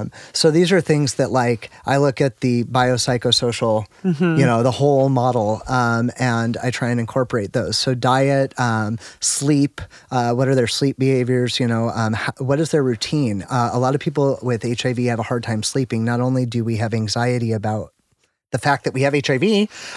Um, 0.00 0.10
so 0.32 0.50
these 0.50 0.70
are 0.74 0.80
things 0.80 1.14
that, 1.14 1.30
like, 1.30 1.70
I 1.84 1.96
look 1.98 2.20
at 2.20 2.40
the 2.40 2.62
biopsychosocial, 2.64 3.86
you 4.38 4.46
know, 4.46 4.62
the 4.62 4.70
whole 4.70 5.08
model, 5.08 5.62
um, 5.68 6.10
and 6.18 6.56
I 6.62 6.70
try 6.70 6.90
and 6.90 7.00
incorporate 7.00 7.52
those. 7.52 7.76
So 7.78 7.94
diet, 7.94 8.54
um, 8.58 8.98
sleep, 9.20 9.80
uh, 10.10 10.32
what 10.34 10.46
are 10.48 10.54
their 10.54 10.66
sleep 10.68 10.96
behaviors? 10.98 11.58
You 11.60 11.66
know, 11.66 11.90
um, 11.90 12.12
ho- 12.14 12.32
what 12.38 12.60
is 12.60 12.70
their 12.70 12.82
routine? 12.82 13.42
Uh, 13.50 13.70
a 13.72 13.78
lot 13.78 13.94
of 13.94 14.00
people 14.00 14.38
with 14.42 14.62
HIV 14.62 14.98
have 15.12 15.18
a 15.18 15.24
hard 15.24 15.42
time 15.42 15.62
sleeping. 15.62 16.04
Not 16.04 16.20
only 16.20 16.46
do 16.46 16.64
we 16.64 16.76
have 16.76 16.94
anxiety 16.94 17.52
about 17.52 17.92
the 18.52 18.58
fact 18.58 18.84
that 18.84 18.94
we 18.94 19.02
have 19.02 19.14
HIV, 19.14 19.42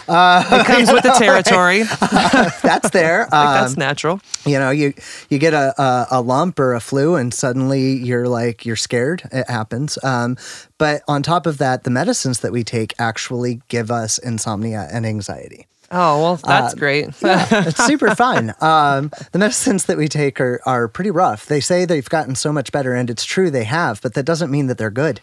uh, 0.10 0.44
it 0.52 0.66
comes 0.66 0.92
with 0.92 1.04
the 1.04 1.12
territory. 1.20 1.84
that's 2.64 2.90
there. 2.92 3.28
Like, 3.32 3.34
Um, 3.34 3.54
that's 3.62 3.78
natural. 3.78 4.20
you 4.46 4.58
know 4.60 4.70
you 4.72 4.94
you 5.30 5.38
get 5.40 5.54
a, 5.54 5.74
a 5.82 6.08
a 6.12 6.22
lump 6.22 6.60
or 6.60 6.74
a 6.74 6.80
flu 6.80 7.16
and 7.16 7.34
suddenly 7.34 7.94
you're 7.94 8.28
like 8.28 8.66
you're 8.66 8.76
scared 8.78 9.24
it 9.32 9.50
happens 9.50 9.98
um, 10.04 10.38
but 10.78 11.02
on 11.08 11.22
top 11.24 11.46
of 11.48 11.58
that 11.58 11.84
the 11.84 11.90
medicines 11.90 12.40
that 12.40 12.52
we 12.52 12.64
take 12.64 12.94
actually 13.00 13.62
give 13.68 13.92
us 13.92 14.18
insomnia 14.20 14.88
and 14.92 15.06
anxiety 15.06 15.68
Oh, 15.96 16.22
well, 16.22 16.36
that's 16.36 16.74
uh, 16.74 16.78
great. 16.78 17.10
it's 17.22 17.86
super 17.86 18.14
fun 18.16 18.54
um, 18.62 19.12
the 19.32 19.40
medicines 19.40 19.86
that 19.86 19.98
we 19.98 20.08
take 20.08 20.40
are, 20.40 20.62
are 20.66 20.88
pretty 20.88 21.12
rough 21.12 21.46
they 21.46 21.60
say 21.60 21.86
they've 21.86 22.10
gotten 22.10 22.36
so 22.36 22.52
much 22.52 22.72
better 22.72 22.94
and 22.94 23.10
it's 23.10 23.26
true 23.26 23.50
they 23.50 23.64
have 23.64 24.02
but 24.02 24.14
that 24.14 24.24
doesn't 24.24 24.52
mean 24.52 24.68
that 24.68 24.78
they're 24.78 24.92
good 24.92 25.22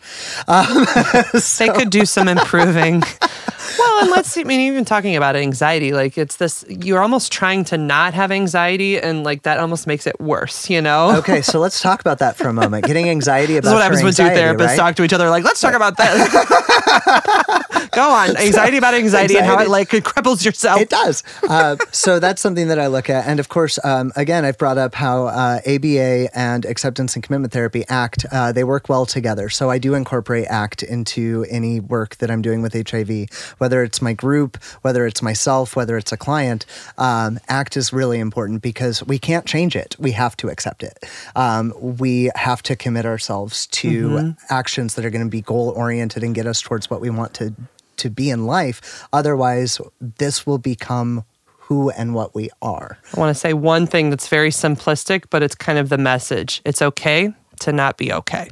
they 1.59 1.69
could 1.69 1.91
do 1.91 2.05
some 2.05 2.29
improving. 2.29 3.01
well, 3.79 4.03
and 4.03 4.11
let's 4.11 4.31
see. 4.31 4.43
I 4.43 4.45
mean, 4.45 4.61
even 4.61 4.85
talking 4.85 5.17
about 5.17 5.37
anxiety, 5.37 5.93
like 5.93 6.19
it's 6.19 6.37
this, 6.37 6.65
you're 6.69 7.01
almost 7.01 7.33
trying 7.33 7.65
to 7.67 7.79
not 7.79 8.15
have 8.15 8.31
anxiety, 8.31 8.99
and 8.99 9.25
like 9.25 9.43
that 9.43 9.59
almost 9.59 9.87
makes 9.87 10.07
it 10.07 10.21
worse, 10.21 10.69
you 10.69 10.81
know? 10.81 11.17
okay 11.17 11.43
so 11.43 11.59
let's 11.59 11.81
talk 11.81 12.01
about 12.01 12.19
that 12.19 12.37
for 12.37 12.49
a 12.49 12.53
moment 12.53 12.85
getting 12.85 13.09
anxiety 13.09 13.57
about 13.57 13.65
This 13.65 13.71
is 13.71 13.75
what 13.75 13.83
happens 13.83 14.03
when 14.03 14.13
two 14.15 14.35
therapists 14.35 14.67
right? 14.67 14.77
talk 14.77 14.97
to 14.97 15.05
each 15.05 15.13
other, 15.13 15.31
like, 15.31 15.45
let's 15.45 15.61
talk 15.61 15.75
about 15.75 15.97
that. 15.97 17.62
Go 17.93 18.09
on. 18.09 18.37
Anxiety 18.43 18.79
about 18.79 18.95
anxiety, 18.95 19.37
and 19.37 19.45
how 19.45 19.59
it 19.59 19.69
like 19.69 19.93
it 19.93 20.03
cripples 20.05 20.45
yourself. 20.45 20.81
It 20.81 20.89
does. 20.89 21.23
Uh, 21.47 21.77
so 21.91 22.19
that's 22.19 22.41
something 22.41 22.69
that 22.69 22.79
I 22.79 22.87
look 22.87 23.11
at. 23.11 23.27
And 23.27 23.39
of 23.39 23.51
course, 23.51 23.79
um, 23.85 24.13
again, 24.17 24.45
I've 24.47 24.57
brought 24.57 24.79
up 24.79 24.95
how 24.95 25.27
uh, 25.27 25.61
ABA 25.67 26.37
and 26.37 26.65
acceptance 26.65 27.15
and 27.15 27.23
commitment 27.23 27.53
therapy 27.53 27.85
ACT, 27.89 28.25
uh, 28.33 28.53
they 28.53 28.65
work 28.65 28.89
well 28.89 29.05
together. 29.05 29.51
So 29.51 29.69
I 29.69 29.77
do 29.79 29.95
incorporate 29.95 30.47
ACT 30.47 30.83
into 30.83 31.45
any 31.51 31.81
work 31.81 32.17
that 32.17 32.31
I'm 32.31 32.41
doing 32.41 32.63
with 32.63 32.73
HIV, 32.73 33.27
whether 33.59 33.83
it's 33.83 34.01
my 34.01 34.15
group, 34.15 34.63
whether 34.81 35.07
it's 35.07 35.21
myself, 35.21 35.77
whether 35.77 35.99
it's 35.99 36.13
a 36.13 36.17
client. 36.17 36.65
Um, 36.97 37.39
ACT 37.49 37.77
is 37.77 37.93
really 37.93 38.21
important 38.21 38.63
because 38.63 39.05
we 39.05 39.19
can't 39.19 39.45
change 39.45 39.77
it. 39.77 39.97
We 39.99 40.13
have 40.13 40.35
to 40.39 40.49
accept 40.49 40.83
it. 40.83 40.99
Um, 41.37 41.75
we 41.79 42.31
have 42.37 42.63
to 42.63 42.77
commit 42.77 43.05
ourselves 43.05 43.67
to 43.69 44.35
actions 44.49 44.95
that 44.95 45.05
are 45.05 45.11
going 45.11 45.25
to 45.25 45.31
be 45.31 45.43
goal 45.43 45.71
oriented 45.77 46.23
and 46.23 46.35
get 46.35 46.47
us 46.47 46.63
towards 46.63 46.89
what 46.89 47.01
we 47.01 47.11
want 47.11 47.35
to 47.35 47.55
to 48.03 48.11
be 48.11 48.31
in 48.31 48.47
life. 48.47 49.07
Otherwise, 49.13 49.81
this 50.01 50.47
will 50.47 50.59
become 50.59 51.25
who 51.67 51.91
and 51.91 52.15
what 52.15 52.35
we 52.35 52.51
are. 52.61 52.99
I 53.17 53.21
want 53.21 53.35
to 53.35 53.39
say 53.39 53.53
one 53.55 53.87
thing 53.87 54.11
that's 54.11 54.29
very 54.29 54.51
simplistic, 54.51 55.25
but 55.31 55.43
it's 55.43 55.55
kind 55.55 55.79
of 55.79 55.89
the 55.89 55.99
message. 55.99 56.61
It's 56.65 56.83
okay 56.83 57.33
to 57.61 57.73
not 57.73 57.97
be 57.97 58.13
okay. 58.13 58.49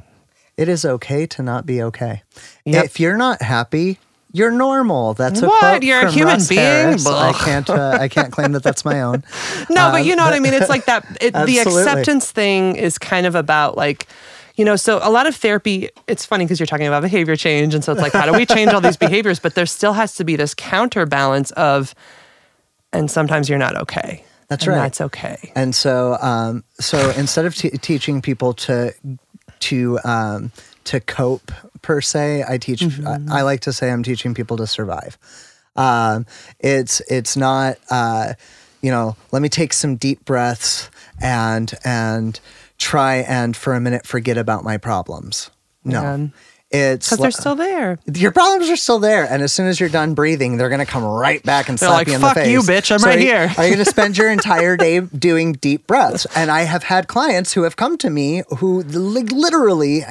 It 0.57 0.67
is 0.69 0.85
okay 0.85 1.25
to 1.27 1.43
not 1.43 1.65
be 1.65 1.81
okay. 1.83 2.23
Yep. 2.65 2.85
If 2.85 2.99
you're 2.99 3.17
not 3.17 3.41
happy, 3.41 3.99
you're 4.33 4.51
normal. 4.51 5.13
That's 5.13 5.41
a 5.41 5.47
What? 5.47 5.59
quote 5.59 5.83
You're 5.83 6.07
a 6.07 6.11
human 6.11 6.35
Russ 6.35 6.47
being? 6.49 6.59
Harris. 6.61 7.05
I 7.05 7.33
can't. 7.33 7.69
Uh, 7.69 7.97
I 7.99 8.07
can't 8.07 8.31
claim 8.31 8.53
that 8.53 8.63
that's 8.63 8.85
my 8.85 9.01
own. 9.01 9.23
No, 9.69 9.87
Um, 9.87 9.91
but 9.91 10.05
you 10.05 10.15
know 10.15 10.23
what 10.23 10.33
I 10.33 10.39
mean. 10.39 10.53
It's 10.53 10.69
like 10.69 10.85
that. 10.85 11.05
It, 11.21 11.33
the 11.33 11.59
acceptance 11.65 12.31
thing 12.31 12.75
is 12.75 12.97
kind 12.97 13.25
of 13.25 13.35
about 13.35 13.75
like, 13.75 14.07
you 14.55 14.65
know, 14.65 14.75
so 14.75 14.99
a 15.01 15.09
lot 15.09 15.27
of 15.27 15.35
therapy. 15.35 15.89
It's 16.07 16.25
funny 16.25 16.45
because 16.45 16.59
you're 16.59 16.67
talking 16.67 16.87
about 16.87 17.01
behavior 17.01 17.35
change, 17.35 17.73
and 17.73 17.83
so 17.83 17.91
it's 17.91 18.01
like, 18.01 18.13
how 18.13 18.25
do 18.25 18.33
we 18.33 18.45
change 18.45 18.71
all 18.73 18.81
these 18.81 18.97
behaviors? 19.07 19.39
But 19.39 19.55
there 19.55 19.65
still 19.65 19.93
has 19.93 20.15
to 20.15 20.23
be 20.23 20.35
this 20.35 20.53
counterbalance 20.53 21.51
of, 21.51 21.95
and 22.91 23.09
sometimes 23.09 23.49
you're 23.49 23.59
not 23.59 23.77
okay. 23.77 24.23
That's 24.47 24.65
and 24.65 24.73
right. 24.73 24.81
That's 24.83 25.01
okay. 25.01 25.51
And 25.55 25.73
so, 25.73 26.17
um, 26.21 26.63
so 26.79 27.11
instead 27.11 27.45
of 27.45 27.55
t- 27.55 27.69
teaching 27.69 28.21
people 28.21 28.53
to 28.53 28.93
to 29.61 29.99
um, 30.03 30.51
to 30.85 30.99
cope 30.99 31.51
per 31.81 32.01
se, 32.01 32.43
I 32.47 32.57
teach. 32.57 32.83
I, 33.05 33.19
I 33.29 33.41
like 33.43 33.61
to 33.61 33.73
say 33.73 33.91
I'm 33.91 34.03
teaching 34.03 34.33
people 34.33 34.57
to 34.57 34.67
survive. 34.67 35.17
Um, 35.75 36.25
it's 36.59 37.01
it's 37.09 37.37
not. 37.37 37.77
Uh, 37.89 38.33
you 38.81 38.89
know, 38.89 39.15
let 39.31 39.41
me 39.41 39.49
take 39.49 39.73
some 39.73 39.95
deep 39.95 40.25
breaths 40.25 40.89
and 41.21 41.73
and 41.83 42.39
try 42.81 43.17
and 43.17 43.55
for 43.55 43.73
a 43.75 43.79
minute 43.79 44.05
forget 44.07 44.37
about 44.37 44.63
my 44.63 44.77
problems. 44.77 45.49
No, 45.85 46.01
Yeah. 46.01 46.87
it's 46.95 47.07
Because 47.09 47.19
they're 47.21 47.31
still 47.31 47.55
there. 47.55 47.99
your 48.13 48.31
problems 48.31 48.69
are 48.69 48.75
still 48.75 48.99
there, 48.99 49.23
and 49.29 49.43
as 49.43 49.51
soon 49.53 49.67
as 49.67 49.79
you're 49.79 49.89
done 49.89 50.13
breathing, 50.15 50.57
they're 50.57 50.69
gonna 50.69 50.85
come 50.85 51.03
right 51.03 51.43
back 51.43 51.69
and 51.69 51.77
They're 51.77 51.89
slap 51.89 51.97
like, 51.99 52.07
you 52.07 52.15
in 52.15 52.21
"Fuck 52.21 52.35
the 52.35 52.41
face. 52.41 52.51
you, 52.51 52.59
bitch, 52.61 52.91
I'm 52.91 52.99
So 52.99 53.07
right 53.07 53.17
are 53.17 53.21
you- 53.21 53.25
here. 53.27 53.53
Are 53.57 53.65
you 53.65 53.71
gonna 53.71 53.85
spend 53.99 54.17
your 54.17 54.29
entire 54.29 54.75
day 54.77 54.99
doing 54.99 55.53
deep 55.53 55.85
breaths? 55.87 56.25
And 56.35 56.49
I 56.51 56.61
have 56.63 56.83
had 56.83 57.07
clients 57.07 57.53
who 57.53 57.63
have 57.63 57.75
come 57.75 57.97
to 57.99 58.09
me 58.09 58.43
who 58.57 58.81
literally 58.83 60.03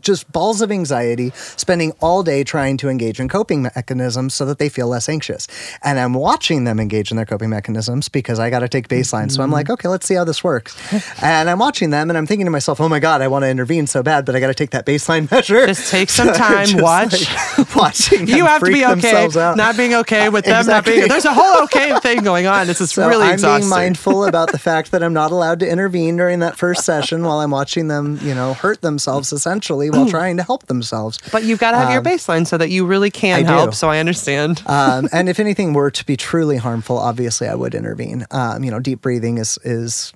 just 0.00 0.30
balls 0.32 0.60
of 0.62 0.70
anxiety, 0.72 1.30
spending 1.56 1.92
all 2.00 2.22
day 2.22 2.44
trying 2.44 2.76
to 2.78 2.88
engage 2.88 3.20
in 3.20 3.28
coping 3.28 3.62
mechanisms 3.62 4.34
so 4.34 4.44
that 4.46 4.58
they 4.58 4.68
feel 4.68 4.88
less 4.88 5.08
anxious. 5.08 5.46
And 5.82 5.98
I'm 5.98 6.14
watching 6.14 6.64
them 6.64 6.80
engage 6.80 7.10
in 7.10 7.16
their 7.16 7.26
coping 7.26 7.50
mechanisms 7.50 8.08
because 8.08 8.38
I 8.38 8.50
got 8.50 8.60
to 8.60 8.68
take 8.68 8.88
baseline. 8.88 9.30
So 9.30 9.42
I'm 9.42 9.48
Mm-hmm. 9.48 9.52
like, 9.52 9.70
okay, 9.70 9.88
let's 9.88 10.06
see 10.06 10.14
how 10.14 10.24
this 10.24 10.42
works. 10.42 10.74
and 11.22 11.50
I'm 11.50 11.58
watching 11.58 11.90
them, 11.90 12.10
and 12.10 12.16
I'm 12.16 12.26
thinking 12.26 12.46
to 12.46 12.50
myself, 12.50 12.80
oh 12.80 12.88
my 12.88 12.98
god, 12.98 13.20
I 13.22 13.28
want 13.28 13.42
to 13.44 13.48
intervene 13.48 13.86
so 13.86 14.02
bad, 14.02 14.24
but 14.24 14.34
I 14.34 14.40
got 14.40 14.48
to 14.48 14.54
take 14.54 14.70
that 14.70 14.86
baseline 14.86 15.30
measure. 15.30 15.66
Just 15.66 15.90
take 15.90 16.08
some 16.10 16.28
time, 16.34 16.66
Just, 16.66 16.82
watch. 16.82 17.58
like, 17.58 17.76
watching. 17.76 18.26
You 18.26 18.46
have 18.46 18.62
to 18.62 18.72
be 18.72 18.84
okay, 18.84 19.28
not 19.56 19.76
being 19.76 19.94
okay 19.94 20.28
with 20.28 20.44
them 20.44 20.66
not 20.66 20.84
being. 20.84 21.08
There's 21.08 21.24
a 21.26 21.32
whole 21.34 21.64
okay 21.64 21.98
thing 22.00 22.22
going 22.22 22.46
on. 22.46 22.66
This 22.66 22.80
is 22.80 22.90
So 22.92 23.06
really 23.08 23.26
I'm 23.26 23.34
exhausting. 23.34 23.62
being 23.62 23.70
mindful 23.70 24.24
about 24.24 24.50
the 24.52 24.58
fact 24.58 24.90
that 24.92 25.02
I'm 25.02 25.12
not 25.12 25.30
allowed 25.30 25.60
to 25.60 25.68
intervene 25.68 26.16
during 26.16 26.40
that 26.40 26.56
first 26.56 26.84
session 26.84 27.22
while 27.24 27.40
I'm 27.40 27.50
watching 27.50 27.88
them, 27.88 28.18
you 28.22 28.34
know, 28.34 28.54
hurt 28.54 28.80
themselves 28.80 29.32
essentially 29.32 29.73
while 29.90 30.08
trying 30.08 30.36
to 30.38 30.42
help 30.42 30.66
themselves. 30.66 31.18
But 31.32 31.44
you've 31.44 31.58
got 31.60 31.72
to 31.72 31.76
have 31.78 31.92
your 31.92 32.02
baseline 32.02 32.46
so 32.46 32.56
that 32.58 32.70
you 32.70 32.86
really 32.86 33.10
can 33.10 33.40
Um, 33.40 33.44
I 33.44 33.48
do. 33.48 33.54
help. 33.54 33.74
So 33.74 33.88
I 33.90 33.98
understand. 33.98 34.62
Um, 34.74 35.08
and 35.12 35.28
if 35.28 35.38
anything 35.40 35.72
were 35.72 35.90
to 35.90 36.04
be 36.06 36.16
truly 36.16 36.56
harmful, 36.56 36.98
obviously 36.98 37.48
I 37.48 37.54
would 37.54 37.74
intervene. 37.74 38.26
Um, 38.30 38.64
you 38.64 38.70
know, 38.70 38.80
deep 38.80 39.00
breathing 39.02 39.38
is 39.38 39.58
is 39.64 40.12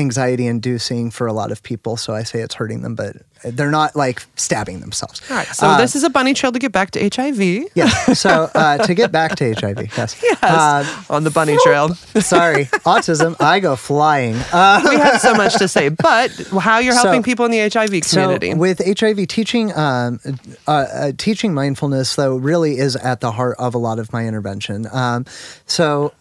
anxiety 0.00 0.46
inducing 0.46 1.10
for 1.10 1.26
a 1.26 1.32
lot 1.32 1.52
of 1.52 1.62
people, 1.62 1.96
so 1.96 2.14
I 2.14 2.24
say 2.24 2.40
it's 2.40 2.54
hurting 2.54 2.82
them, 2.82 2.94
but 2.94 3.16
they're 3.44 3.70
not 3.70 3.94
like 3.96 4.22
stabbing 4.36 4.80
themselves. 4.80 5.22
All 5.30 5.36
right. 5.36 5.46
So 5.46 5.66
Uh, 5.66 5.78
this 5.78 5.94
is 5.96 6.02
a 6.04 6.10
bunny 6.10 6.34
trail 6.34 6.52
to 6.52 6.58
get 6.58 6.72
back 6.72 6.90
to 6.92 7.08
HIV. 7.08 7.40
Yeah. 7.74 7.88
So 8.12 8.50
uh, 8.54 8.78
to 8.78 8.94
get 8.94 9.12
back 9.12 9.36
to 9.36 9.54
HIV, 9.54 9.78
yes. 9.96 10.20
Yes. 10.22 10.38
Uh, 10.42 10.84
on 11.08 11.24
the 11.24 11.30
bunny 11.30 11.56
trail. 11.64 11.94
sorry, 12.20 12.64
autism. 12.84 13.36
I 13.40 13.60
go 13.60 13.76
flying. 13.76 14.34
Uh, 14.52 14.82
we 14.88 14.96
have 14.96 15.20
so 15.20 15.34
much 15.34 15.54
to 15.58 15.68
say, 15.68 15.88
but 15.88 16.30
how 16.60 16.78
you're 16.80 16.92
So- 16.94 17.02
helping 17.04 17.22
people 17.22 17.44
in 17.46 17.50
the 17.50 17.60
HIV 17.60 18.02
community. 18.10 18.50
So 18.52 18.56
with 18.56 18.80
HIV, 18.84 19.26
teaching 19.28 19.72
um, 19.76 20.20
uh, 20.66 20.70
uh, 20.70 21.12
teaching 21.16 21.54
mindfulness 21.54 22.16
though 22.16 22.36
really 22.36 22.78
is 22.78 22.96
at 22.96 23.20
the 23.20 23.32
heart 23.32 23.56
of 23.58 23.74
a 23.74 23.78
lot 23.78 23.98
of 23.98 24.12
my 24.12 24.26
intervention. 24.26 24.86
Um, 24.92 25.24
so 25.66 26.12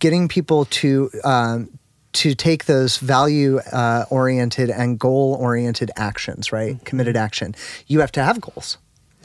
getting 0.00 0.26
people 0.28 0.64
to 0.66 1.10
um, 1.24 1.70
to 2.14 2.34
take 2.34 2.64
those 2.64 2.98
value 2.98 3.58
uh, 3.72 4.04
oriented 4.10 4.70
and 4.70 4.98
goal 4.98 5.36
oriented 5.40 5.90
actions, 5.96 6.52
right? 6.52 6.74
Mm-hmm. 6.74 6.84
Committed 6.84 7.16
action. 7.16 7.54
You 7.86 8.00
have 8.00 8.12
to 8.12 8.22
have 8.22 8.40
goals 8.40 8.78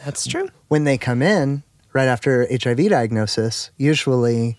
That's 0.03 0.25
true. 0.27 0.49
when 0.67 0.83
they 0.83 0.97
come 0.97 1.21
in 1.21 1.63
right 1.93 2.07
after 2.07 2.47
HIV 2.49 2.89
diagnosis. 2.89 3.71
Usually. 3.77 4.57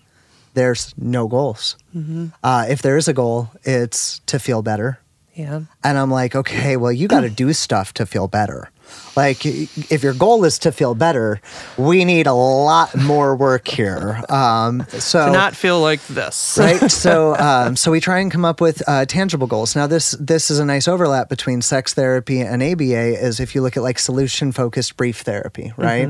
There's 0.53 0.93
no 0.97 1.29
goals. 1.29 1.77
Mm-hmm. 1.95 2.27
Uh, 2.43 2.65
if 2.67 2.81
there 2.81 2.97
is 2.97 3.07
a 3.07 3.13
goal, 3.13 3.49
it's 3.63 4.19
to 4.25 4.37
feel 4.37 4.61
better, 4.61 4.99
Yeah. 5.33 5.61
and 5.83 5.97
I'm 5.97 6.11
like, 6.11 6.35
okay, 6.35 6.77
well, 6.77 6.91
you 6.91 7.07
got 7.07 7.21
to 7.21 7.29
do 7.29 7.53
stuff 7.53 7.93
to 7.93 8.05
feel 8.05 8.27
better. 8.27 8.69
Like, 9.15 9.45
if 9.45 10.03
your 10.03 10.13
goal 10.13 10.43
is 10.43 10.59
to 10.59 10.71
feel 10.73 10.95
better, 10.95 11.39
we 11.77 12.03
need 12.03 12.27
a 12.27 12.33
lot 12.33 12.93
more 12.97 13.35
work 13.37 13.65
here. 13.67 14.21
Um, 14.27 14.85
so, 14.89 15.27
To 15.27 15.31
not 15.31 15.55
feel 15.55 15.79
like 15.79 16.05
this. 16.07 16.57
right? 16.59 16.91
So, 16.91 17.35
um, 17.37 17.77
so 17.77 17.89
we 17.91 18.01
try 18.01 18.19
and 18.19 18.29
come 18.29 18.43
up 18.43 18.59
with 18.59 18.83
uh, 18.87 19.05
tangible 19.05 19.47
goals. 19.47 19.75
Now, 19.77 19.87
this 19.87 20.11
this 20.19 20.51
is 20.51 20.59
a 20.59 20.65
nice 20.65 20.89
overlap 20.89 21.29
between 21.29 21.61
sex 21.61 21.93
therapy 21.93 22.41
and 22.41 22.61
ABA. 22.61 23.23
Is 23.25 23.39
if 23.39 23.55
you 23.55 23.61
look 23.61 23.77
at 23.77 23.83
like 23.83 23.97
solution 23.97 24.51
focused 24.51 24.97
brief 24.97 25.21
therapy, 25.21 25.71
right? 25.77 26.05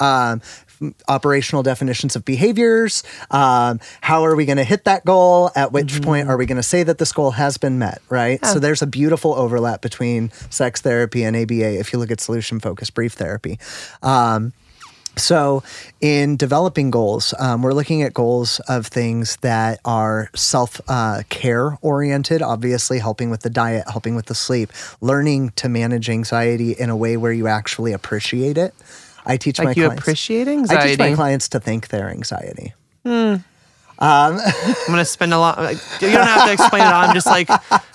Um, 0.00 0.40
f- 0.42 0.71
operational 1.08 1.62
definitions 1.62 2.16
of 2.16 2.24
behaviors. 2.24 3.02
Um, 3.30 3.80
how 4.00 4.24
are 4.24 4.34
we 4.34 4.44
going 4.44 4.58
to 4.58 4.64
hit 4.64 4.84
that 4.84 5.04
goal? 5.04 5.50
At 5.54 5.72
which 5.72 6.02
point 6.02 6.28
are 6.28 6.36
we 6.36 6.46
going 6.46 6.56
to 6.56 6.62
say 6.62 6.82
that 6.82 6.98
this 6.98 7.12
goal 7.12 7.32
has 7.32 7.56
been 7.56 7.78
met? 7.78 8.00
Right. 8.08 8.44
So 8.44 8.58
there's 8.58 8.82
a 8.82 8.86
beautiful 8.86 9.34
overlap 9.34 9.82
between 9.82 10.30
sex 10.50 10.80
therapy 10.80 11.24
and 11.24 11.36
ABA. 11.36 11.78
If 11.78 11.92
you 11.92 11.98
look 11.98 12.10
at 12.10 12.20
solution 12.20 12.60
focused 12.60 12.94
brief 12.94 13.12
therapy. 13.14 13.58
Um, 14.02 14.52
so, 15.16 15.62
in 16.00 16.36
developing 16.36 16.90
goals, 16.90 17.34
um, 17.38 17.62
we're 17.62 17.74
looking 17.74 18.02
at 18.02 18.14
goals 18.14 18.60
of 18.60 18.86
things 18.86 19.36
that 19.42 19.78
are 19.84 20.30
self 20.34 20.80
uh, 20.88 21.22
care 21.28 21.78
oriented, 21.82 22.40
obviously, 22.40 22.98
helping 22.98 23.28
with 23.28 23.42
the 23.42 23.50
diet, 23.50 23.84
helping 23.90 24.14
with 24.14 24.26
the 24.26 24.34
sleep, 24.34 24.70
learning 25.02 25.50
to 25.56 25.68
manage 25.68 26.08
anxiety 26.08 26.72
in 26.72 26.88
a 26.88 26.96
way 26.96 27.18
where 27.18 27.32
you 27.32 27.46
actually 27.46 27.92
appreciate 27.92 28.56
it. 28.56 28.74
I 29.24 29.36
teach 29.36 29.58
my 29.58 29.64
like 29.66 29.76
you 29.76 29.84
clients. 29.84 30.02
appreciate 30.02 30.48
I 30.48 30.88
teach 30.88 30.98
my 30.98 31.14
clients 31.14 31.48
to 31.50 31.60
think 31.60 31.88
their 31.88 32.08
anxiety. 32.08 32.74
Hmm. 33.04 33.36
I'm 34.02 34.74
gonna 34.86 35.04
spend 35.04 35.32
a 35.32 35.38
lot. 35.38 35.58
Like, 35.58 35.78
you 36.00 36.10
don't 36.10 36.26
have 36.26 36.46
to 36.46 36.52
explain 36.52 36.82
it 36.82 36.86
all. 36.86 37.04
I'm 37.04 37.14
just 37.14 37.26
like, 37.26 37.48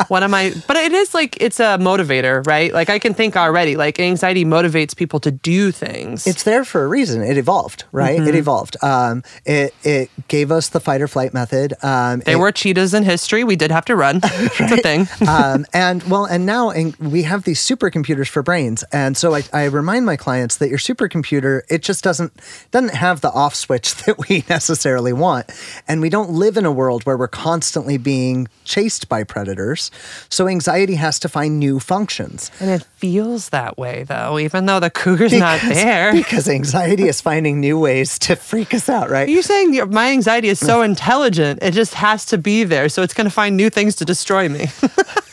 what 0.09 0.23
am 0.23 0.33
I? 0.33 0.53
But 0.67 0.77
it 0.77 0.93
is 0.93 1.13
like 1.13 1.37
it's 1.41 1.59
a 1.59 1.77
motivator, 1.77 2.45
right? 2.47 2.73
Like 2.73 2.89
I 2.89 2.99
can 2.99 3.13
think 3.13 3.35
already. 3.35 3.75
Like 3.75 3.99
anxiety 3.99 4.45
motivates 4.45 4.95
people 4.95 5.19
to 5.21 5.31
do 5.31 5.71
things. 5.71 6.25
It's 6.25 6.43
there 6.43 6.63
for 6.63 6.83
a 6.83 6.87
reason. 6.87 7.21
It 7.21 7.37
evolved, 7.37 7.83
right? 7.91 8.19
Mm-hmm. 8.19 8.29
It 8.29 8.35
evolved. 8.35 8.77
Um, 8.83 9.23
it 9.45 9.73
it 9.83 10.09
gave 10.29 10.51
us 10.51 10.69
the 10.69 10.79
fight 10.79 11.01
or 11.01 11.07
flight 11.07 11.33
method. 11.33 11.73
Um, 11.83 12.21
there 12.21 12.35
it- 12.35 12.39
were 12.39 12.51
cheetahs 12.51 12.93
in 12.93 13.03
history. 13.03 13.43
We 13.43 13.55
did 13.55 13.71
have 13.71 13.85
to 13.85 13.95
run. 13.95 14.21
It's 14.59 14.71
a 14.71 14.77
thing. 14.77 15.07
um, 15.27 15.65
and 15.73 16.01
well, 16.03 16.25
and 16.25 16.45
now 16.45 16.69
and 16.71 16.95
we 16.97 17.23
have 17.23 17.43
these 17.43 17.59
supercomputers 17.59 18.27
for 18.29 18.41
brains, 18.43 18.83
and 18.91 19.15
so 19.17 19.35
I, 19.35 19.43
I 19.53 19.65
remind 19.65 20.05
my 20.05 20.15
clients 20.15 20.57
that 20.57 20.69
your 20.69 20.77
supercomputer 20.79 21.61
it 21.69 21.83
just 21.83 22.03
doesn't 22.03 22.33
doesn't 22.71 22.93
have 22.95 23.21
the 23.21 23.29
off 23.31 23.53
switch 23.55 23.93
that 24.05 24.17
we 24.29 24.43
necessarily 24.49 25.13
want, 25.13 25.47
and 25.87 25.96
we 26.01 26.09
don't 26.09 26.31
live 26.31 26.57
in 26.57 26.65
a 26.65 26.71
world 26.71 27.05
where 27.05 27.17
we're 27.17 27.27
constantly 27.27 27.97
being 27.97 28.47
chased 28.65 29.09
by 29.09 29.23
predators. 29.23 29.91
So 30.29 30.47
anxiety 30.47 30.95
has 30.95 31.19
to 31.19 31.29
find 31.29 31.57
new 31.57 31.79
functions. 31.79 32.51
And 32.59 32.69
it 32.69 32.83
feels 32.97 33.49
that 33.49 33.77
way 33.77 34.03
though, 34.03 34.37
even 34.39 34.65
though 34.65 34.79
the 34.79 34.89
cougar's 34.89 35.33
not 35.33 35.61
there. 35.61 36.11
because 36.13 36.47
anxiety 36.49 37.07
is 37.07 37.21
finding 37.21 37.59
new 37.59 37.79
ways 37.79 38.19
to 38.19 38.35
freak 38.35 38.73
us 38.73 38.89
out, 38.89 39.09
right? 39.09 39.27
You're 39.27 39.37
you 39.37 39.43
saying 39.43 39.91
my 39.91 40.09
anxiety 40.11 40.49
is 40.49 40.59
so 40.59 40.81
intelligent? 40.81 41.59
It 41.61 41.73
just 41.73 41.93
has 41.93 42.25
to 42.25 42.37
be 42.37 42.63
there, 42.63 42.89
so 42.89 43.01
it's 43.03 43.13
going 43.13 43.25
to 43.25 43.31
find 43.33 43.55
new 43.55 43.69
things 43.69 43.95
to 43.97 44.05
destroy 44.05 44.49
me. 44.49 44.67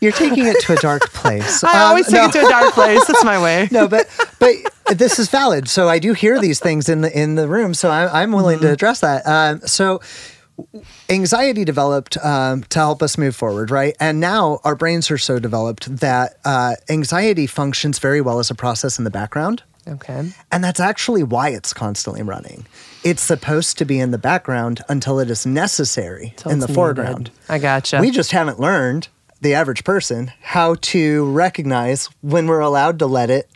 You're 0.00 0.12
taking 0.12 0.46
it 0.46 0.60
to 0.62 0.72
a 0.74 0.76
dark 0.76 1.02
place. 1.12 1.64
I 1.64 1.72
Um, 1.82 1.88
always 1.88 2.06
take 2.06 2.14
no. 2.14 2.24
it 2.26 2.32
to 2.32 2.46
a 2.46 2.48
dark 2.48 2.72
place. 2.74 3.04
That's 3.06 3.24
my 3.24 3.42
way. 3.42 3.68
no, 3.72 3.88
but 3.88 4.06
but 4.38 4.54
this 4.96 5.18
is 5.18 5.28
valid. 5.28 5.68
So 5.68 5.88
I 5.88 5.98
do 5.98 6.12
hear 6.12 6.40
these 6.40 6.60
things 6.60 6.88
in 6.88 7.00
the 7.00 7.16
in 7.18 7.34
the 7.34 7.48
room. 7.48 7.74
So 7.74 7.90
I, 7.90 8.22
I'm 8.22 8.32
willing 8.32 8.60
to 8.60 8.70
address 8.70 9.00
that. 9.00 9.26
Um, 9.26 9.60
so 9.66 10.00
anxiety 11.08 11.64
developed 11.64 12.16
um, 12.24 12.64
to 12.64 12.78
help 12.78 13.02
us 13.02 13.16
move 13.18 13.34
forward, 13.36 13.70
right? 13.70 13.96
And 14.00 14.20
now 14.20 14.60
our 14.64 14.74
brains 14.74 15.10
are 15.10 15.18
so 15.18 15.38
developed 15.38 15.94
that 15.96 16.36
uh, 16.44 16.74
anxiety 16.88 17.46
functions 17.46 17.98
very 17.98 18.20
well 18.20 18.38
as 18.38 18.50
a 18.50 18.54
process 18.54 18.98
in 18.98 19.04
the 19.04 19.10
background. 19.10 19.62
Okay. 19.86 20.30
And 20.52 20.62
that's 20.62 20.80
actually 20.80 21.22
why 21.22 21.48
it's 21.50 21.72
constantly 21.72 22.22
running. 22.22 22.66
It's 23.04 23.22
supposed 23.22 23.78
to 23.78 23.84
be 23.86 23.98
in 24.00 24.10
the 24.10 24.18
background 24.18 24.82
until 24.88 25.18
it 25.18 25.30
is 25.30 25.46
necessary 25.46 26.34
Till 26.36 26.52
in 26.52 26.58
the 26.58 26.66
needed. 26.66 26.74
foreground. 26.74 27.30
I 27.48 27.58
gotcha. 27.58 27.98
We 28.00 28.10
just 28.10 28.32
haven't 28.32 28.60
learned, 28.60 29.08
the 29.40 29.54
average 29.54 29.84
person, 29.84 30.32
how 30.42 30.74
to 30.76 31.30
recognize 31.30 32.08
when 32.20 32.46
we're 32.46 32.60
allowed 32.60 32.98
to 32.98 33.06
let 33.06 33.30
it 33.30 33.48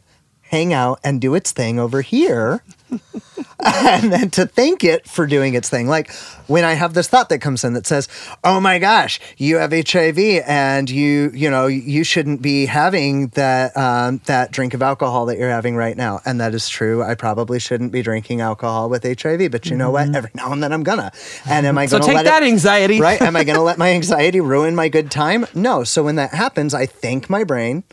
hang 0.43 0.73
out 0.73 1.01
and 1.03 1.21
do 1.21 1.35
its 1.35 1.53
thing 1.53 1.79
over 1.79 2.03
here. 2.03 2.63
and 3.65 4.13
then 4.13 4.31
to 4.31 4.47
thank 4.47 4.85
it 4.85 5.09
for 5.09 5.27
doing 5.27 5.55
its 5.55 5.69
thing. 5.69 5.89
Like 5.89 6.13
when 6.47 6.65
I 6.65 6.75
have 6.75 6.95
this 6.95 7.09
thought 7.09 7.29
that 7.29 7.41
comes 7.41 7.65
in 7.65 7.75
that 7.75 7.87
says, 7.87 8.09
"Oh 8.45 8.61
my 8.61 8.79
gosh, 8.79 9.21
you 9.37 9.57
have 9.57 9.73
HIV, 9.73 10.19
and 10.47 10.91
you 10.91 11.31
you 11.35 11.51
know 11.51 11.67
you 11.67 12.05
shouldn't 12.05 12.43
be 12.43 12.67
having 12.67 13.29
that 13.29 13.77
um, 13.77 14.21
that 14.27 14.53
drink 14.53 14.75
of 14.75 14.83
alcohol 14.83 15.27
that 15.27 15.39
you're 15.39 15.51
having 15.51 15.77
right 15.77 15.97
now." 15.97 16.21
And 16.25 16.41
that 16.41 16.55
is 16.55 16.69
true. 16.69 17.03
I 17.03 17.15
probably 17.15 17.59
shouldn't 17.59 17.93
be 17.93 18.03
drinking 18.03 18.41
alcohol 18.41 18.89
with 18.89 19.05
HIV, 19.05 19.51
but 19.51 19.67
you 19.67 19.77
know 19.77 19.91
what? 19.91 20.15
Every 20.15 20.31
now 20.35 20.53
and 20.53 20.63
then 20.63 20.73
I'm 20.73 20.83
gonna. 20.83 21.13
And 21.47 21.67
am 21.67 21.79
I 21.79 21.87
so 21.87 21.99
gonna 21.99 22.07
take 22.07 22.17
let 22.17 22.25
that 22.27 22.43
it, 22.43 22.47
anxiety. 22.47 23.01
right? 23.01 23.21
Am 23.21 23.37
I 23.37 23.45
going 23.45 23.57
to 23.59 23.63
let 23.63 23.79
my 23.79 23.91
anxiety 23.91 24.41
ruin 24.41 24.75
my 24.75 24.89
good 24.89 25.11
time? 25.11 25.47
No. 25.55 25.85
So 25.85 26.03
when 26.03 26.17
that 26.17 26.35
happens, 26.35 26.75
I 26.75 26.87
thank 26.87 27.31
my 27.31 27.45
brain. 27.45 27.85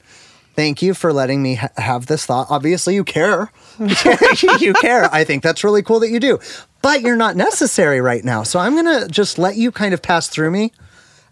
Thank 0.60 0.82
you 0.82 0.94
for 0.94 1.14
letting 1.14 1.42
me 1.42 1.56
ha- 1.56 1.70
have 1.78 2.08
this 2.08 2.26
thought. 2.26 2.48
Obviously, 2.50 2.94
you 2.94 3.06
care. 3.06 3.50
you 4.60 4.74
care. 4.74 5.08
I 5.10 5.24
think 5.24 5.42
that's 5.42 5.64
really 5.64 5.82
cool 5.82 6.02
that 6.02 6.10
you 6.10 6.20
do. 6.20 6.38
But 6.82 7.00
you're 7.00 7.16
not 7.16 7.38
necessary 7.38 8.02
right 8.02 8.26
now. 8.26 8.44
So 8.44 8.60
I'm 8.60 8.74
going 8.74 9.00
to 9.00 9.08
just 9.08 9.38
let 9.38 9.56
you 9.56 9.72
kind 9.72 9.94
of 9.94 10.02
pass 10.02 10.28
through 10.28 10.52
me. 10.52 10.74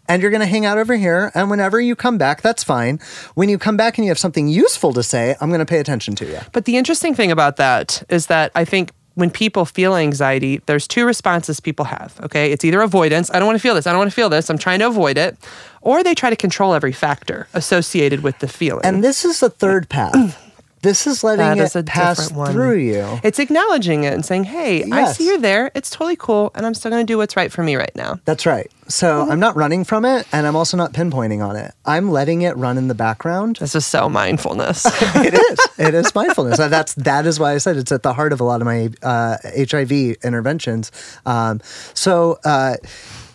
And 0.07 0.21
you're 0.21 0.31
going 0.31 0.39
to 0.39 0.47
hang 0.47 0.65
out 0.65 0.77
over 0.77 0.95
here. 0.95 1.29
And 1.35 1.49
whenever 1.49 1.81
you 1.81 1.93
come 1.93 2.17
back, 2.17 2.41
that's 2.41 2.63
fine. 2.63 3.01
When 3.35 3.49
you 3.49 3.57
come 3.57 3.75
back 3.75 3.97
and 3.97 4.05
you 4.05 4.11
have 4.11 4.17
something 4.17 4.47
useful 4.47 4.93
to 4.93 5.03
say, 5.03 5.35
I'm 5.41 5.49
going 5.49 5.59
to 5.59 5.65
pay 5.65 5.79
attention 5.79 6.15
to 6.15 6.25
you. 6.25 6.39
But 6.53 6.63
the 6.63 6.77
interesting 6.77 7.13
thing 7.13 7.29
about 7.29 7.57
that 7.57 8.03
is 8.07 8.27
that 8.27 8.53
I 8.55 8.63
think 8.63 8.93
when 9.17 9.31
people 9.31 9.65
feel 9.65 9.95
anxiety, 9.95 10.61
there's 10.67 10.87
two 10.87 11.03
responses 11.03 11.59
people 11.59 11.85
have. 11.85 12.19
Okay. 12.21 12.51
It's 12.51 12.63
either 12.63 12.81
avoidance, 12.81 13.31
I 13.31 13.39
don't 13.39 13.47
want 13.47 13.57
to 13.57 13.61
feel 13.61 13.73
this, 13.73 13.87
I 13.87 13.91
don't 13.91 13.97
want 13.97 14.11
to 14.11 14.15
feel 14.15 14.29
this, 14.29 14.47
I'm 14.47 14.59
trying 14.59 14.77
to 14.77 14.87
avoid 14.87 15.17
it, 15.17 15.35
or 15.81 16.03
they 16.03 16.13
try 16.13 16.29
to 16.29 16.35
control 16.35 16.75
every 16.75 16.91
factor 16.91 17.47
associated 17.55 18.21
with 18.21 18.37
the 18.37 18.47
feeling. 18.47 18.85
And 18.85 19.03
this 19.03 19.25
is 19.25 19.39
the 19.39 19.49
third 19.49 19.89
path. 19.89 20.43
This 20.83 21.07
is 21.07 21.23
letting 21.23 21.45
That 21.45 21.57
it 21.57 21.61
is 21.63 21.75
a 21.75 21.83
pass 21.83 22.29
through 22.29 22.77
you. 22.77 23.19
it's 23.23 23.39
acknowledging 23.39 24.03
it 24.03 24.13
and 24.13 24.23
saying, 24.25 24.45
hey, 24.45 24.83
I 24.91 25.11
see 25.11 25.27
you're 25.27 25.39
there. 25.39 25.71
It's 25.73 25.89
totally 25.89 26.15
cool. 26.15 26.51
And 26.55 26.65
I'm 26.65 26.73
still 26.73 26.91
going 26.91 27.05
to 27.05 27.11
do 27.11 27.17
what's 27.17 27.35
right 27.35 27.51
for 27.51 27.63
me 27.63 27.75
right 27.75 27.95
now. 27.95 28.19
That's 28.25 28.45
right. 28.45 28.71
So 28.87 29.27
I'm 29.29 29.39
not 29.39 29.55
running 29.57 29.83
from 29.83 30.05
it, 30.05 30.25
and 30.31 30.47
I'm 30.47 30.55
also 30.55 30.77
not 30.77 30.93
pinpointing 30.93 31.45
on 31.45 31.57
it. 31.57 31.73
I'm 31.85 32.09
letting 32.09 32.43
it 32.43 32.55
run 32.55 32.77
in 32.77 32.87
the 32.87 32.95
background. 32.95 33.57
This 33.57 33.75
is 33.75 33.85
so 33.85 34.07
mindfulness. 34.07 34.85
it 35.15 35.33
is. 35.33 35.59
It 35.77 35.93
is 35.93 36.15
mindfulness. 36.15 36.57
That's 36.57 36.93
that 36.93 37.25
is 37.25 37.37
why 37.39 37.53
I 37.53 37.57
said 37.57 37.75
it's 37.75 37.91
at 37.91 38.03
the 38.03 38.13
heart 38.13 38.31
of 38.31 38.39
a 38.39 38.45
lot 38.45 38.61
of 38.61 38.65
my 38.65 38.89
uh, 39.03 39.37
HIV 39.43 39.91
interventions. 40.23 40.91
Um, 41.25 41.59
so. 41.93 42.39
Uh, 42.45 42.77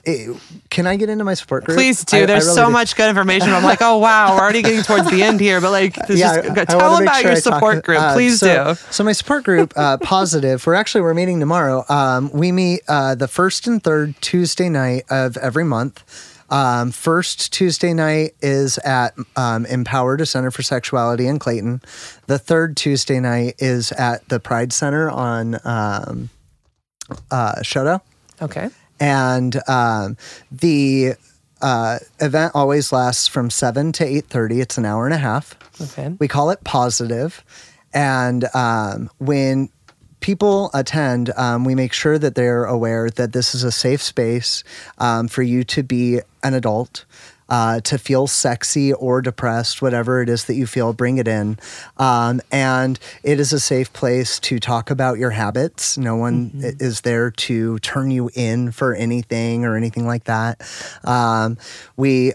it- 0.05 0.37
can 0.71 0.87
I 0.87 0.97
get 0.97 1.09
into 1.09 1.25
my 1.25 1.35
support 1.35 1.65
group? 1.65 1.77
Please 1.77 2.05
do. 2.05 2.17
I- 2.19 2.23
I 2.23 2.27
There's 2.27 2.45
really 2.45 2.55
so 2.57 2.67
do. 2.67 2.73
much 2.73 2.97
good 2.97 3.09
information. 3.09 3.51
I'm 3.51 3.63
like, 3.63 3.81
oh, 3.83 3.99
wow, 3.99 4.35
we're 4.35 4.41
already 4.43 4.63
getting 4.63 4.83
towards 4.83 5.11
the 5.11 5.23
end 5.23 5.39
here. 5.41 5.61
But 5.61 5.71
like, 5.71 5.95
this 6.07 6.19
Yeah, 6.19 6.41
is, 6.41 6.51
I- 6.51 6.61
I 6.61 6.65
tell 6.65 6.79
wanna 6.81 7.05
about 7.05 7.17
sure 7.17 7.31
your 7.31 7.39
I 7.39 7.41
talk- 7.41 7.55
support 7.55 7.85
group. 7.85 8.01
uh, 8.01 8.13
Please 8.15 8.41
so, 8.41 8.75
do. 8.75 8.81
So 8.91 9.05
my 9.05 9.13
support 9.13 9.45
group, 9.45 9.73
uh, 9.77 9.97
positive. 10.03 10.67
We're 10.67 10.75
actually 10.75 11.03
we're 11.03 11.15
meeting 11.15 11.41
tomorrow. 11.41 11.85
Um, 11.89 12.31
we 12.33 12.53
meet 12.53 12.83
uh, 12.89 13.15
the 13.15 13.29
first 13.29 13.67
and 13.67 13.83
third 13.83 14.15
Tuesday 14.21 14.69
night 14.69 15.05
of 15.11 15.37
every 15.37 15.65
month. 15.65 16.03
Um, 16.51 16.91
first 16.91 17.51
Tuesday 17.53 17.95
night 17.95 18.35
is 18.43 18.77
at 18.79 19.15
um, 19.37 19.65
Empowered, 19.65 20.21
a 20.21 20.27
Center 20.27 20.51
for 20.51 20.63
Sexuality 20.63 21.27
in 21.27 21.39
Clayton. 21.39 21.81
The 22.27 22.39
third 22.39 22.77
Tuesday 22.77 23.21
night 23.21 23.55
is 23.59 23.91
at 23.93 24.29
the 24.29 24.39
Pride 24.39 24.71
Center 24.71 25.09
on 25.09 25.55
um, 25.65 26.29
uh, 27.31 27.55
Chouteau 27.63 28.01
Okay. 28.43 28.69
And 29.03 29.61
um, 29.69 30.17
the 30.53 31.15
uh, 31.61 31.99
event 32.21 32.53
always 32.55 32.93
lasts 32.93 33.27
from 33.27 33.51
7 33.51 33.91
to 33.93 34.05
8.30 34.05 34.63
it's 34.63 34.79
an 34.79 34.85
hour 34.85 35.07
and 35.07 35.15
a 35.15 35.19
half. 35.19 35.57
Okay. 35.81 36.15
we 36.21 36.29
call 36.29 36.51
it 36.51 36.63
positive. 36.63 37.45
And 37.93 38.47
um, 38.55 39.11
when 39.19 39.71
people 40.21 40.71
attend 40.73 41.31
um, 41.37 41.65
we 41.65 41.75
make 41.75 41.93
sure 41.93 42.17
that 42.17 42.37
they're 42.37 42.65
aware 42.65 43.11
that 43.11 43.33
this 43.33 43.57
is 43.57 43.65
a 43.65 43.73
safe 43.73 44.01
space 44.01 44.63
um, 44.99 45.27
for 45.27 45.43
you 45.43 45.65
to 45.65 45.83
be 45.83 46.21
an 46.45 46.55
adult 46.55 47.05
uh, 47.53 47.81
to 47.81 47.99
feel 47.99 48.27
sexy 48.27 48.95
or 48.95 49.21
depressed, 49.21 49.83
whatever 49.83 50.23
it 50.23 50.29
is 50.31 50.47
that 50.47 50.55
you 50.55 50.67
feel, 50.67 50.95
bring 50.95 51.19
it 51.19 51.29
in. 51.29 51.59
Um, 51.99 52.41
and 52.51 52.99
it 53.23 53.39
is 53.39 53.53
a 53.53 53.61
safe 53.61 53.93
place 53.93 54.41
to 54.41 54.59
talk 54.59 54.91
about 54.91 55.19
your 55.19 55.31
habits. 55.31 55.99
No 55.99 56.17
one 56.17 56.51
i- 56.65 56.73
is 56.83 57.03
there 57.03 57.31
to 57.31 57.79
turn 57.81 58.11
you 58.11 58.31
in 58.35 58.73
for 58.73 58.95
anything 58.95 59.67
or 59.67 59.77
anything 59.77 60.07
like 60.07 60.25
that. 60.25 60.63
Um, 61.05 61.59
we 61.97 62.33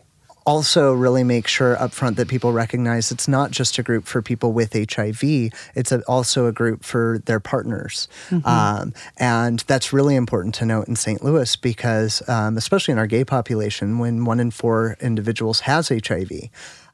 also 0.47 0.93
really 0.93 1.25
make 1.25 1.45
sure 1.45 1.79
up 1.79 1.91
front 1.91 2.15
that 2.15 2.29
people 2.29 2.53
recognize 2.53 3.11
it's 3.11 3.27
not 3.27 3.51
just 3.51 3.77
a 3.77 3.83
group 3.83 4.05
for 4.05 4.21
people 4.21 4.53
with 4.53 4.71
HIV, 4.73 5.51
it's 5.75 5.91
a, 5.91 6.01
also 6.07 6.45
a 6.47 6.53
group 6.53 6.85
for 6.85 7.21
their 7.25 7.41
partners. 7.41 8.07
Um, 8.47 8.93
and 9.17 9.59
that's 9.67 9.91
really 9.91 10.15
important 10.15 10.55
to 10.55 10.65
note 10.65 10.87
in 10.87 10.95
St. 10.95 11.21
Louis 11.21 11.53
because, 11.57 12.27
um, 12.29 12.55
especially 12.55 12.93
in 12.93 12.97
our 12.97 13.07
gay 13.07 13.25
population, 13.25 13.99
when 13.99 14.23
one 14.23 14.39
in 14.39 14.49
four 14.49 14.95
individuals 15.01 15.59
has 15.61 15.89
HIV, 15.89 16.31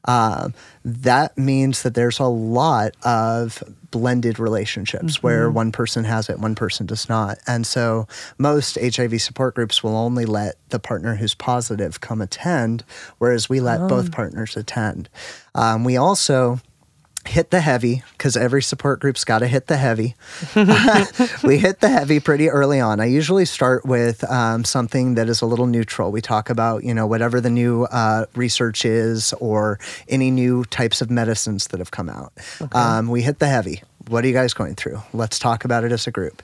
um, 0.06 0.54
that 0.84 1.36
means 1.38 1.82
that 1.82 1.94
there's 1.94 2.18
a 2.18 2.26
lot 2.26 2.94
of 3.04 3.62
blended 3.90 4.38
relationships 4.38 5.22
where 5.22 5.50
one 5.50 5.70
person 5.72 6.04
has 6.04 6.28
it, 6.28 6.38
one 6.38 6.54
person 6.54 6.84
does 6.84 7.08
not. 7.08 7.38
And 7.46 7.66
so 7.66 8.06
most 8.38 8.76
HIV 8.80 9.22
support 9.22 9.54
groups 9.54 9.82
will 9.82 9.96
only 9.96 10.24
let 10.24 10.56
the 10.70 10.78
partner 10.78 11.14
who's 11.14 11.34
positive 11.34 12.00
come 12.00 12.20
attend, 12.20 12.84
whereas 13.18 13.48
we 13.48 13.60
let 13.60 13.88
both 13.88 14.10
partners 14.12 14.56
attend. 14.56 15.08
Um, 15.54 15.84
we 15.84 15.96
also 15.96 16.60
hit 17.26 17.50
the 17.50 17.60
heavy 17.60 18.02
because 18.12 18.36
every 18.36 18.62
support 18.62 19.00
group's 19.00 19.24
got 19.24 19.40
to 19.40 19.46
hit 19.46 19.66
the 19.66 19.76
heavy. 19.76 20.14
we 21.42 21.58
hit 21.58 21.80
the 21.80 21.88
heavy 21.88 22.20
pretty 22.20 22.48
early 22.48 22.80
on. 22.80 23.00
I 23.00 23.06
usually 23.06 23.44
start 23.44 23.84
with 23.84 24.24
um, 24.30 24.64
something 24.64 25.14
that 25.14 25.28
is 25.28 25.42
a 25.42 25.46
little 25.46 25.66
neutral. 25.66 26.12
We 26.12 26.20
talk 26.20 26.50
about, 26.50 26.84
you 26.84 26.94
know, 26.94 27.06
whatever 27.06 27.40
the 27.40 27.50
new 27.50 27.84
uh, 27.84 28.26
research 28.34 28.84
is 28.84 29.32
or 29.34 29.78
any 30.08 30.30
new 30.30 30.64
types 30.66 31.00
of 31.00 31.10
medicines 31.10 31.68
that 31.68 31.80
have 31.80 31.90
come 31.90 32.08
out. 32.08 32.32
Um, 32.72 33.08
we 33.08 33.22
hit 33.22 33.38
the 33.38 33.48
heavy. 33.48 33.82
What 34.08 34.24
are 34.24 34.28
you 34.28 34.34
guys 34.34 34.54
going 34.54 34.74
through? 34.74 35.00
Let's 35.12 35.38
talk 35.38 35.64
about 35.64 35.84
it 35.84 35.92
as 35.92 36.06
a 36.06 36.10
group. 36.10 36.42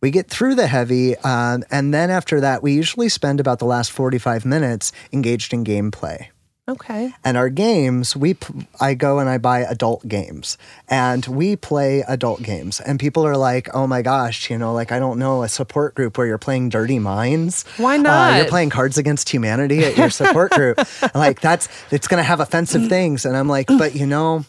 We 0.00 0.10
get 0.10 0.28
through 0.28 0.56
the 0.56 0.66
heavy, 0.66 1.16
um, 1.18 1.64
and 1.70 1.94
then 1.94 2.10
after 2.10 2.40
that, 2.40 2.62
we 2.62 2.72
usually 2.72 3.08
spend 3.08 3.40
about 3.40 3.60
the 3.60 3.64
last 3.64 3.90
45 3.92 4.44
minutes 4.44 4.92
engaged 5.12 5.54
in 5.54 5.64
gameplay. 5.64 6.28
Okay. 6.68 7.12
And 7.24 7.36
our 7.36 7.48
games, 7.48 8.16
we 8.16 8.34
p- 8.34 8.66
I 8.80 8.94
go 8.94 9.20
and 9.20 9.28
I 9.28 9.38
buy 9.38 9.60
adult 9.60 10.08
games, 10.08 10.58
and 10.88 11.24
we 11.26 11.54
play 11.54 12.00
adult 12.08 12.42
games. 12.42 12.80
And 12.80 12.98
people 12.98 13.24
are 13.24 13.36
like, 13.36 13.68
"Oh 13.72 13.86
my 13.86 14.02
gosh, 14.02 14.50
you 14.50 14.58
know, 14.58 14.74
like 14.74 14.90
I 14.90 14.98
don't 14.98 15.16
know 15.20 15.44
a 15.44 15.48
support 15.48 15.94
group 15.94 16.18
where 16.18 16.26
you're 16.26 16.38
playing 16.38 16.70
Dirty 16.70 16.98
Minds. 16.98 17.64
Why 17.76 17.94
Uh, 17.98 18.02
not? 18.02 18.36
you're 18.36 18.46
playing 18.48 18.70
Cards 18.70 18.98
Against 18.98 19.28
Humanity 19.28 19.84
at 19.84 19.96
your 19.96 20.10
support 20.10 20.50
group. 20.52 20.78
like 21.14 21.40
that's 21.40 21.68
it's 21.92 22.08
going 22.08 22.18
to 22.18 22.24
have 22.26 22.40
offensive 22.40 22.88
things." 22.88 23.24
And 23.24 23.36
I'm 23.36 23.48
like, 23.48 23.68
"But 23.68 23.94
you 23.94 24.06
know." 24.06 24.44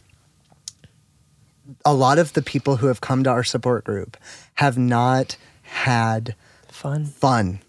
A 1.85 1.93
lot 1.93 2.17
of 2.17 2.33
the 2.33 2.41
people 2.41 2.77
who 2.77 2.87
have 2.87 2.99
come 3.01 3.23
to 3.23 3.29
our 3.29 3.43
support 3.43 3.83
group 3.85 4.17
have 4.55 4.77
not 4.77 5.37
had 5.63 6.35
Fun. 6.69 7.05
fun. 7.05 7.59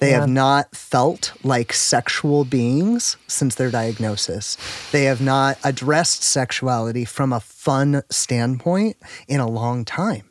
They 0.00 0.10
Yeah. 0.10 0.20
have 0.20 0.28
not 0.28 0.74
felt 0.76 1.32
like 1.42 1.72
sexual 1.72 2.44
beings 2.44 3.16
since 3.26 3.54
their 3.56 3.70
diagnosis. 3.70 4.56
They 4.92 5.04
have 5.04 5.20
not 5.20 5.58
addressed 5.64 6.22
sexuality 6.22 7.04
from 7.04 7.32
a 7.32 7.40
fun 7.40 8.02
standpoint 8.10 8.96
in 9.26 9.40
a 9.40 9.48
long 9.48 9.84
time. 9.84 10.22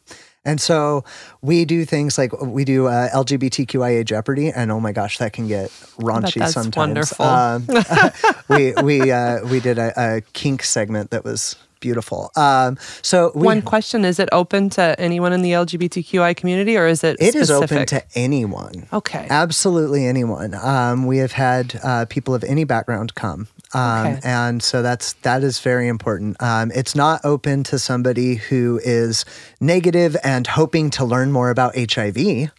And 0.46 0.62
so 0.62 1.04
we 1.42 1.66
do 1.66 1.84
things 1.84 2.18
like 2.18 2.32
we 2.42 2.64
do 2.64 2.88
uh, 2.88 3.10
LGBTQIA 3.10 4.06
Jeopardy, 4.06 4.50
and 4.50 4.72
oh 4.72 4.80
my 4.80 4.94
gosh, 4.94 5.18
that 5.18 5.34
can 5.34 5.46
get 5.50 5.70
raunchy 6.00 6.40
that's 6.40 6.54
sometimes. 6.54 6.78
wonderful. 6.78 7.26
Um, 7.26 7.68
we 8.48 8.72
we 8.82 9.12
uh, 9.12 9.46
we 9.46 9.60
did 9.60 9.78
a, 9.78 9.92
a 9.98 10.22
kink 10.32 10.64
segment 10.64 11.12
that 11.12 11.26
was 11.26 11.58
beautiful. 11.80 12.32
Um, 12.36 12.78
so 13.02 13.32
we, 13.36 13.46
One 13.46 13.62
question: 13.62 14.06
Is 14.06 14.20
it 14.20 14.30
open 14.32 14.70
to 14.72 15.00
anyone 15.00 15.34
in 15.34 15.42
the 15.42 15.52
LGBTQI 15.52 16.36
community, 16.36 16.78
or 16.78 16.88
is 16.88 17.04
it? 17.04 17.18
It 17.20 17.36
is 17.36 17.50
open 17.52 17.86
to 17.88 18.04
anyone. 18.16 18.88
Okay. 18.94 19.28
Absolutely 19.30 20.06
anyone. 20.06 20.54
Um, 20.56 21.06
we 21.06 21.18
have 21.18 21.32
had 21.34 21.80
uh, 21.84 22.06
people 22.06 22.34
of 22.36 22.44
any 22.44 22.64
background 22.64 23.16
come. 23.16 23.48
Um, 23.74 24.08
Okay. 24.08 24.20
And 24.24 24.64
so 24.64 24.82
that's 24.82 25.14
that 25.24 25.44
is 25.44 25.60
very 25.60 25.88
important. 25.88 26.42
Um, 26.42 26.72
it's 26.74 26.96
not 26.96 27.22
open 27.24 27.64
to 27.66 27.80
somebody 27.80 28.36
who 28.36 28.80
is 28.84 29.26
negative 29.60 30.16
and 30.24 30.48
hoping 30.48 30.90
to 30.92 31.06
learn 31.06 31.32
more 31.32 31.50
about 31.50 31.76
HIV. 31.76 32.52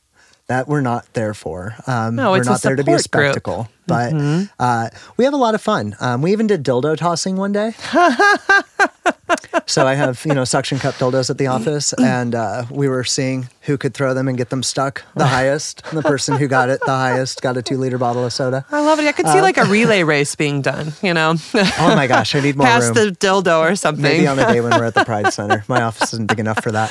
That 0.48 0.66
we're 0.66 0.80
not 0.80 1.12
there 1.12 1.34
for. 1.34 1.74
Um, 1.86 2.16
No, 2.16 2.30
we're 2.30 2.38
it's 2.38 2.46
a 2.46 2.50
not 2.52 2.62
there 2.62 2.76
to 2.76 2.84
be 2.84 2.92
a 2.92 2.98
support 2.98 3.42
group. 3.42 3.66
But 3.88 4.12
uh, 4.60 4.90
we 5.16 5.24
have 5.24 5.34
a 5.34 5.38
lot 5.38 5.54
of 5.54 5.60
fun. 5.62 5.96
Um, 6.00 6.22
we 6.22 6.30
even 6.32 6.46
did 6.46 6.62
dildo 6.64 6.96
tossing 6.96 7.36
one 7.36 7.52
day. 7.52 7.72
so 9.66 9.86
I 9.86 9.94
have 9.94 10.24
you 10.24 10.34
know 10.34 10.44
suction 10.44 10.78
cup 10.78 10.94
dildos 10.94 11.30
at 11.30 11.38
the 11.38 11.46
office, 11.46 11.92
and 11.94 12.34
uh, 12.34 12.64
we 12.70 12.88
were 12.88 13.04
seeing 13.04 13.48
who 13.62 13.76
could 13.76 13.92
throw 13.94 14.14
them 14.14 14.28
and 14.28 14.38
get 14.38 14.48
them 14.50 14.62
stuck 14.62 15.02
the 15.14 15.26
highest. 15.36 15.82
And 15.88 15.98
the 15.98 16.02
person 16.02 16.36
who 16.36 16.46
got 16.48 16.68
it 16.70 16.80
the 16.86 16.92
highest 16.92 17.42
got 17.42 17.56
a 17.56 17.62
two 17.62 17.76
liter 17.76 17.98
bottle 17.98 18.24
of 18.24 18.32
soda. 18.32 18.64
I 18.70 18.80
love 18.80 18.98
it. 18.98 19.06
I 19.06 19.12
could 19.12 19.26
Uh, 19.26 19.32
see 19.32 19.40
like 19.40 19.56
a 19.58 19.64
relay 19.76 20.02
race 20.02 20.34
being 20.34 20.62
done, 20.62 20.92
you 21.02 21.12
know, 21.14 21.34
Oh 21.54 21.94
my 21.94 22.06
gosh, 22.06 22.34
I 22.34 22.40
need 22.40 22.56
more 22.56 22.66
past 22.66 22.94
room. 22.94 23.08
the 23.08 23.16
dildo 23.16 23.58
or 23.60 23.76
something. 23.76 24.02
Maybe 24.02 24.26
on 24.26 24.36
the 24.36 24.44
day 24.46 24.60
when 24.60 24.70
we're 24.72 24.84
at 24.86 24.94
the 24.94 25.04
Pride 25.04 25.32
Center. 25.32 25.64
My 25.68 25.82
office 25.82 26.12
isn't 26.14 26.26
big 26.28 26.40
enough 26.40 26.62
for 26.62 26.72
that. 26.72 26.90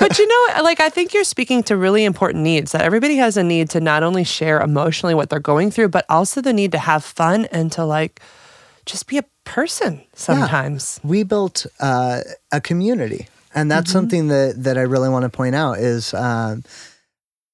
but 0.00 0.18
you 0.18 0.26
know, 0.26 0.62
like 0.62 0.80
I 0.80 0.88
think 0.90 1.14
you're 1.14 1.24
speaking 1.24 1.62
to 1.64 1.76
really 1.76 2.04
important 2.04 2.42
needs 2.44 2.72
that 2.72 2.82
everybody 2.82 3.16
has 3.16 3.36
a 3.36 3.42
need 3.42 3.70
to 3.70 3.80
not 3.80 4.02
only 4.02 4.24
share 4.24 4.60
emotionally 4.60 5.14
what 5.14 5.30
they're 5.30 5.40
going 5.40 5.70
through, 5.70 5.88
but 5.88 6.04
also 6.08 6.40
the 6.40 6.52
need 6.52 6.72
to 6.72 6.78
have 6.78 7.04
fun 7.04 7.46
and 7.46 7.70
to 7.72 7.84
like 7.84 8.20
just 8.84 9.06
be 9.06 9.18
a 9.18 9.24
person 9.44 10.02
sometimes. 10.14 11.00
We 11.02 11.22
built 11.22 11.66
uh, 11.80 12.20
a 12.52 12.60
community, 12.60 13.28
and 13.54 13.70
that's 13.70 13.90
something 13.90 14.28
that 14.28 14.62
that 14.64 14.78
I 14.78 14.82
really 14.82 15.08
want 15.08 15.24
to 15.24 15.28
point 15.28 15.54
out 15.54 15.78
is. 15.78 16.14
Um, 16.14 16.64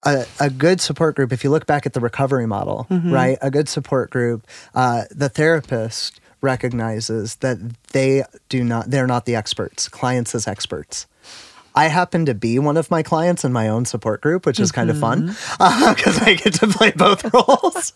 a, 0.05 0.27
a 0.41 0.51
good 0.51 0.81
support 0.81 1.15
group, 1.15 1.33
if 1.33 1.45
you 1.45 1.51
look 1.51 1.65
back 1.65 1.87
at 1.87 1.93
the 1.93 2.01
recovery 2.01 2.45
model, 2.45 2.89
right? 2.91 3.39
A 3.41 3.53
good 3.53 3.69
support 3.69 4.11
group, 4.11 4.45
uh, 4.75 5.05
the 5.13 5.29
therapist 5.29 6.21
recognizes 6.41 7.37
that 7.37 7.59
they 7.93 8.25
do 8.49 8.65
not, 8.65 8.91
they're 8.91 9.07
not 9.07 9.27
the 9.27 9.37
experts, 9.37 9.89
clients 9.89 10.35
as 10.35 10.49
experts. 10.49 11.07
I 11.75 11.89
happen 11.89 12.27
to 12.27 12.35
be 12.35 12.59
one 12.59 12.77
of 12.77 12.91
my 12.91 13.03
clients 13.03 13.45
in 13.45 13.53
my 13.53 13.69
own 13.69 13.85
support 13.85 14.21
group, 14.21 14.45
which 14.47 14.61
is 14.61 14.73
kind 14.73 14.91
of 14.91 14.99
fun 14.99 15.27
because 15.59 16.21
I 16.21 16.35
get 16.35 16.55
to 16.55 16.69
play 16.69 16.93
both 16.93 17.25
roles. 17.35 17.93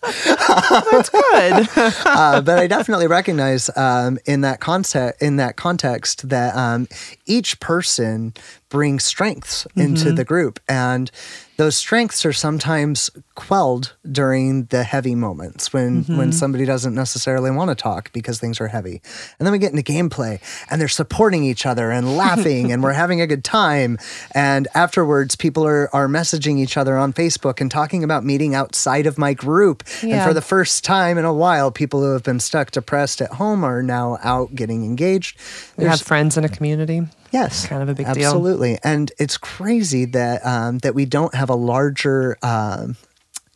That's 0.91 1.09
good. 1.09 1.69
uh, 2.05 2.41
but 2.41 2.59
I 2.59 2.67
definitely 2.67 3.07
recognize 3.07 3.69
um, 3.77 4.17
in 4.25 4.41
that 4.41 4.59
context 4.59 5.21
in 5.21 5.35
that 5.37 5.55
context 5.55 6.29
that 6.29 6.55
um, 6.55 6.87
each 7.25 7.59
person 7.59 8.33
brings 8.69 9.03
strengths 9.03 9.65
into 9.75 10.05
mm-hmm. 10.05 10.15
the 10.15 10.23
group, 10.23 10.59
and 10.67 11.09
those 11.57 11.75
strengths 11.75 12.25
are 12.25 12.33
sometimes 12.33 13.09
quelled 13.33 13.95
during 14.09 14.65
the 14.65 14.83
heavy 14.83 15.15
moments 15.15 15.73
when 15.73 16.03
when 16.03 16.17
mm-hmm. 16.17 16.31
somebody 16.31 16.65
doesn't 16.65 16.93
necessarily 16.93 17.49
want 17.49 17.69
to 17.69 17.75
talk 17.75 18.11
because 18.13 18.39
things 18.39 18.59
are 18.59 18.67
heavy, 18.67 19.01
and 19.39 19.45
then 19.45 19.51
we 19.51 19.57
get 19.57 19.71
into 19.71 19.83
gameplay, 19.83 20.39
and 20.69 20.79
they're 20.79 20.87
supporting 20.87 21.43
each 21.43 21.65
other 21.65 21.91
and 21.91 22.17
laughing, 22.23 22.71
and 22.71 22.83
we're 22.83 22.93
having 22.93 23.21
a 23.21 23.27
good 23.27 23.43
time, 23.43 23.97
and 24.33 24.67
afterwards 24.73 25.35
people 25.35 25.65
are 25.65 25.89
are 25.95 26.07
messaging 26.07 26.59
each 26.59 26.77
other 26.77 26.97
on 26.97 27.13
Facebook 27.13 27.61
and 27.61 27.71
talking 27.71 28.03
about 28.03 28.23
meeting 28.23 28.53
outside 28.53 29.05
of 29.05 29.17
my 29.17 29.33
group, 29.33 29.83
and 30.03 30.23
for 30.23 30.33
the 30.33 30.41
first 30.41 30.83
time 30.83 31.17
in 31.17 31.25
a 31.25 31.33
while, 31.33 31.71
people 31.71 32.01
who 32.01 32.11
have 32.13 32.23
been 32.23 32.39
stuck 32.39 32.71
depressed 32.71 33.21
at 33.21 33.31
home 33.33 33.63
are 33.63 33.81
now 33.81 34.17
out 34.23 34.53
getting 34.55 34.83
engaged. 34.83 35.39
We 35.77 35.85
have 35.85 36.01
friends 36.01 36.37
in 36.37 36.43
a 36.43 36.49
community. 36.49 37.01
Yes, 37.31 37.65
kind 37.67 37.81
of 37.83 37.89
a 37.89 37.93
big 37.93 38.05
deal. 38.13 38.25
absolutely, 38.25 38.77
and 38.83 39.11
it's 39.19 39.37
crazy 39.37 40.05
that 40.05 40.45
um, 40.45 40.79
that 40.79 40.95
we 40.95 41.05
don't 41.05 41.33
have 41.35 41.49
a 41.49 41.55
larger. 41.55 42.37
Um, 42.41 42.95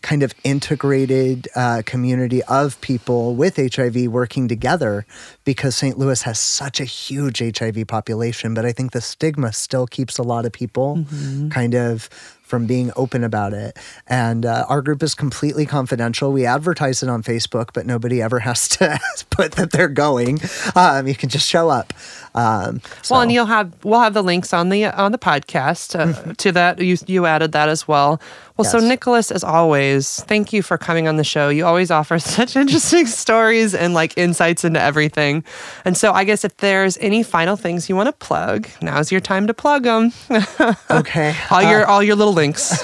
kind 0.03 0.23
of 0.23 0.33
integrated 0.43 1.47
uh, 1.55 1.83
community 1.85 2.41
of 2.45 2.81
people 2.81 3.35
with 3.35 3.57
HIV 3.57 4.07
working 4.07 4.47
together 4.47 5.05
because 5.45 5.75
St. 5.75 5.95
Louis 5.95 6.19
has 6.23 6.39
such 6.39 6.79
a 6.79 6.85
huge 6.85 7.37
HIV 7.37 7.85
population. 7.87 8.55
But 8.55 8.65
I 8.65 8.71
think 8.71 8.93
the 8.93 9.01
stigma 9.01 9.53
still 9.53 9.85
keeps 9.85 10.17
a 10.17 10.23
lot 10.23 10.47
of 10.47 10.53
people 10.53 10.95
Mm-hmm. 10.97 11.49
kind 11.49 11.75
of 11.75 12.05
from 12.41 12.65
being 12.65 12.91
open 12.97 13.23
about 13.23 13.53
it. 13.53 13.77
And 14.07 14.45
uh, 14.45 14.65
our 14.67 14.81
group 14.81 15.01
is 15.03 15.13
completely 15.15 15.65
confidential. 15.65 16.33
We 16.33 16.45
advertise 16.45 17.01
it 17.01 17.07
on 17.07 17.23
Facebook, 17.23 17.69
but 17.73 17.85
nobody 17.85 18.21
ever 18.23 18.39
has 18.49 18.67
to 18.69 18.99
put 19.29 19.51
that 19.53 19.71
they're 19.71 19.87
going. 19.87 20.39
Um, 20.75 21.07
you 21.07 21.15
can 21.15 21.29
just 21.29 21.47
show 21.47 21.69
up. 21.69 21.93
Um, 22.33 22.81
so- 23.01 23.15
Well, 23.15 23.21
and 23.21 23.31
you'll 23.31 23.45
have 23.45 23.73
we'll 23.83 23.99
have 23.99 24.13
the 24.13 24.23
links 24.23 24.53
on 24.53 24.69
the 24.69 24.85
on 24.85 25.11
the 25.11 25.17
podcast 25.17 25.99
uh, 25.99 26.33
to 26.37 26.51
that. 26.53 26.79
You 26.79 26.97
you 27.07 27.25
added 27.25 27.51
that 27.51 27.67
as 27.69 27.87
well. 27.87 28.21
Well, 28.57 28.69
so 28.69 28.79
Nicholas, 28.79 29.31
as 29.31 29.43
always, 29.43 30.23
thank 30.25 30.53
you 30.53 30.61
for 30.61 30.77
coming 30.77 31.07
on 31.07 31.15
the 31.15 31.23
show. 31.23 31.49
You 31.49 31.65
always 31.65 31.89
offer 31.89 32.19
such 32.37 32.55
interesting 32.55 33.07
stories 33.07 33.73
and 33.73 33.95
like 33.95 34.15
insights 34.17 34.63
into 34.63 34.79
everything. 34.79 35.43
And 35.83 35.97
so, 35.97 36.11
I 36.13 36.25
guess 36.25 36.45
if 36.45 36.55
there's 36.57 36.95
any 36.99 37.23
final 37.23 37.55
things 37.55 37.89
you 37.89 37.95
want 37.95 38.07
to 38.07 38.13
plug, 38.13 38.67
now's 38.81 39.11
your 39.11 39.21
time 39.21 39.47
to 39.47 39.53
plug 39.55 39.83
them. 39.83 40.13
okay. 40.91 41.35
all 41.49 41.63
your 41.63 41.85
all 41.87 42.03
your 42.03 42.15
little 42.15 42.33
links. 42.33 42.83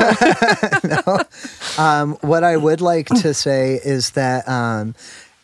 Um, 1.78 2.14
what 2.22 2.44
I 2.44 2.58
would 2.58 2.82
like 2.82 3.08
to 3.08 3.34
say 3.34 3.76
is 3.84 4.12
that 4.12 4.48
um, 4.50 4.96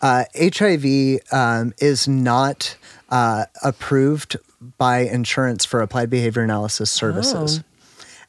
uh, 0.01 0.23
HIV 0.35 1.19
um, 1.31 1.73
is 1.77 2.07
not 2.07 2.75
uh, 3.09 3.45
approved 3.63 4.37
by 4.77 4.99
insurance 4.99 5.65
for 5.65 5.81
applied 5.81 6.09
behavior 6.09 6.41
analysis 6.41 6.89
services. 6.89 7.61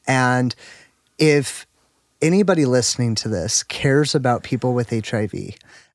And 0.07 0.55
if 1.19 1.67
anybody 2.21 2.65
listening 2.65 3.15
to 3.17 3.29
this 3.29 3.63
cares 3.63 4.15
about 4.15 4.43
people 4.43 4.75
with 4.75 4.91
HIV 4.91 5.33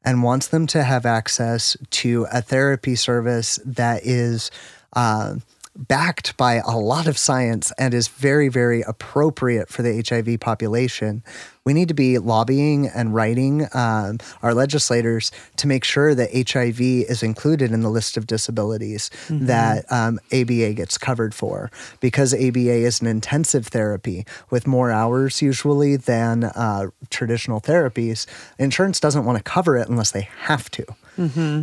and 0.03 0.23
wants 0.23 0.47
them 0.47 0.65
to 0.67 0.83
have 0.83 1.05
access 1.05 1.75
to 1.89 2.25
a 2.31 2.41
therapy 2.41 2.95
service 2.95 3.59
that 3.65 4.05
is 4.05 4.49
uh, 4.93 5.35
backed 5.75 6.35
by 6.35 6.55
a 6.55 6.77
lot 6.77 7.07
of 7.07 7.17
science 7.17 7.71
and 7.77 7.93
is 7.93 8.07
very, 8.07 8.49
very 8.49 8.81
appropriate 8.81 9.69
for 9.69 9.81
the 9.81 10.03
HIV 10.07 10.39
population, 10.39 11.23
we 11.63 11.73
need 11.73 11.87
to 11.87 11.93
be 11.93 12.17
lobbying 12.17 12.87
and 12.87 13.13
writing 13.13 13.67
um, 13.73 14.17
our 14.41 14.53
legislators 14.53 15.31
to 15.57 15.67
make 15.67 15.83
sure 15.83 16.15
that 16.15 16.31
HIV 16.33 16.81
is 16.81 17.21
included 17.21 17.71
in 17.71 17.81
the 17.81 17.89
list 17.89 18.17
of 18.17 18.27
disabilities 18.27 19.09
that 19.45 19.91
um, 19.91 20.19
ABA 20.33 20.73
gets 20.73 20.97
covered 20.97 21.33
for. 21.33 21.71
Because 21.99 22.33
ABA 22.33 22.57
is 22.57 23.01
an 23.01 23.07
intensive 23.07 23.67
therapy 23.67 24.25
with 24.49 24.67
more 24.67 24.91
hours 24.91 25.41
usually 25.41 25.95
than 25.95 26.45
uh, 26.45 26.87
traditional 27.09 27.61
therapies, 27.61 28.25
insurance 28.57 28.99
doesn't 28.99 29.25
want 29.25 29.37
to 29.37 29.43
cover 29.43 29.77
it 29.77 29.87
unless 29.87 30.11
they 30.11 30.27
have 30.39 30.69
to. 30.71 30.85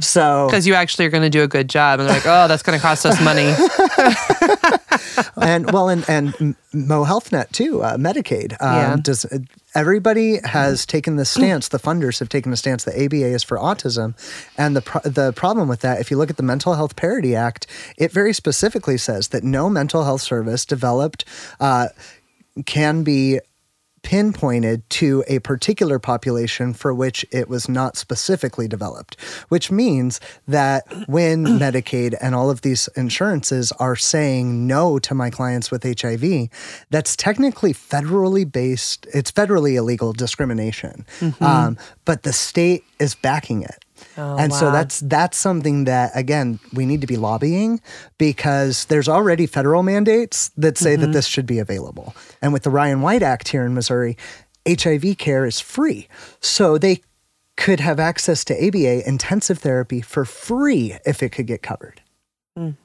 So, 0.01 0.47
Because 0.49 0.67
you 0.67 0.75
actually 0.75 1.07
are 1.07 1.11
going 1.11 1.23
to 1.23 1.31
do 1.31 1.43
a 1.43 1.49
good 1.49 1.69
job, 1.69 1.99
and 2.01 2.09
they're 2.09 2.17
like, 2.17 2.27
oh, 2.27 2.47
that's 2.47 2.63
going 2.63 2.79
to 2.79 2.83
cost 2.83 3.07
us 3.07 3.19
money. 3.23 3.55
and 5.41 5.71
well, 5.73 5.89
and 5.89 6.05
and 6.09 6.55
Mo 6.73 7.05
HealthNet 7.05 7.53
too, 7.53 7.83
uh, 7.83 7.97
Medicaid. 7.97 8.53
Um, 8.61 8.77
Yeah. 8.77 8.97
Does 9.01 9.27
everybody 9.75 10.39
has 10.45 10.85
taken 10.87 11.17
the 11.17 11.25
stance? 11.25 11.69
The 11.69 11.79
funders 11.79 12.19
have 12.19 12.29
taken 12.29 12.51
the 12.51 12.57
stance 12.57 12.85
that 12.85 12.95
ABA 13.03 13.27
is 13.27 13.43
for 13.43 13.57
autism, 13.59 14.15
and 14.59 14.77
the 14.77 14.83
pro- 14.83 15.01
the 15.03 15.33
problem 15.33 15.69
with 15.69 15.81
that, 15.81 16.01
if 16.01 16.11
you 16.11 16.17
look 16.19 16.31
at 16.31 16.37
the 16.37 16.43
Mental 16.43 16.75
Health 16.75 16.97
Parity 16.97 17.35
Act, 17.35 17.67
it 17.97 18.13
very 18.13 18.33
specifically 18.35 18.99
says 18.99 19.29
that 19.29 19.43
no 19.43 19.71
mental 19.71 20.05
health 20.05 20.23
service 20.23 20.65
developed 20.67 21.25
uh, 21.61 21.89
can 22.67 23.03
be 23.05 23.41
pinpointed 24.07 24.89
to 24.89 25.25
a 25.27 25.41
particular 25.41 25.99
population 25.99 26.73
for 26.73 26.95
which 26.95 27.27
it 27.33 27.49
was 27.49 27.69
not 27.69 27.97
specifically 27.97 28.69
developed, 28.69 29.21
which 29.49 29.69
means 29.73 30.21
that 30.47 30.85
when 31.09 31.45
Medicaid 31.59 32.15
and 32.23 32.33
all 32.33 32.49
of 32.49 32.61
these 32.61 32.89
insurances 32.95 33.73
are 33.81 33.97
saying 33.97 34.65
no 34.65 35.01
to 35.01 35.13
my 35.13 35.29
clients 35.29 35.73
with 35.73 35.83
HIV, 35.83 36.49
that's 36.89 37.17
technically 37.17 37.75
federally 37.75 38.51
based, 38.51 39.09
it's 39.13 39.33
federally 39.33 39.75
illegal 39.75 40.13
discrimination. 40.13 41.05
Um, 41.41 41.77
but 42.05 42.23
the 42.23 42.33
state 42.33 42.85
is 43.01 43.17
backing 43.17 43.63
it. 43.63 43.85
Oh, 44.19 44.37
and 44.39 44.53
so 44.53 44.71
that's 44.71 45.01
that's 45.01 45.37
something 45.37 45.85
that 45.85 46.11
again 46.15 46.59
we 46.73 46.87
need 46.87 47.03
to 47.03 47.07
be 47.07 47.17
lobbying 47.17 47.81
because 48.19 48.87
there's 48.87 49.09
already 49.09 49.47
federal 49.47 49.83
mandates 49.83 50.51
that 50.57 50.79
say 50.79 50.97
that 50.97 51.05
mm-hmm. 51.05 51.13
this 51.13 51.27
should 51.27 51.47
be 51.47 51.59
available. 51.59 52.15
And 52.41 52.53
with 52.53 52.63
the 52.63 52.71
Ryan 52.71 53.03
White 53.03 53.23
Act 53.23 53.49
here 53.49 53.65
in 53.65 53.75
Missouri, 53.75 54.17
HIV 54.67 55.19
care 55.19 55.45
is 55.45 55.61
free. 55.61 56.09
So 56.41 56.79
they 56.79 57.03
could 57.57 57.81
have 57.81 57.99
access 57.99 58.45
to 58.45 58.67
ABA 58.67 59.07
intensive 59.09 59.59
therapy 59.59 60.01
for 60.01 60.25
free 60.25 60.97
if 61.05 61.23
it 61.23 61.31
could 61.31 61.47
get 61.47 61.63
covered. 61.63 62.01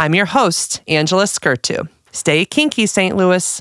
I'm 0.00 0.14
your 0.14 0.24
host, 0.24 0.80
Angela 0.88 1.24
Skurtu. 1.24 1.86
Stay 2.10 2.46
kinky, 2.46 2.86
St. 2.86 3.14
Louis. 3.14 3.60